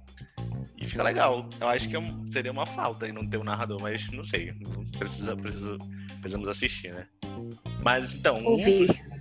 E 0.78 0.86
fica 0.86 1.04
legal. 1.04 1.50
Eu 1.60 1.68
acho 1.68 1.90
que 1.90 1.98
é 1.98 2.00
seria 2.28 2.52
uma 2.52 2.66
falta 2.66 3.08
em 3.08 3.12
não 3.12 3.28
ter 3.28 3.38
um 3.38 3.44
narrador, 3.44 3.82
mas 3.82 4.10
não 4.12 4.24
sei. 4.24 4.54
Precisa, 4.98 5.36
preciso, 5.36 5.78
precisamos 6.20 6.48
assistir, 6.48 6.94
né? 6.94 7.08
Mas 7.84 8.16
então. 8.16 8.44
Ouvir. 8.46 8.90
Um, 8.92 9.17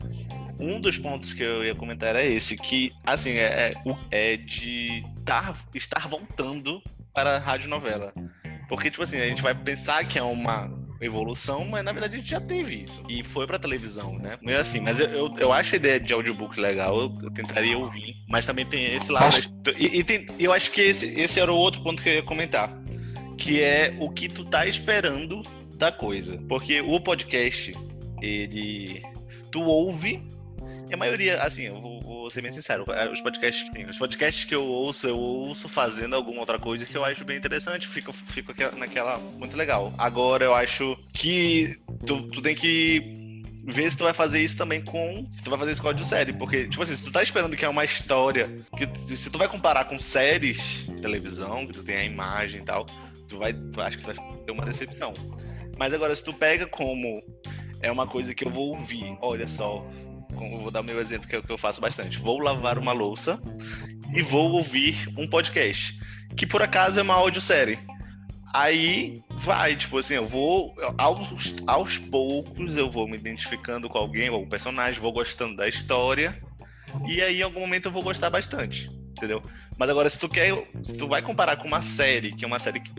um 0.59 0.81
dos 0.81 0.99
pontos 0.99 1.33
que 1.33 1.43
eu 1.43 1.65
ia 1.65 1.75
comentar 1.75 2.11
era 2.11 2.25
esse, 2.25 2.57
que, 2.57 2.93
assim, 3.05 3.33
é, 3.33 3.73
é, 4.11 4.33
é 4.33 4.37
de 4.37 5.05
tar, 5.25 5.57
estar 5.75 6.09
voltando 6.09 6.83
para 7.15 7.37
a 7.37 7.39
rádio 7.39 7.69
novela. 7.69 8.13
Porque, 8.69 8.91
tipo 8.91 9.03
assim, 9.03 9.19
a 9.21 9.27
gente 9.27 9.43
vai 9.43 9.55
pensar 9.55 10.05
que 10.07 10.19
é 10.19 10.23
uma 10.23 10.71
evolução, 11.01 11.65
mas 11.67 11.85
na 11.85 11.93
verdade 11.93 12.17
a 12.17 12.19
gente 12.19 12.31
já 12.31 12.41
teve 12.41 12.83
isso. 12.83 13.03
E 13.09 13.23
foi 13.23 13.47
pra 13.47 13.59
televisão, 13.59 14.19
né? 14.19 14.39
Meio 14.43 14.59
assim, 14.59 14.81
mas 14.81 14.99
eu, 14.99 15.09
eu, 15.09 15.35
eu 15.39 15.53
acho 15.53 15.75
a 15.75 15.77
ideia 15.77 16.01
de 16.01 16.13
audiobook 16.13 16.59
legal, 16.59 16.99
eu, 16.99 17.15
eu 17.23 17.31
tentaria 17.31 17.77
ouvir, 17.77 18.17
mas 18.29 18.47
também 18.47 18.65
tem 18.65 18.93
esse 18.93 19.13
lado. 19.13 19.37
E, 19.79 19.99
e 19.99 20.05
tem, 20.05 20.27
eu 20.39 20.53
acho 20.53 20.71
que 20.71 20.81
esse, 20.81 21.07
esse 21.21 21.39
era 21.39 21.53
o 21.53 21.57
outro 21.57 21.83
ponto 21.83 22.03
que 22.03 22.09
eu 22.09 22.15
ia 22.15 22.23
comentar. 22.23 22.73
Que 23.37 23.63
é 23.63 23.95
o 23.99 24.09
que 24.11 24.29
tu 24.29 24.45
tá 24.47 24.67
esperando 24.67 25.43
da 25.75 25.93
coisa. 25.93 26.39
Porque 26.49 26.81
o 26.81 26.99
podcast, 26.99 27.75
ele. 28.23 29.03
Tu 29.53 29.61
ouve 29.61 30.23
e 30.89 30.95
a 30.95 30.97
maioria, 30.97 31.43
assim, 31.43 31.65
eu 31.65 31.81
vou, 31.81 32.01
vou, 32.01 32.31
ser 32.31 32.43
bem 32.43 32.51
sincero, 32.53 32.85
é, 32.89 33.11
os 33.11 33.21
podcasts, 33.21 33.69
os 33.89 33.99
podcasts 33.99 34.45
que 34.45 34.55
eu 34.55 34.65
ouço, 34.65 35.07
eu 35.07 35.19
ouço 35.19 35.69
fazendo 35.69 36.15
alguma 36.15 36.41
outra 36.41 36.59
coisa 36.59 36.87
que 36.87 36.97
eu 36.97 37.05
acho 37.05 37.25
bem 37.25 37.37
interessante, 37.37 37.89
fico, 37.89 38.13
fico 38.13 38.53
naquela 38.77 39.19
muito 39.19 39.57
legal. 39.57 39.93
Agora 39.99 40.45
eu 40.45 40.55
acho 40.55 40.97
que 41.13 41.79
tu, 42.07 42.29
tu 42.29 42.41
tem 42.41 42.55
que 42.55 43.27
ver 43.67 43.91
se 43.91 43.97
tu 43.97 44.05
vai 44.05 44.15
fazer 44.15 44.41
isso 44.41 44.57
também 44.57 44.83
com. 44.83 45.27
Se 45.29 45.43
tu 45.43 45.51
vai 45.51 45.59
fazer 45.59 45.73
isso 45.73 45.83
com 45.83 45.89
áudio 45.89 46.05
série. 46.05 46.33
Porque, 46.33 46.69
tipo 46.69 46.83
assim, 46.83 46.95
se 46.95 47.03
tu 47.03 47.11
tá 47.11 47.23
esperando 47.23 47.57
que 47.57 47.65
é 47.65 47.69
uma 47.69 47.85
história. 47.85 48.49
Que, 48.77 49.17
se 49.17 49.29
tu 49.29 49.39
vai 49.39 49.49
comparar 49.49 49.87
com 49.87 49.99
séries 49.99 50.87
de 50.87 51.03
televisão, 51.03 51.67
que 51.67 51.73
tu 51.73 51.83
tem 51.83 51.97
a 51.97 52.05
imagem 52.05 52.61
e 52.61 52.65
tal, 52.65 52.87
tu 53.29 53.39
vai. 53.39 53.53
Tu 53.53 53.81
acho 53.81 53.99
que 53.99 54.05
tu 54.05 54.15
vai 54.15 54.45
ter 54.45 54.53
uma 54.53 54.65
decepção. 54.65 55.13
Mas 55.77 55.93
agora, 55.93 56.15
se 56.15 56.25
tu 56.25 56.33
pega 56.33 56.67
como 56.67 57.23
é 57.83 57.91
uma 57.91 58.07
coisa 58.07 58.35
que 58.35 58.45
eu 58.45 58.51
vou 58.51 58.71
ouvir, 58.71 59.17
olha 59.21 59.47
só, 59.47 59.85
vou 60.31 60.71
dar 60.71 60.83
meu 60.83 61.01
exemplo, 61.01 61.29
que 61.29 61.37
é 61.37 61.39
o 61.39 61.43
que 61.43 61.51
eu 61.51 61.59
faço 61.59 61.81
bastante. 61.81 62.19
Vou 62.19 62.39
lavar 62.41 62.79
uma 62.79 62.93
louça 62.93 63.41
e 64.15 64.23
vou 64.23 64.53
ouvir 64.53 65.09
um 65.17 65.29
podcast, 65.29 65.99
que 66.37 66.47
por 66.47 66.63
acaso 66.63 66.99
é 67.01 67.03
uma 67.03 67.15
audiosérie. 67.15 67.79
Aí 68.55 69.23
vai, 69.33 69.77
tipo 69.77 69.99
assim, 69.99 70.15
eu 70.15 70.25
vou 70.25 70.75
aos, 70.97 71.57
aos 71.67 71.99
poucos 71.99 72.77
eu 72.77 72.91
vou 72.91 73.07
me 73.07 73.17
identificando 73.17 73.89
com 73.89 73.99
alguém, 73.99 74.31
ou 74.31 74.43
o 74.43 74.49
personagem, 74.49 75.01
vou 75.01 75.13
gostando 75.13 75.57
da 75.57 75.69
história, 75.69 76.41
e 77.07 77.21
aí 77.21 77.41
em 77.41 77.43
algum 77.43 77.61
momento 77.61 77.87
eu 77.87 77.93
vou 77.93 78.03
gostar 78.03 78.31
bastante, 78.31 78.89
entendeu? 79.11 79.43
Mas 79.79 79.91
agora, 79.91 80.09
se 80.09 80.19
tu 80.19 80.29
quer. 80.29 80.53
Se 80.83 80.97
tu 80.97 81.07
vai 81.07 81.21
comparar 81.21 81.57
com 81.57 81.69
uma 81.69 81.83
série, 81.83 82.33
que 82.33 82.45
é 82.45 82.49
uma 82.49 82.59
série 82.59 82.81
que. 82.81 82.91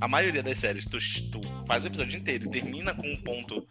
A 0.00 0.08
maioria 0.08 0.42
das 0.42 0.58
séries, 0.58 0.86
tu, 0.86 0.98
tu 1.30 1.40
faz 1.72 1.84
o 1.84 1.86
episódio 1.86 2.18
inteiro 2.18 2.44
e 2.44 2.50
termina 2.50 2.92
com 2.92 3.06
um 3.10 3.16
ponto 3.16 3.66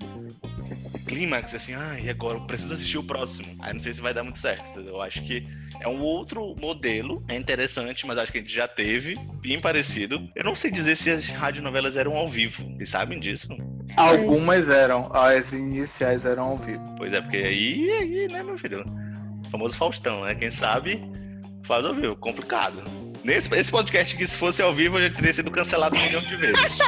clímax, 1.06 1.54
assim, 1.54 1.76
ah, 1.76 2.00
e 2.00 2.10
agora 2.10 2.40
eu 2.40 2.42
preciso 2.48 2.74
assistir 2.74 2.98
o 2.98 3.04
próximo. 3.04 3.56
Aí 3.60 3.74
não 3.74 3.80
sei 3.80 3.94
se 3.94 4.02
vai 4.02 4.12
dar 4.12 4.24
muito 4.24 4.40
certo? 4.40 4.80
Eu 4.80 5.00
acho 5.04 5.22
que 5.22 5.46
é 5.80 5.88
um 5.88 6.00
outro 6.00 6.56
modelo, 6.60 7.24
é 7.28 7.36
interessante, 7.36 8.08
mas 8.08 8.18
acho 8.18 8.32
que 8.32 8.40
a 8.40 8.42
gente 8.42 8.52
já 8.52 8.68
teve, 8.68 9.14
bem 9.40 9.62
parecido. 9.62 10.28
Eu 10.36 10.44
não 10.44 10.56
sei 10.56 10.72
dizer 10.72 10.96
se 10.96 11.12
as 11.12 11.30
radionovelas 11.30 11.96
eram 11.96 12.18
ao 12.18 12.28
vivo, 12.28 12.64
vocês 12.76 12.90
sabem 12.90 13.20
disso? 13.20 13.50
Algumas 13.96 14.68
eram, 14.68 15.14
as 15.14 15.52
iniciais 15.52 16.26
eram 16.26 16.46
ao 16.46 16.58
vivo. 16.58 16.84
Pois 16.98 17.14
é, 17.14 17.22
porque 17.22 17.38
aí, 17.38 17.88
aí 17.92 18.28
né, 18.30 18.42
meu 18.42 18.58
filho? 18.58 18.84
O 19.46 19.50
famoso 19.52 19.78
Faustão, 19.78 20.24
né? 20.24 20.34
Quem 20.34 20.50
sabe 20.50 21.04
faz 21.64 21.86
ao 21.86 21.94
vivo, 21.94 22.16
complicado. 22.16 22.82
Nesse, 23.24 23.54
esse 23.56 23.72
podcast 23.72 24.16
que 24.16 24.26
se 24.26 24.38
fosse 24.38 24.62
ao 24.62 24.74
vivo, 24.74 24.98
eu 24.98 25.08
já 25.08 25.16
teria 25.16 25.34
sido 25.34 25.52
cancelado 25.52 25.96
um 25.96 26.02
milhão 26.02 26.22
de 26.22 26.36
vezes. 26.36 26.80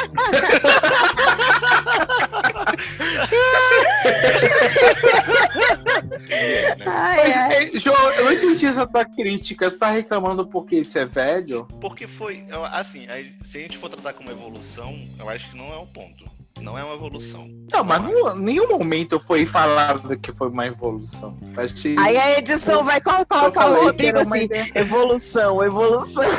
É, 6.30 6.76
né? 6.76 6.86
Ai, 6.88 7.18
Mas, 7.18 7.38
ai. 7.38 7.72
João, 7.80 8.12
eu 8.14 8.26
não 8.26 8.34
entendi 8.34 8.66
essa 8.66 8.88
tua 8.88 9.06
crítica. 9.06 9.70
Tu 9.70 9.78
tá 9.78 9.92
reclamando 9.92 10.46
porque 10.48 10.78
isso 10.78 10.98
é 10.98 11.06
velho? 11.06 11.66
Porque 11.80 12.08
foi, 12.08 12.44
assim, 12.72 13.08
se 13.44 13.58
a 13.58 13.62
gente 13.62 13.78
for 13.78 13.90
tratar 13.90 14.14
como 14.14 14.32
evolução, 14.32 14.98
eu 15.20 15.30
acho 15.30 15.50
que 15.50 15.58
não 15.58 15.72
é 15.72 15.78
o 15.78 15.86
ponto. 15.86 16.26
Não 16.62 16.78
é 16.78 16.84
uma 16.84 16.93
evolução. 16.95 17.47
Não, 17.72 17.84
mas 17.84 18.01
em 18.38 18.39
nenhum 18.41 18.68
momento 18.70 19.20
foi 19.20 19.45
falado 19.45 20.18
que 20.18 20.32
foi 20.32 20.49
uma 20.49 20.66
evolução. 20.68 21.38
Achei... 21.58 21.95
Aí 21.99 22.16
a 22.18 22.38
edição 22.39 22.84
vai 22.84 23.01
colocar 23.01 23.49
o 23.49 23.51
falei 23.51 23.80
que 23.80 23.86
Rodrigo 23.86 24.20
assim, 24.20 24.43
ideia- 24.43 24.72
evolução, 24.76 25.64
evolução. 25.64 26.24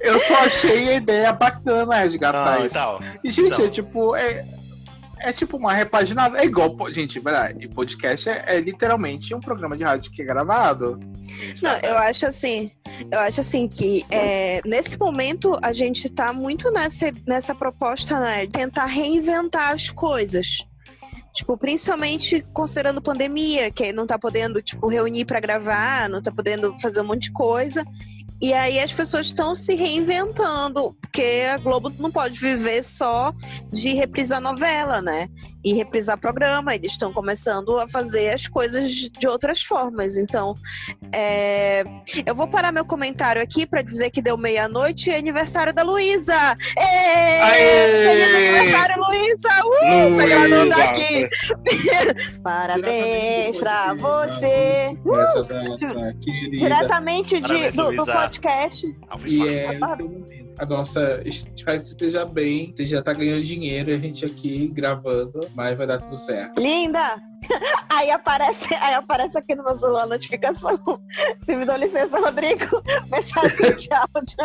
Eu 0.00 0.18
só 0.20 0.34
achei 0.44 0.88
a 0.88 0.94
ideia 0.94 1.32
bacana 1.32 1.96
resgatar 1.96 2.56
Não, 2.56 2.62
e 2.62 2.66
isso. 2.66 2.74
tal. 2.74 3.00
E, 3.22 3.30
gente, 3.30 3.48
Então. 3.54 3.64
é 3.64 3.68
tipo, 3.68 4.16
é, 4.16 4.46
é 5.20 5.32
tipo 5.32 5.56
uma 5.56 5.72
repaginada. 5.72 6.38
É 6.38 6.44
igual, 6.44 6.76
gente, 6.92 7.20
verdade, 7.20 7.68
podcast 7.68 8.28
é, 8.28 8.44
é 8.46 8.60
literalmente 8.60 9.34
um 9.34 9.40
programa 9.40 9.76
de 9.76 9.84
rádio 9.84 10.10
que 10.10 10.22
é 10.22 10.24
gravado. 10.24 10.98
Não, 11.62 11.76
eu 11.78 11.96
acho 11.98 12.26
assim, 12.26 12.70
eu 13.10 13.18
acho 13.20 13.40
assim 13.40 13.68
que 13.68 14.04
é, 14.10 14.60
nesse 14.64 14.98
momento 14.98 15.56
a 15.62 15.72
gente 15.72 16.08
tá 16.08 16.32
muito 16.32 16.70
nessa, 16.72 17.12
nessa 17.26 17.54
proposta, 17.54 18.18
né? 18.18 18.46
Tentar 18.46 18.86
reinventar 18.86 19.72
as 19.72 19.90
coisas. 19.90 20.66
Tipo, 21.32 21.56
principalmente 21.56 22.44
considerando 22.52 23.00
pandemia, 23.00 23.70
que 23.70 23.92
não 23.92 24.06
tá 24.06 24.18
podendo, 24.18 24.60
tipo, 24.60 24.88
reunir 24.88 25.24
pra 25.24 25.38
gravar, 25.38 26.08
não 26.08 26.20
tá 26.20 26.32
podendo 26.32 26.76
fazer 26.80 27.00
um 27.02 27.06
monte 27.06 27.24
de 27.24 27.32
coisa. 27.32 27.84
E 28.42 28.54
aí 28.54 28.80
as 28.80 28.92
pessoas 28.92 29.26
estão 29.26 29.54
se 29.54 29.74
reinventando, 29.74 30.96
porque 31.00 31.46
a 31.52 31.58
Globo 31.58 31.92
não 31.98 32.10
pode 32.10 32.40
viver 32.40 32.82
só 32.82 33.34
de 33.70 33.92
reprisar 33.92 34.40
novela, 34.40 35.02
né? 35.02 35.28
E 35.64 35.74
reprisar 35.74 36.18
programa. 36.18 36.74
Eles 36.74 36.92
estão 36.92 37.12
começando 37.12 37.78
a 37.78 37.86
fazer 37.88 38.30
as 38.30 38.46
coisas 38.46 38.90
de 38.92 39.26
outras 39.28 39.62
formas. 39.62 40.16
Então, 40.16 40.54
é, 41.14 41.84
eu 42.24 42.34
vou 42.34 42.48
parar 42.48 42.72
meu 42.72 42.84
comentário 42.84 43.42
aqui 43.42 43.66
para 43.66 43.82
dizer 43.82 44.10
que 44.10 44.22
deu 44.22 44.36
meia-noite 44.36 45.10
e 45.10 45.12
é 45.12 45.18
aniversário 45.18 45.72
da 45.74 45.82
Luísa! 45.82 46.56
Feliz 48.10 48.34
aniversário, 48.34 48.96
Luísa! 49.02 49.48
Uh, 49.64 50.20
ela 50.20 50.48
não 50.48 50.68
tá 50.68 50.76
Luísa. 50.76 50.90
aqui. 50.90 51.28
Parabéns 52.42 53.56
pra 53.58 53.94
você! 53.94 54.96
Querida. 55.78 56.56
Diretamente 56.56 57.40
de- 57.40 57.70
do, 57.70 57.76
do 57.76 57.86
Luísa. 57.96 58.12
podcast. 58.12 58.86
É 59.10 59.78
a 60.60 60.66
nossa. 60.66 61.22
Espero 61.24 61.78
que 61.78 61.84
você 61.84 61.90
esteja 61.90 62.26
bem. 62.26 62.72
Você 62.76 62.84
já 62.84 63.02
tá 63.02 63.12
ganhando 63.14 63.42
dinheiro, 63.42 63.90
a 63.90 63.96
gente 63.96 64.24
aqui 64.26 64.68
gravando, 64.68 65.48
mas 65.54 65.76
vai 65.76 65.86
dar 65.86 65.98
tudo 65.98 66.16
certo. 66.16 66.60
Linda! 66.60 67.16
Aí 67.88 68.10
aparece, 68.10 68.72
aí 68.74 68.94
aparece 68.94 69.36
aqui 69.36 69.54
no 69.54 69.64
meu 69.64 69.74
celular 69.74 70.02
a 70.02 70.06
notificação. 70.06 70.78
Se 71.40 71.56
me 71.56 71.64
dá 71.64 71.76
licença, 71.76 72.20
Rodrigo, 72.20 72.82
mensagem 73.10 73.74
de 73.74 73.88
áudio. 73.92 74.36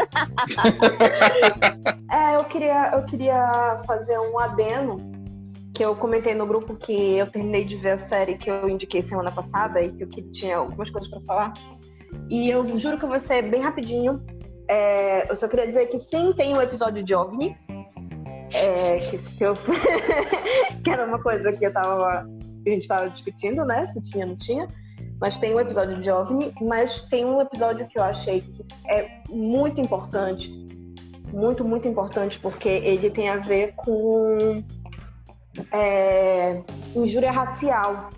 é, 2.12 2.36
eu 2.38 2.44
queria, 2.46 2.92
eu 2.96 3.06
queria 3.06 3.84
fazer 3.86 4.18
um 4.18 4.40
adeno 4.40 4.98
que 5.74 5.84
eu 5.84 5.96
comentei 5.96 6.34
no 6.34 6.48
grupo 6.48 6.76
que 6.76 7.18
eu 7.18 7.28
terminei 7.28 7.66
de 7.66 7.76
ver 7.76 7.92
a 7.92 7.98
série 7.98 8.38
que 8.38 8.50
eu 8.50 8.68
indiquei 8.68 9.02
semana 9.02 9.32
passada 9.32 9.82
e 9.82 9.92
que 9.92 10.04
eu 10.04 10.08
que 10.08 10.24
tinha 10.32 10.58
algumas 10.58 10.90
coisas 10.90 11.10
para 11.10 11.22
falar. 11.22 11.54
E 12.30 12.50
eu 12.50 12.66
juro 12.80 12.98
que 12.98 13.06
vai 13.06 13.20
ser 13.20 13.44
bem 13.44 13.62
rapidinho. 13.62 14.26
É, 14.68 15.30
eu 15.30 15.36
só 15.36 15.48
queria 15.48 15.68
dizer 15.68 15.88
que 15.88 16.00
sim, 16.00 16.34
tem 16.34 16.56
um 16.56 16.62
episódio 16.62 17.04
de 17.04 17.14
OVNI. 17.14 17.58
É, 18.54 18.98
que, 18.98 19.18
que, 19.18 19.44
eu, 19.44 19.56
que 20.84 20.90
era 20.90 21.06
uma 21.06 21.22
coisa 21.22 21.52
que 21.52 21.66
eu 21.66 21.74
tava 21.74 22.26
que 22.64 22.72
a 22.72 22.74
gente 22.74 22.88
tava 22.88 23.10
discutindo, 23.10 23.64
né? 23.64 23.86
Se 23.88 24.02
tinha, 24.02 24.26
não 24.26 24.36
tinha. 24.36 24.68
Mas 25.22 25.38
tem 25.38 25.54
um 25.54 25.60
episódio 25.60 25.98
de 26.00 26.10
OVNI, 26.10 26.54
mas 26.62 27.02
tem 27.02 27.24
um 27.24 27.40
episódio 27.40 27.88
que 27.88 27.98
eu 27.98 28.04
achei 28.04 28.42
que 28.42 28.66
é 28.88 29.22
muito 29.30 29.80
importante. 29.80 30.52
Muito, 31.32 31.64
muito 31.64 31.88
importante, 31.88 32.40
porque 32.40 32.68
ele 32.68 33.10
tem 33.10 33.30
a 33.30 33.38
ver 33.38 33.74
com 33.76 34.64
é, 35.72 36.62
injúria 36.96 37.32
racial. 37.32 38.10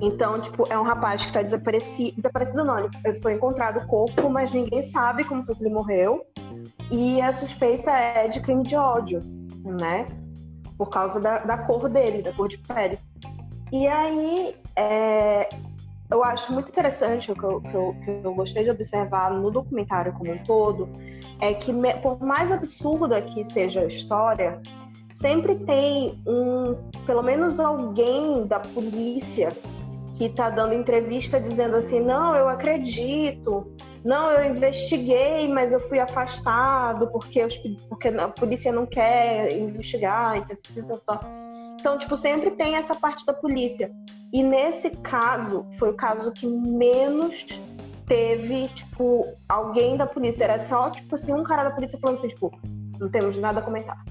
Então, 0.00 0.40
tipo, 0.40 0.64
é 0.70 0.78
um 0.78 0.82
rapaz 0.82 1.26
que 1.26 1.32
tá 1.32 1.42
desaparecido. 1.42 2.16
Desaparecido 2.16 2.64
não, 2.64 2.78
ele 3.04 3.20
foi 3.20 3.34
encontrado 3.34 3.78
o 3.78 3.86
corpo, 3.86 4.28
mas 4.28 4.52
ninguém 4.52 4.82
sabe 4.82 5.24
como 5.24 5.44
foi 5.44 5.54
que 5.54 5.62
ele 5.62 5.74
morreu. 5.74 6.24
E 6.90 7.20
a 7.20 7.32
suspeita 7.32 7.90
é 7.90 8.28
de 8.28 8.40
crime 8.40 8.62
de 8.62 8.76
ódio, 8.76 9.20
né? 9.64 10.06
Por 10.76 10.88
causa 10.88 11.18
da, 11.18 11.38
da 11.38 11.58
cor 11.58 11.88
dele, 11.88 12.22
da 12.22 12.32
cor 12.32 12.48
de 12.48 12.58
pele. 12.58 12.98
E 13.72 13.86
aí, 13.86 14.56
é, 14.76 15.48
eu 16.10 16.24
acho 16.24 16.52
muito 16.52 16.70
interessante, 16.70 17.30
o 17.30 17.34
que 17.34 17.44
eu, 17.44 17.60
que, 17.60 17.74
eu, 17.74 17.96
que 18.04 18.20
eu 18.24 18.34
gostei 18.34 18.64
de 18.64 18.70
observar 18.70 19.30
no 19.30 19.50
documentário 19.50 20.12
como 20.12 20.32
um 20.32 20.38
todo, 20.38 20.88
é 21.40 21.52
que, 21.52 21.72
por 22.00 22.22
mais 22.22 22.50
absurda 22.50 23.20
que 23.20 23.44
seja 23.44 23.80
a 23.80 23.86
história, 23.86 24.60
sempre 25.10 25.56
tem 25.56 26.22
um, 26.26 26.74
pelo 27.04 27.22
menos 27.22 27.60
alguém 27.60 28.46
da 28.46 28.58
polícia 28.58 29.50
que 30.18 30.28
tá 30.28 30.50
dando 30.50 30.74
entrevista 30.74 31.40
dizendo 31.40 31.76
assim, 31.76 32.00
não, 32.00 32.34
eu 32.34 32.48
acredito, 32.48 33.72
não, 34.04 34.32
eu 34.32 34.52
investiguei, 34.52 35.46
mas 35.46 35.72
eu 35.72 35.78
fui 35.78 36.00
afastado 36.00 37.06
porque, 37.06 37.46
porque 37.88 38.08
a 38.08 38.26
polícia 38.26 38.72
não 38.72 38.84
quer 38.84 39.56
investigar. 39.56 40.44
Então, 41.78 41.96
tipo, 41.98 42.16
sempre 42.16 42.50
tem 42.50 42.74
essa 42.74 42.96
parte 42.96 43.24
da 43.24 43.32
polícia. 43.32 43.92
E 44.32 44.42
nesse 44.42 44.90
caso, 44.90 45.64
foi 45.78 45.90
o 45.90 45.94
caso 45.94 46.32
que 46.32 46.48
menos 46.48 47.46
teve, 48.04 48.66
tipo, 48.68 49.24
alguém 49.48 49.96
da 49.96 50.06
polícia. 50.06 50.42
Era 50.44 50.58
só, 50.58 50.90
tipo 50.90 51.14
assim, 51.14 51.32
um 51.32 51.44
cara 51.44 51.62
da 51.62 51.70
polícia 51.70 51.96
falando 52.00 52.18
assim, 52.18 52.28
tipo, 52.28 52.50
não 52.98 53.08
temos 53.08 53.36
nada 53.38 53.60
a 53.60 53.62
comentar. 53.62 54.04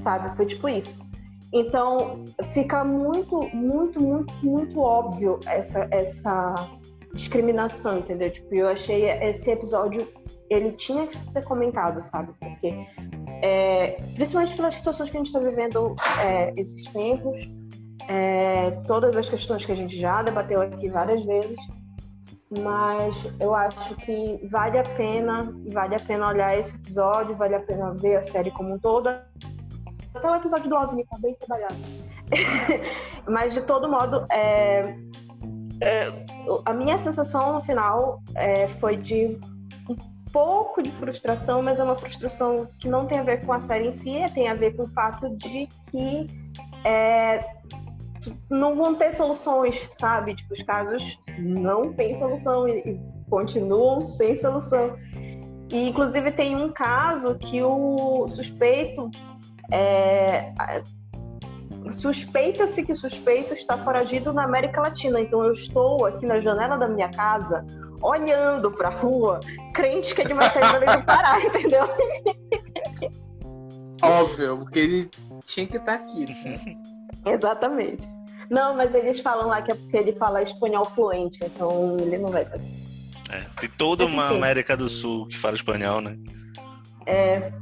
Sabe? 0.00 0.34
Foi 0.34 0.46
tipo 0.46 0.66
isso. 0.66 0.98
Então, 1.52 2.24
fica 2.52 2.82
muito, 2.82 3.38
muito, 3.54 4.02
muito, 4.02 4.34
muito 4.42 4.80
óbvio 4.80 5.38
essa, 5.46 5.86
essa 5.90 6.70
discriminação, 7.12 7.98
entendeu? 7.98 8.30
Tipo, 8.30 8.54
eu 8.54 8.68
achei 8.68 9.10
esse 9.10 9.50
episódio, 9.50 10.08
ele 10.48 10.72
tinha 10.72 11.06
que 11.06 11.16
ser 11.16 11.44
comentado, 11.44 12.02
sabe? 12.02 12.32
Porque, 12.40 12.86
é, 13.42 14.00
principalmente 14.14 14.56
pelas 14.56 14.74
situações 14.76 15.10
que 15.10 15.16
a 15.16 15.20
gente 15.20 15.26
está 15.26 15.40
vivendo 15.40 15.94
é, 16.24 16.54
esses 16.56 16.84
tempos, 16.84 17.38
é, 18.08 18.70
todas 18.86 19.14
as 19.14 19.28
questões 19.28 19.64
que 19.64 19.72
a 19.72 19.76
gente 19.76 19.98
já 19.98 20.22
debateu 20.22 20.62
aqui 20.62 20.88
várias 20.88 21.22
vezes, 21.24 21.56
mas 22.60 23.16
eu 23.40 23.54
acho 23.54 23.94
que 23.96 24.40
vale 24.50 24.78
a 24.78 24.82
pena, 24.82 25.54
vale 25.68 25.94
a 25.94 26.00
pena 26.00 26.28
olhar 26.28 26.58
esse 26.58 26.76
episódio, 26.76 27.36
vale 27.36 27.54
a 27.54 27.60
pena 27.60 27.94
ver 27.94 28.16
a 28.16 28.22
série 28.22 28.50
como 28.50 28.74
um 28.74 28.78
todo. 28.78 29.10
Até 30.14 30.30
o 30.30 30.36
episódio 30.36 30.68
do 30.68 30.76
OVNI 30.76 31.04
tá 31.04 31.18
bem 31.18 31.34
trabalhado. 31.34 31.76
mas 33.28 33.54
de 33.54 33.62
todo 33.62 33.88
modo, 33.88 34.26
é, 34.30 34.96
é, 35.80 36.12
a 36.64 36.72
minha 36.72 36.98
sensação 36.98 37.54
no 37.54 37.60
final 37.60 38.22
é, 38.34 38.68
foi 38.68 38.96
de 38.96 39.38
um 39.88 39.96
pouco 40.32 40.82
de 40.82 40.90
frustração, 40.92 41.62
mas 41.62 41.78
é 41.78 41.84
uma 41.84 41.96
frustração 41.96 42.68
que 42.78 42.88
não 42.88 43.06
tem 43.06 43.18
a 43.18 43.22
ver 43.22 43.44
com 43.44 43.52
a 43.52 43.60
série 43.60 43.88
em 43.88 43.92
si, 43.92 44.14
tem 44.34 44.48
a 44.48 44.54
ver 44.54 44.76
com 44.76 44.82
o 44.82 44.88
fato 44.92 45.28
de 45.36 45.68
que 45.90 46.26
é, 46.84 47.40
não 48.48 48.74
vão 48.74 48.94
ter 48.94 49.12
soluções, 49.12 49.88
sabe? 49.98 50.34
Tipo, 50.34 50.54
os 50.54 50.62
casos 50.62 51.18
não 51.38 51.92
têm 51.92 52.14
solução 52.14 52.68
e, 52.68 52.78
e 52.78 53.00
continuam 53.28 54.00
sem 54.00 54.34
solução. 54.34 54.96
E, 55.70 55.88
inclusive, 55.88 56.30
tem 56.32 56.54
um 56.54 56.70
caso 56.70 57.34
que 57.36 57.62
o 57.62 58.28
suspeito. 58.28 59.10
É, 59.70 60.52
Suspeita-se 61.90 62.84
que 62.84 62.92
o 62.92 62.96
suspeito 62.96 63.54
está 63.54 63.76
foragido 63.78 64.32
na 64.32 64.44
América 64.44 64.80
Latina. 64.80 65.20
Então, 65.20 65.42
eu 65.42 65.52
estou 65.52 66.06
aqui 66.06 66.24
na 66.24 66.40
janela 66.40 66.76
da 66.76 66.88
minha 66.88 67.10
casa, 67.10 67.64
olhando 68.00 68.70
para 68.70 68.88
a 68.88 68.90
rua, 68.90 69.40
crente 69.74 70.14
que 70.14 70.20
ele 70.20 70.34
vai 70.34 70.46
estar 70.46 70.74
ali 70.74 70.86
do 70.86 71.04
Pará, 71.04 71.40
entendeu? 71.44 71.88
Óbvio, 74.02 74.58
porque 74.58 74.78
ele 74.78 75.10
tinha 75.44 75.66
que 75.66 75.76
estar 75.76 75.94
aqui. 75.94 76.26
né? 76.26 76.76
Exatamente. 77.26 78.08
Não, 78.48 78.76
mas 78.76 78.94
eles 78.94 79.20
falam 79.20 79.48
lá 79.48 79.62
que 79.62 79.72
é 79.72 79.74
porque 79.74 79.96
ele 79.96 80.12
fala 80.12 80.42
espanhol 80.42 80.84
fluente, 80.94 81.38
então 81.42 81.96
ele 81.98 82.18
não 82.18 82.30
vai 82.30 82.44
fazer. 82.44 82.68
É, 83.30 83.40
tem 83.60 83.70
toda 83.70 84.04
uma. 84.04 84.28
América 84.28 84.76
do 84.76 84.88
Sul 84.88 85.26
que 85.26 85.38
fala 85.38 85.54
espanhol, 85.54 86.00
né? 86.00 86.18
É. 87.06 87.52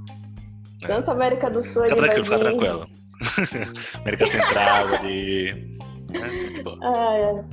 Tanto 0.81 1.11
América 1.11 1.51
do 1.51 1.63
Sul 1.63 1.85
Fica 1.85 1.97
vai 1.97 2.11
tranquilo, 2.11 2.25
fica 2.25 2.37
vir. 2.39 2.45
tranquilo. 2.45 2.87
América 4.01 4.27
Central 4.27 4.95
ali. 4.95 5.79
É, 6.13 6.63
boa. 6.63 6.79
Ah, 6.83 7.17
é. 7.17 7.45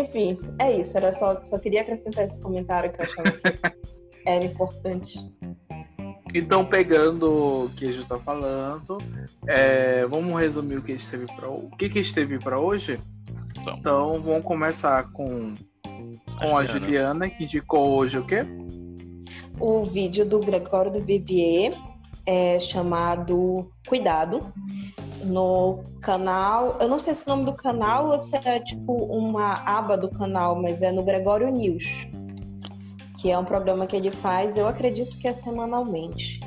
Enfim, 0.00 0.38
é 0.58 0.80
isso. 0.80 0.96
Era 0.96 1.12
só, 1.12 1.42
só 1.44 1.58
queria 1.58 1.82
acrescentar 1.82 2.24
esse 2.24 2.40
comentário 2.40 2.92
que 2.92 3.00
eu 3.00 3.04
achava 3.04 3.30
que 3.30 3.58
era 4.26 4.44
importante. 4.44 5.18
Então, 6.34 6.64
pegando 6.66 7.64
o 7.66 7.70
que 7.76 7.88
a 7.88 7.92
gente 7.92 8.08
tá 8.08 8.18
falando, 8.18 8.98
é, 9.46 10.04
vamos 10.06 10.38
resumir 10.38 10.76
o 10.76 10.82
que 10.82 10.92
esteve 10.92 11.26
para 11.26 11.48
o 11.48 11.70
que, 11.78 11.88
que 11.88 12.00
esteve 12.00 12.38
para 12.38 12.58
hoje. 12.58 12.98
Então, 13.58 13.76
Então, 13.78 14.22
vamos 14.22 14.44
começar 14.44 15.10
com, 15.12 15.54
com 16.38 16.56
a 16.56 16.64
Juliana. 16.64 16.66
Juliana, 16.66 17.30
que 17.30 17.44
indicou 17.44 17.96
hoje 17.96 18.18
o 18.18 18.26
quê? 18.26 18.44
O 19.58 19.84
vídeo 19.84 20.26
do 20.26 20.38
Gregório 20.40 20.92
do 20.92 21.00
Vivier 21.00 21.72
é 22.26 22.58
chamado 22.58 23.70
Cuidado. 23.88 24.40
No 25.24 25.82
canal, 26.00 26.76
eu 26.80 26.88
não 26.88 26.98
sei 26.98 27.14
se 27.14 27.24
o 27.24 27.28
nome 27.28 27.44
do 27.44 27.54
canal 27.54 28.10
ou 28.10 28.20
se 28.20 28.36
é 28.36 28.60
tipo 28.60 28.92
uma 28.92 29.54
aba 29.64 29.96
do 29.96 30.10
canal, 30.10 30.60
mas 30.60 30.82
é 30.82 30.92
no 30.92 31.02
Gregório 31.02 31.48
News, 31.50 32.06
que 33.18 33.30
é 33.30 33.38
um 33.38 33.44
programa 33.44 33.86
que 33.86 33.96
ele 33.96 34.10
faz, 34.10 34.56
eu 34.56 34.68
acredito 34.68 35.16
que 35.18 35.26
é 35.26 35.34
semanalmente. 35.34 36.40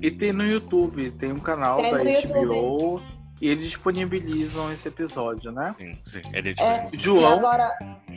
E 0.00 0.10
tem 0.10 0.32
no 0.32 0.44
YouTube, 0.44 1.10
tem 1.12 1.32
um 1.32 1.38
canal 1.38 1.80
Tem 1.80 1.92
da 1.92 2.00
HBO 2.00 3.00
e 3.00 3.21
eles 3.48 3.64
disponibilizam 3.64 4.72
esse 4.72 4.88
episódio, 4.88 5.50
né? 5.52 5.74
sim, 5.78 5.96
sim. 6.04 6.20
Ele 6.32 6.54
é 6.58 6.62
É. 6.62 6.88
E 6.92 6.96
João, 6.98 7.38
agora, 7.38 7.72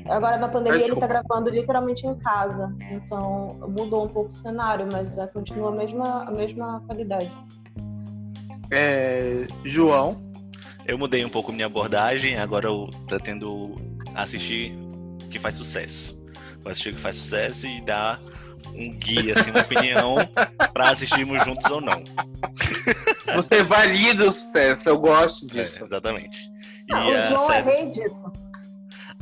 agora 0.07 0.37
na 0.37 0.47
pandemia 0.47 0.73
Ah, 0.73 0.75
ele 0.75 0.83
tá 0.83 0.93
desculpa. 0.95 1.07
gravando 1.07 1.49
literalmente 1.49 2.05
em 2.07 2.15
casa, 2.15 2.73
então 2.91 3.57
mudou 3.69 4.05
um 4.05 4.07
pouco 4.09 4.29
o 4.29 4.33
cenário, 4.33 4.87
mas 4.91 5.17
é, 5.17 5.25
continua 5.27 5.69
a 5.69 5.75
mesma, 5.75 6.23
a 6.23 6.31
mesma 6.31 6.81
qualidade. 6.85 7.31
é, 8.71 9.45
João, 9.63 10.23
Eu 10.87 10.97
mudei 10.99 11.25
um 11.25 11.29
pouco 11.29 11.51
minha 11.51 11.65
abordagem, 11.65 12.37
agora 12.37 12.67
eu 12.67 12.87
pretendo 13.07 13.73
assistir 14.13 14.71
o 15.23 15.27
que 15.29 15.39
faz 15.39 15.55
sucesso. 15.55 16.15
Vou 16.61 16.71
assistir 16.71 16.89
o 16.89 16.93
que 16.95 17.01
faz 17.01 17.15
sucesso 17.15 17.65
e 17.65 17.81
dar 17.81 18.19
um 18.75 18.91
guia, 18.91 19.33
assim, 19.35 19.49
uma 19.49 19.61
opinião 19.61 20.15
pra 20.73 20.89
assistirmos 20.89 21.43
juntos 21.43 21.69
ou 21.71 21.81
não. 21.81 22.03
você 23.35 23.63
valida 23.63 24.27
o 24.27 24.31
sucesso, 24.31 24.89
eu 24.89 24.97
gosto 24.97 25.45
É, 25.57 25.63
disso. 25.63 25.83
exatamente. 25.83 26.49
E 26.89 26.93
Ah, 26.93 27.07
o 27.07 27.27
João 27.29 27.51
é 27.51 27.63
série, 27.63 27.75
rei 27.77 27.89
disso. 27.89 28.31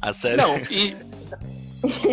a 0.02 0.14
série 0.14 0.38
Não, 0.42 0.58
e, 0.70 0.96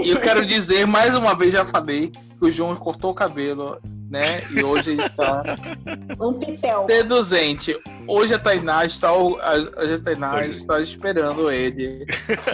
e 0.05 0.11
eu 0.11 0.20
quero 0.20 0.44
dizer, 0.46 0.86
mais 0.86 1.14
uma 1.16 1.34
vez 1.34 1.53
já 1.53 1.64
falei, 1.64 2.09
que 2.11 2.44
o 2.44 2.51
João 2.53 2.74
cortou 2.76 3.11
o 3.11 3.14
cabelo, 3.14 3.78
né? 4.11 4.42
E 4.51 4.62
hoje 4.64 4.90
ele 4.92 5.03
está 5.05 5.42
Um 6.20 6.34
pitel. 6.38 6.86
seduzente. 6.88 7.78
Hoje 8.09 8.34
a 8.34 8.38
Tainá 8.38 8.84
está, 8.84 9.11
a, 9.11 9.55
a 9.94 9.98
Tainá 10.03 10.36
Hoje. 10.36 10.51
está 10.53 10.80
esperando 10.80 11.51
ele 11.51 12.07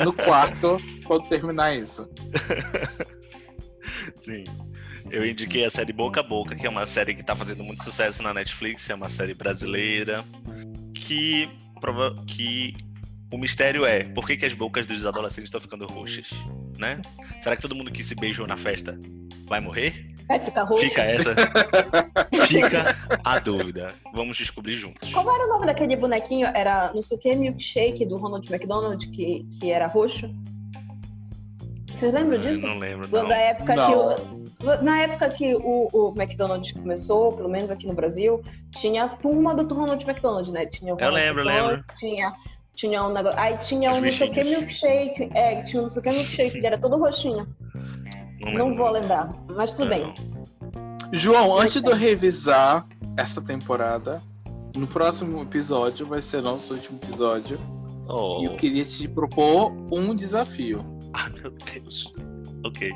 no 0.05 0.12
quarto 0.12 0.78
quando 1.05 1.28
terminar 1.28 1.74
isso. 1.76 2.09
Sim. 4.16 4.44
Eu 5.11 5.25
indiquei 5.25 5.65
a 5.65 5.71
série 5.71 5.93
Boca 5.93 6.21
a 6.21 6.23
Boca, 6.23 6.55
que 6.55 6.67
é 6.67 6.71
uma 6.71 6.87
série 6.87 7.15
que 7.15 7.23
tá 7.23 7.35
fazendo 7.37 7.63
muito 7.63 7.83
sucesso 7.83 8.23
na 8.23 8.35
Netflix, 8.35 8.89
é 8.91 8.95
uma 8.95 9.09
série 9.09 9.35
brasileira. 9.35 10.25
Que, 10.95 11.49
prova 11.81 12.15
que 12.27 12.75
o 13.33 13.39
mistério 13.39 13.85
é 13.85 14.05
por 14.05 14.27
que, 14.27 14.37
que 14.37 14.47
as 14.47 14.55
bocas 14.55 14.87
dos 14.87 15.05
adolescentes 15.05 15.45
estão 15.45 15.61
ficando 15.61 15.87
roxas, 15.87 16.31
né? 16.79 17.01
Será 17.41 17.57
que 17.57 17.63
todo 17.63 17.75
mundo 17.75 17.91
que 17.93 18.03
se 18.03 18.15
beijou 18.15 18.47
na 18.47 18.57
festa 18.57 18.99
vai 19.47 19.61
morrer? 19.61 20.07
Vai 20.27 20.41
ficar 20.41 20.65
roxo. 20.65 20.85
Fica 20.85 21.03
essa. 21.03 21.35
Fica 22.49 22.97
a 23.23 23.39
dúvida. 23.39 23.95
Vamos 24.13 24.37
descobrir 24.37 24.73
juntos. 24.75 25.13
Como 25.13 25.31
era 25.31 25.45
o 25.45 25.49
nome 25.49 25.67
daquele 25.67 25.95
bonequinho? 25.95 26.49
Era 26.53 26.93
não 26.93 27.03
sei 27.03 27.17
o 27.17 27.21
que, 27.21 27.35
milkshake 27.37 28.05
do 28.05 28.17
Ronald 28.17 28.53
McDonald, 28.53 29.07
que, 29.11 29.47
que 29.61 29.71
era 29.71 29.87
roxo? 29.87 30.29
Vocês 31.93 32.13
lembram 32.13 32.43
Eu 32.43 32.53
disso? 32.53 32.67
não 32.67 32.79
lembro, 32.79 33.09
não. 33.09 33.27
Da 33.29 33.37
época 33.37 33.75
Não. 33.75 33.87
que 33.89 33.95
o, 34.35 34.45
na 34.83 35.03
época 35.03 35.29
que 35.31 35.55
o, 35.55 35.89
o 35.93 36.15
McDonald's 36.17 36.73
começou, 36.73 37.33
pelo 37.33 37.49
menos 37.49 37.71
aqui 37.71 37.87
no 37.87 37.95
Brasil, 37.95 38.43
tinha 38.79 39.05
a 39.05 39.09
turma 39.09 39.55
do 39.55 39.73
Ronald 39.75 40.03
McDonald, 40.05 40.51
né? 40.51 40.67
Tinha 40.67 40.95
o 40.95 40.99
Eu 40.99 41.05
Ronald 41.07 41.25
lembro, 41.25 41.43
eu 41.43 41.49
McDonald, 41.51 41.85
Tinha, 41.97 42.33
tinha 42.75 43.05
um 43.05 43.13
negócio. 43.13 43.39
Aí 43.39 43.57
tinha 43.59 43.91
Os 43.91 43.99
um 43.99 44.01
não 44.01 44.13
sei 44.13 44.29
o 44.29 44.33
que 44.33 44.45
milkshake. 44.45 45.31
É, 45.35 45.63
tinha 45.63 45.81
um 45.81 45.83
não 45.85 45.91
sei 45.91 46.01
o 46.01 46.03
que 46.03 46.11
milkshake, 46.11 46.57
ele 46.59 46.67
era 46.67 46.79
todo 46.79 46.97
roxinho. 46.99 47.47
Não, 48.41 48.53
Não 48.53 48.69
lembro, 48.69 48.77
vou 48.85 48.91
lembrar, 48.91 49.31
mas 49.49 49.73
tudo 49.75 49.91
Não. 49.91 49.97
bem. 49.99 50.15
João, 51.13 51.57
antes 51.59 51.81
de 51.83 51.89
eu 51.91 51.97
revisar 51.97 52.87
essa 53.17 53.41
temporada, 53.41 54.21
no 54.77 54.87
próximo 54.87 55.41
episódio, 55.43 56.07
vai 56.07 56.21
ser 56.21 56.43
nosso 56.43 56.75
último 56.75 56.99
episódio, 57.03 57.59
Oh. 58.09 58.41
e 58.41 58.45
eu 58.45 58.55
queria 58.57 58.85
te 58.85 59.09
propor 59.09 59.73
um 59.93 60.15
desafio. 60.15 60.85
Ah, 61.13 61.29
meu 61.31 61.51
Deus. 61.51 62.13
Ok. 62.65 62.93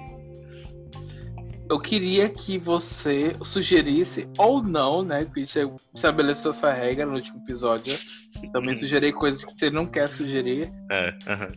Eu 1.70 1.78
queria 1.78 2.28
que 2.28 2.58
você 2.58 3.36
sugerisse, 3.44 4.28
ou 4.36 4.60
não, 4.60 5.02
né? 5.04 5.24
Que 5.32 5.42
a 5.60 5.70
estabeleceu 5.94 6.50
essa 6.50 6.72
regra 6.72 7.06
no 7.06 7.14
último 7.14 7.38
episódio. 7.38 7.96
Também 8.52 8.76
sugeri 8.76 9.12
coisas 9.12 9.44
que 9.44 9.52
você 9.56 9.70
não 9.70 9.86
quer 9.86 10.10
sugerir. 10.10 10.68
É, 10.90 11.14
aham. 11.28 11.48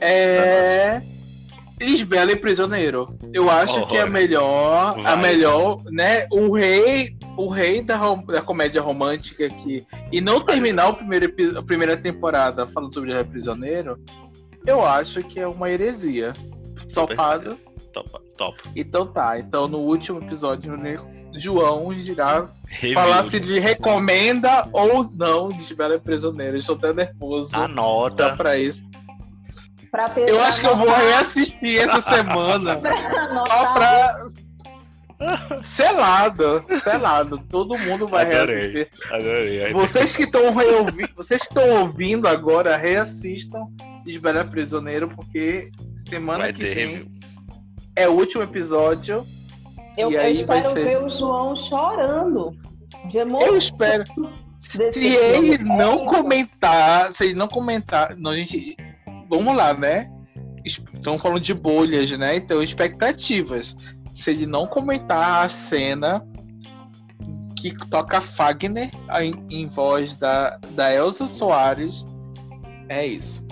É. 0.00 1.00
Lisbela 1.80 2.32
e 2.32 2.36
Prisioneiro. 2.36 3.16
Eu 3.32 3.48
acho 3.48 3.80
Oh, 3.80 3.86
que 3.86 3.96
é 3.96 4.02
a 4.02 4.06
melhor. 4.06 4.98
A 4.98 5.14
Vai. 5.14 5.22
melhor, 5.22 5.82
né? 5.90 6.26
O 6.32 6.52
rei. 6.52 7.16
O 7.36 7.48
rei 7.48 7.80
da, 7.80 7.96
rom- 7.96 8.24
da 8.26 8.42
comédia 8.42 8.82
romântica 8.82 9.46
aqui. 9.46 9.86
E 10.12 10.20
não 10.20 10.40
terminar 10.40 10.88
o 10.88 10.94
primeiro, 10.94 11.32
a 11.56 11.62
primeira 11.62 11.96
temporada 11.96 12.66
falando 12.66 12.92
sobre 12.92 13.14
o 13.18 13.24
Prisioneiro. 13.24 13.98
Eu 14.66 14.84
acho 14.84 15.22
que 15.22 15.38
é 15.40 15.46
uma 15.46 15.70
heresia. 15.70 16.32
Topado. 16.92 17.56
Top. 17.92 18.10
top. 18.36 18.58
Então 18.76 19.06
tá. 19.06 19.38
Então 19.38 19.66
no 19.68 19.78
último 19.78 20.20
episódio, 20.22 20.76
né, 20.76 20.98
João 21.36 21.92
irá 21.92 22.48
falar 22.94 23.24
se 23.24 23.36
ele 23.36 23.58
recomenda 23.60 24.68
ou 24.72 25.08
não 25.14 25.48
Lisbela 25.48 25.94
e 25.96 26.00
Prisioneiro. 26.00 26.56
Estou 26.56 26.76
até 26.76 26.92
nervoso. 26.92 27.54
Anota. 27.56 28.36
pra 28.36 28.56
isso. 28.56 28.82
Pra 29.90 30.08
ter, 30.08 30.28
Eu 30.28 30.40
acho 30.40 30.60
que 30.60 30.66
eu 30.68 30.76
vou 30.76 30.88
reassistir 30.88 31.80
essa 31.80 32.00
semana. 32.14 32.76
pra 32.76 32.96
Só 33.48 33.72
pra. 33.74 34.16
Selado, 35.62 36.64
selado. 36.82 37.38
Todo 37.48 37.76
mundo 37.78 38.06
vai 38.06 38.24
Adorei. 38.24 38.56
reassistir. 38.56 38.88
Adorei. 39.10 39.64
Aí 39.64 39.72
Vocês 39.72 40.16
que 40.16 40.22
estão 40.22 40.50
reouvindo, 40.54 41.10
vocês 41.14 41.42
que 41.42 41.48
estão 41.48 41.80
ouvindo 41.80 42.26
agora, 42.26 42.76
reassistam 42.76 43.66
Lisbela 44.06 44.44
Prisioneiro, 44.44 45.08
porque 45.14 45.70
semana 45.98 46.44
vai 46.44 46.52
que 46.52 46.60
ter 46.60 46.74
vem 46.74 46.86
review. 46.86 47.19
É 47.96 48.08
o 48.08 48.12
último 48.12 48.42
episódio. 48.42 49.26
Eu, 49.96 50.10
E 50.10 50.14
eu 50.14 50.32
espero 50.32 50.72
ser- 50.72 50.84
ver 50.84 51.02
o 51.02 51.08
João 51.08 51.54
chorando 51.56 52.56
de 53.08 53.18
emoção. 53.18 53.48
Eu 53.48 53.56
espero. 53.58 54.04
Se 54.58 54.82
ele 54.82 54.92
filme. 54.92 55.54
É 55.54 55.58
não 55.58 55.96
isso. 55.96 56.06
comentar, 56.06 57.12
se 57.14 57.24
ele 57.24 57.34
não 57.34 57.48
comentar, 57.48 58.16
não, 58.16 58.34
gente, 58.34 58.76
vamos 59.28 59.56
lá, 59.56 59.72
né? 59.74 60.10
Estamos 60.64 61.22
falando 61.22 61.40
de 61.40 61.54
bolhas, 61.54 62.10
né? 62.18 62.36
Então, 62.36 62.62
expectativas. 62.62 63.74
Se 64.14 64.30
ele 64.30 64.46
não 64.46 64.66
comentar 64.66 65.46
a 65.46 65.48
cena 65.48 66.22
que 67.56 67.74
toca 67.88 68.20
Fagner 68.20 68.90
em, 69.20 69.34
em 69.50 69.66
voz 69.66 70.14
da, 70.14 70.58
da 70.72 70.92
Elsa 70.94 71.26
Soares, 71.26 72.04
é 72.88 73.06
isso. 73.06 73.42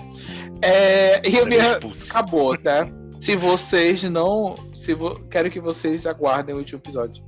É, 0.61 1.21
e 1.27 1.45
me, 1.45 1.57
expulso. 1.57 2.11
acabou, 2.11 2.57
tá? 2.57 2.87
Se 3.19 3.35
vocês 3.35 4.03
não. 4.03 4.55
Se 4.73 4.93
vo... 4.93 5.19
Quero 5.29 5.51
que 5.51 5.59
vocês 5.59 6.05
aguardem 6.05 6.55
o 6.55 6.59
último 6.59 6.79
episódio. 6.79 7.23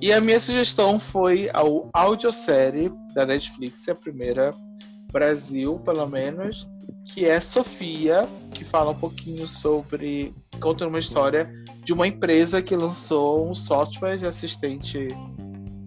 E 0.00 0.12
a 0.12 0.20
minha 0.20 0.40
sugestão 0.40 0.98
foi 0.98 1.48
a 1.50 1.62
audiosérie 1.92 2.92
da 3.14 3.24
Netflix, 3.24 3.88
a 3.88 3.94
primeira 3.94 4.50
Brasil, 5.12 5.78
pelo 5.84 6.06
menos, 6.08 6.68
que 7.06 7.24
é 7.24 7.38
Sofia, 7.40 8.28
que 8.52 8.64
fala 8.64 8.90
um 8.90 8.98
pouquinho 8.98 9.46
sobre. 9.46 10.34
conta 10.60 10.88
uma 10.88 10.98
história 10.98 11.48
de 11.84 11.92
uma 11.92 12.06
empresa 12.06 12.60
que 12.60 12.74
lançou 12.74 13.48
um 13.48 13.54
software 13.54 14.16
de 14.16 14.26
assistente 14.26 15.08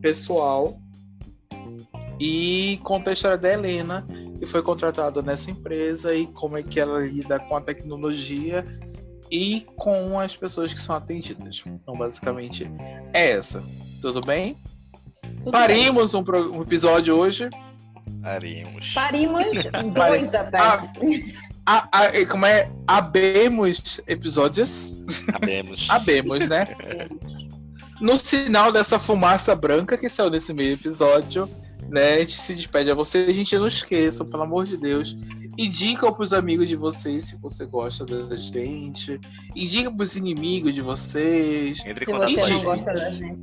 pessoal 0.01 0.79
e 2.19 2.79
conta 2.83 3.09
a 3.09 3.13
história 3.13 3.37
da 3.37 3.51
Helena, 3.51 4.07
que 4.39 4.47
foi 4.47 4.61
contratada 4.61 5.21
nessa 5.21 5.51
empresa 5.51 6.15
e 6.15 6.27
como 6.27 6.57
é 6.57 6.63
que 6.63 6.79
ela 6.79 6.99
lida 6.99 7.39
com 7.39 7.57
a 7.57 7.61
tecnologia 7.61 8.63
e 9.31 9.65
com 9.75 10.19
as 10.19 10.35
pessoas 10.35 10.73
que 10.73 10.81
são 10.81 10.95
atendidas. 10.95 11.61
Então, 11.65 11.97
basicamente, 11.97 12.69
é 13.13 13.31
essa. 13.31 13.61
Tudo 14.01 14.21
bem? 14.21 14.55
Tudo 15.21 15.43
bem. 15.43 15.51
Parimos 15.51 16.13
um, 16.13 16.23
pro- 16.23 16.53
um 16.53 16.61
episódio 16.61 17.15
hoje. 17.15 17.49
Parimos. 18.21 18.93
Parimos 18.93 19.45
dois 19.93 20.33
até. 20.33 20.57
Ah. 20.57 20.87
A, 21.65 21.87
a- 21.91 22.17
e 22.17 22.25
como 22.25 22.45
é? 22.45 22.71
Abemos 22.87 23.99
episódios. 24.07 25.03
Sabemos. 25.31 25.87
Abemos, 25.91 26.47
né? 26.47 26.67
No 27.99 28.17
sinal 28.17 28.71
dessa 28.71 28.97
fumaça 28.99 29.55
branca 29.55 29.97
que 29.97 30.07
saiu 30.07 30.29
nesse 30.29 30.53
meio 30.53 30.73
episódio, 30.75 31.49
né? 31.89 32.13
A 32.13 32.19
gente 32.19 32.39
se 32.39 32.53
despede 32.53 32.89
a 32.91 32.95
vocês. 32.95 33.27
A 33.27 33.33
gente 33.33 33.57
não 33.57 33.67
esqueça, 33.67 34.23
pelo 34.23 34.43
amor 34.43 34.65
de 34.65 34.77
Deus. 34.77 35.15
Indica 35.57 36.11
pros 36.11 36.33
amigos 36.33 36.67
de 36.69 36.75
vocês 36.75 37.25
se 37.25 37.35
você 37.37 37.65
gosta 37.65 38.05
da 38.05 38.35
gente. 38.35 39.19
Indica 39.55 39.91
pros 39.91 40.15
inimigos 40.15 40.73
de 40.73 40.81
vocês. 40.81 41.79
Entre 41.85 42.03
em 42.03 42.05
Se 42.05 42.05
contato 42.05 42.29
você 42.31 42.35
com 42.39 42.45
a 42.45 42.49
não 42.49 42.63
gosta 42.63 42.93
da 42.93 43.09
gente. 43.09 43.39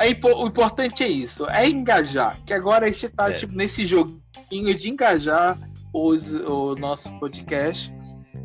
é 0.00 0.08
impo- 0.10 0.42
o 0.44 0.46
importante 0.48 1.02
é 1.02 1.08
isso, 1.08 1.46
é 1.48 1.68
engajar. 1.68 2.40
Que 2.44 2.52
agora 2.52 2.86
a 2.86 2.90
gente 2.90 3.08
tá 3.10 3.30
É. 3.30 3.34
tipo, 3.34 3.54
nesse 3.54 3.86
joguinho 3.86 4.74
de 4.76 4.90
engajar 4.90 5.58
os, 5.92 6.32
o 6.34 6.74
nosso 6.74 7.10
podcast. 7.20 7.92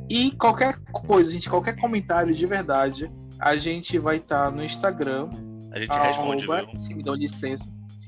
E 0.07 0.31
qualquer 0.31 0.77
coisa, 0.91 1.31
gente, 1.31 1.49
qualquer 1.49 1.75
comentário 1.79 2.33
de 2.33 2.45
verdade, 2.45 3.11
a 3.39 3.55
gente 3.55 3.97
vai 3.97 4.17
estar 4.17 4.51
no 4.51 4.63
Instagram. 4.63 5.29
A 5.71 5.79
gente 5.79 5.91
responde, 5.97 6.45
arroba, 6.45 6.65
viu? 6.71 6.79
se 6.79 6.93
me 6.95 7.03
dão 7.03 7.13
licença. 7.15 7.65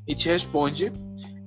A 0.08 0.12
gente 0.12 0.28
responde. 0.30 0.92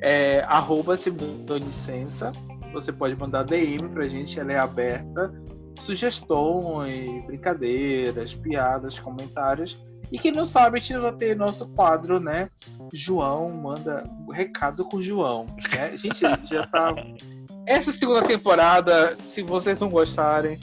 É, 0.01 0.41
arroba 0.49 0.97
se 0.97 1.11
me 1.11 1.45
dão 1.47 1.57
licença. 1.57 2.31
Você 2.75 2.93
pode 2.93 3.17
mandar 3.17 3.45
DM 3.45 3.89
pra 3.89 4.09
gente, 4.09 4.39
ela 4.39 4.53
é 4.53 4.59
aberta. 4.59 5.33
Sugestões, 5.79 7.25
brincadeiras, 7.25 8.35
piadas, 8.35 8.99
comentários. 8.99 9.79
E 10.13 10.19
quem 10.19 10.31
não 10.31 10.45
sabe, 10.45 10.79
a 10.79 10.81
gente 10.81 10.99
vai 10.99 11.13
ter 11.13 11.37
nosso 11.37 11.67
quadro, 11.69 12.21
né? 12.21 12.51
João 12.93 13.51
manda 13.51 14.05
o 14.27 14.33
recado 14.33 14.85
com 14.85 14.99
o 14.99 15.03
João. 15.03 15.47
Né? 15.73 15.87
A 15.87 15.97
gente 15.97 16.21
já 16.21 16.67
tá. 16.67 16.95
Essa 17.67 17.93
segunda 17.93 18.23
temporada, 18.23 19.17
se 19.33 19.43
vocês 19.43 19.79
não 19.79 19.89
gostarem, 19.89 20.59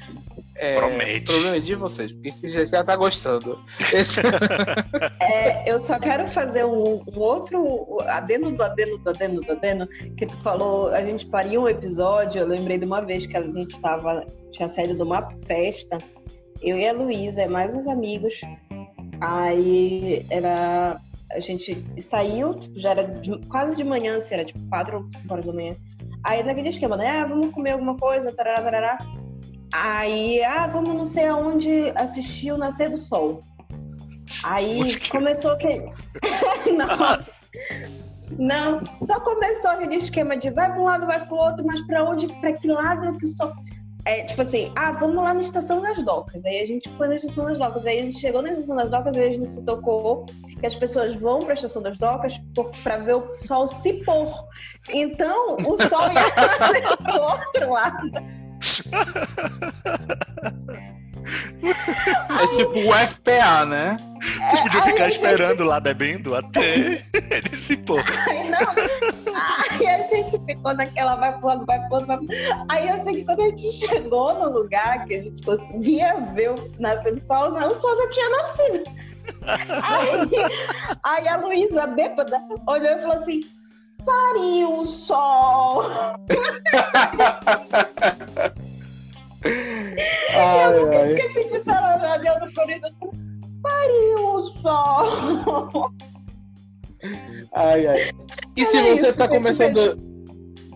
é, 0.61 0.75
Promete. 0.75 1.23
o 1.23 1.33
problema 1.33 1.55
é 1.55 1.59
de 1.59 1.75
vocês, 1.75 2.11
porque 2.11 2.47
já, 2.47 2.65
já 2.65 2.83
tá 2.83 2.95
gostando. 2.95 3.59
Esse- 3.93 4.21
É, 5.19 5.69
eu 5.71 5.79
só 5.79 5.97
quero 5.99 6.27
fazer 6.27 6.65
um, 6.65 7.03
um 7.15 7.19
outro 7.19 7.97
adendo 8.07 8.51
do 8.51 8.63
adendo 8.63 8.97
do 8.97 9.09
adendo 9.09 9.39
do 9.41 9.51
adendo, 9.51 9.87
que 10.17 10.25
tu 10.25 10.35
falou, 10.37 10.89
a 10.89 11.01
gente 11.03 11.25
paria 11.27 11.59
um 11.59 11.67
episódio, 11.67 12.39
eu 12.41 12.47
lembrei 12.47 12.77
de 12.77 12.85
uma 12.85 13.01
vez 13.01 13.25
que 13.25 13.35
a 13.37 13.41
gente 13.41 13.69
estava, 13.71 14.25
tinha 14.51 14.67
saído 14.67 14.95
de 14.95 15.03
uma 15.03 15.29
festa, 15.45 15.97
eu 16.61 16.77
e 16.77 16.87
a 16.87 16.93
Luísa, 16.93 17.47
mais 17.47 17.75
uns 17.75 17.87
amigos, 17.87 18.39
aí 19.19 20.25
era, 20.29 20.99
a 21.31 21.39
gente 21.39 21.83
saiu, 21.99 22.53
tipo, 22.55 22.79
já 22.79 22.91
era 22.91 23.03
de- 23.03 23.37
quase 23.47 23.75
de 23.75 23.83
manhã, 23.83 24.17
assim, 24.17 24.33
era 24.33 24.45
tipo 24.45 24.59
quatro 24.69 24.97
ou 24.97 25.19
cinco 25.19 25.33
horas 25.33 25.45
da 25.45 25.53
manhã, 25.53 25.73
aí 26.23 26.43
naquele 26.43 26.69
esquema, 26.69 26.97
né, 26.97 27.07
ah, 27.21 27.25
vamos 27.25 27.51
comer 27.51 27.71
alguma 27.71 27.95
coisa, 27.97 28.31
tarará, 28.31 28.61
tarará, 28.61 28.97
aí, 29.71 30.43
ah, 30.43 30.67
vamos 30.67 30.95
não 30.95 31.05
sei 31.05 31.27
aonde 31.27 31.91
assistir 31.95 32.51
o 32.51 32.57
Nascer 32.57 32.89
do 32.89 32.97
Sol. 32.97 33.41
Aí 34.43 34.97
começou 35.09 35.57
que. 35.57 35.67
não. 36.71 37.41
Não, 38.37 38.79
só 39.01 39.19
começou 39.19 39.71
aquele 39.71 39.95
esquema 39.95 40.37
de 40.37 40.49
vai 40.49 40.71
para 40.71 40.79
um 40.79 40.85
lado, 40.85 41.05
vai 41.05 41.25
para 41.25 41.33
o 41.33 41.37
outro, 41.37 41.65
mas 41.65 41.81
para 41.85 42.03
onde, 42.03 42.27
para 42.39 42.53
que 42.53 42.67
lado 42.67 43.05
é 43.05 43.17
que 43.17 43.25
o 43.25 43.27
sol. 43.27 43.51
É, 44.03 44.23
tipo 44.23 44.41
assim, 44.41 44.71
ah, 44.75 44.91
vamos 44.93 45.17
lá 45.17 45.33
na 45.33 45.41
estação 45.41 45.79
das 45.81 46.03
docas. 46.03 46.43
Aí 46.45 46.59
a 46.59 46.65
gente 46.65 46.89
foi 46.97 47.07
na 47.07 47.15
estação 47.15 47.45
das 47.45 47.59
docas. 47.59 47.85
Aí 47.85 47.99
a 47.99 48.03
gente 48.03 48.17
chegou 48.17 48.41
na 48.41 48.51
estação 48.51 48.75
das 48.75 48.89
docas 48.89 49.15
e 49.15 49.19
a 49.19 49.31
gente 49.31 49.47
se 49.47 49.63
tocou 49.63 50.25
que 50.59 50.65
as 50.65 50.75
pessoas 50.75 51.15
vão 51.15 51.39
para 51.39 51.51
a 51.51 51.53
estação 51.53 51.81
das 51.81 51.97
docas 51.97 52.33
para 52.81 52.97
ver 52.97 53.15
o 53.15 53.35
sol 53.35 53.67
se 53.67 53.93
pôr. 54.05 54.33
Então, 54.89 55.57
o 55.57 55.77
sol 55.87 56.07
ia 56.11 56.33
nascer 56.59 56.97
pro 56.97 57.21
outro 57.21 57.71
lado. 57.71 58.40
É 62.29 62.47
tipo 62.57 62.79
o 62.79 62.93
FPA, 62.93 63.65
né? 63.65 63.97
Você 64.21 64.61
podia 64.63 64.83
aí 64.83 64.91
ficar 64.91 65.09
gente- 65.09 65.15
esperando 65.15 65.63
lá 65.63 65.79
bebendo 65.79 66.35
até 66.35 66.75
ele 67.13 67.55
se 67.55 67.77
pôr. 67.77 68.03
Aí 68.27 68.49
não. 68.49 68.59
Aí 69.71 69.87
a 69.87 70.07
gente 70.07 70.39
ficou 70.45 70.73
naquela, 70.73 71.15
vai 71.15 71.37
pro 71.37 71.47
lado, 71.47 71.65
vai 71.65 71.79
outro, 71.91 72.07
vai 72.07 72.17
pro... 72.17 72.27
Aí 72.69 72.89
eu 72.89 72.97
sei 72.99 73.15
que 73.15 73.25
quando 73.25 73.41
a 73.41 73.49
gente 73.49 73.71
chegou 73.71 74.33
no 74.35 74.49
lugar 74.51 75.05
que 75.05 75.15
a 75.15 75.21
gente 75.21 75.41
conseguia 75.43 76.19
ver 76.33 76.51
o 76.51 76.71
nascer 76.79 77.13
do 77.13 77.19
sol, 77.19 77.51
não, 77.51 77.69
o 77.71 77.75
sol 77.75 77.95
já 77.97 78.09
tinha 78.09 78.29
nascido. 78.29 78.83
Aí, 79.43 80.29
aí 81.03 81.27
a 81.27 81.37
Luísa, 81.37 81.87
bêbada, 81.87 82.41
olhou 82.67 82.91
e 82.91 83.01
falou 83.01 83.15
assim: 83.15 83.41
pariu 84.05 84.79
o 84.81 84.85
sol. 84.85 85.83
Ai, 90.35 90.77
Eu 90.77 90.91
ai. 90.91 91.01
esqueci 91.13 91.43
disso, 91.49 91.69
ela 91.71 91.97
coração 92.53 92.89
e 92.89 92.93
falou: 92.99 93.13
pariu 93.61 94.27
o 94.35 94.41
sol. 94.41 95.91
Ai, 97.53 97.87
ai. 97.87 98.11
E 98.55 98.65
se 98.65 98.77
É 98.77 98.81
você 98.83 98.93
isso, 98.93 99.05
está 99.07 99.27
começando. 99.27 99.97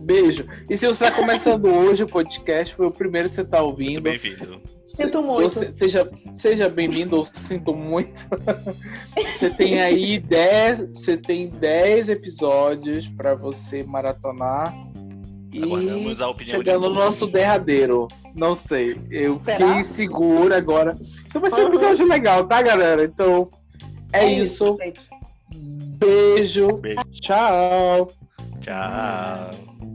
Beijo. 0.01 0.45
E 0.69 0.77
se 0.77 0.85
você 0.87 1.03
está 1.05 1.11
começando 1.11 1.65
hoje 1.65 2.03
o 2.03 2.07
podcast, 2.07 2.75
foi 2.75 2.85
o 2.87 2.91
primeiro 2.91 3.27
que 3.29 3.35
você 3.35 3.41
está 3.41 3.61
Muito 3.61 3.71
ouvindo. 3.71 4.01
bem-vindo. 4.01 4.61
Sinto 4.95 5.21
muito. 5.21 5.77
Seja 5.77 6.09
seja 6.33 6.69
bem-vindo, 6.69 7.17
ou 7.17 7.25
sinto 7.25 7.73
muito. 7.73 8.27
você 9.37 9.49
tem 9.49 9.81
aí 9.81 10.19
10, 10.19 10.93
você 10.93 11.17
tem 11.17 11.49
10 11.49 12.09
episódios 12.09 13.07
para 13.07 13.35
você 13.35 13.83
maratonar. 13.83 14.73
E 15.51 15.63
Aguardamos 15.63 16.21
a 16.21 16.29
opinião 16.29 16.59
de 16.59 16.65
chegando 16.65 16.89
no 16.89 16.95
nosso 16.95 17.27
derradeiro. 17.27 18.07
Não 18.33 18.55
sei. 18.55 18.99
Eu 19.09 19.41
Será? 19.41 19.57
fiquei 19.57 19.83
segura 19.83 20.57
agora. 20.57 20.97
Então 21.27 21.41
vai 21.41 21.49
ser 21.49 21.63
um 21.63 21.67
episódio 21.69 22.05
legal, 22.07 22.45
tá, 22.45 22.61
galera? 22.61 23.05
Então 23.05 23.49
é, 24.11 24.25
isso. 24.31 24.77
gente. 24.81 25.01
Beijo. 25.97 26.73
Beijo. 26.77 27.01
Tchau. 27.21 28.11
Tchau. 28.59 29.94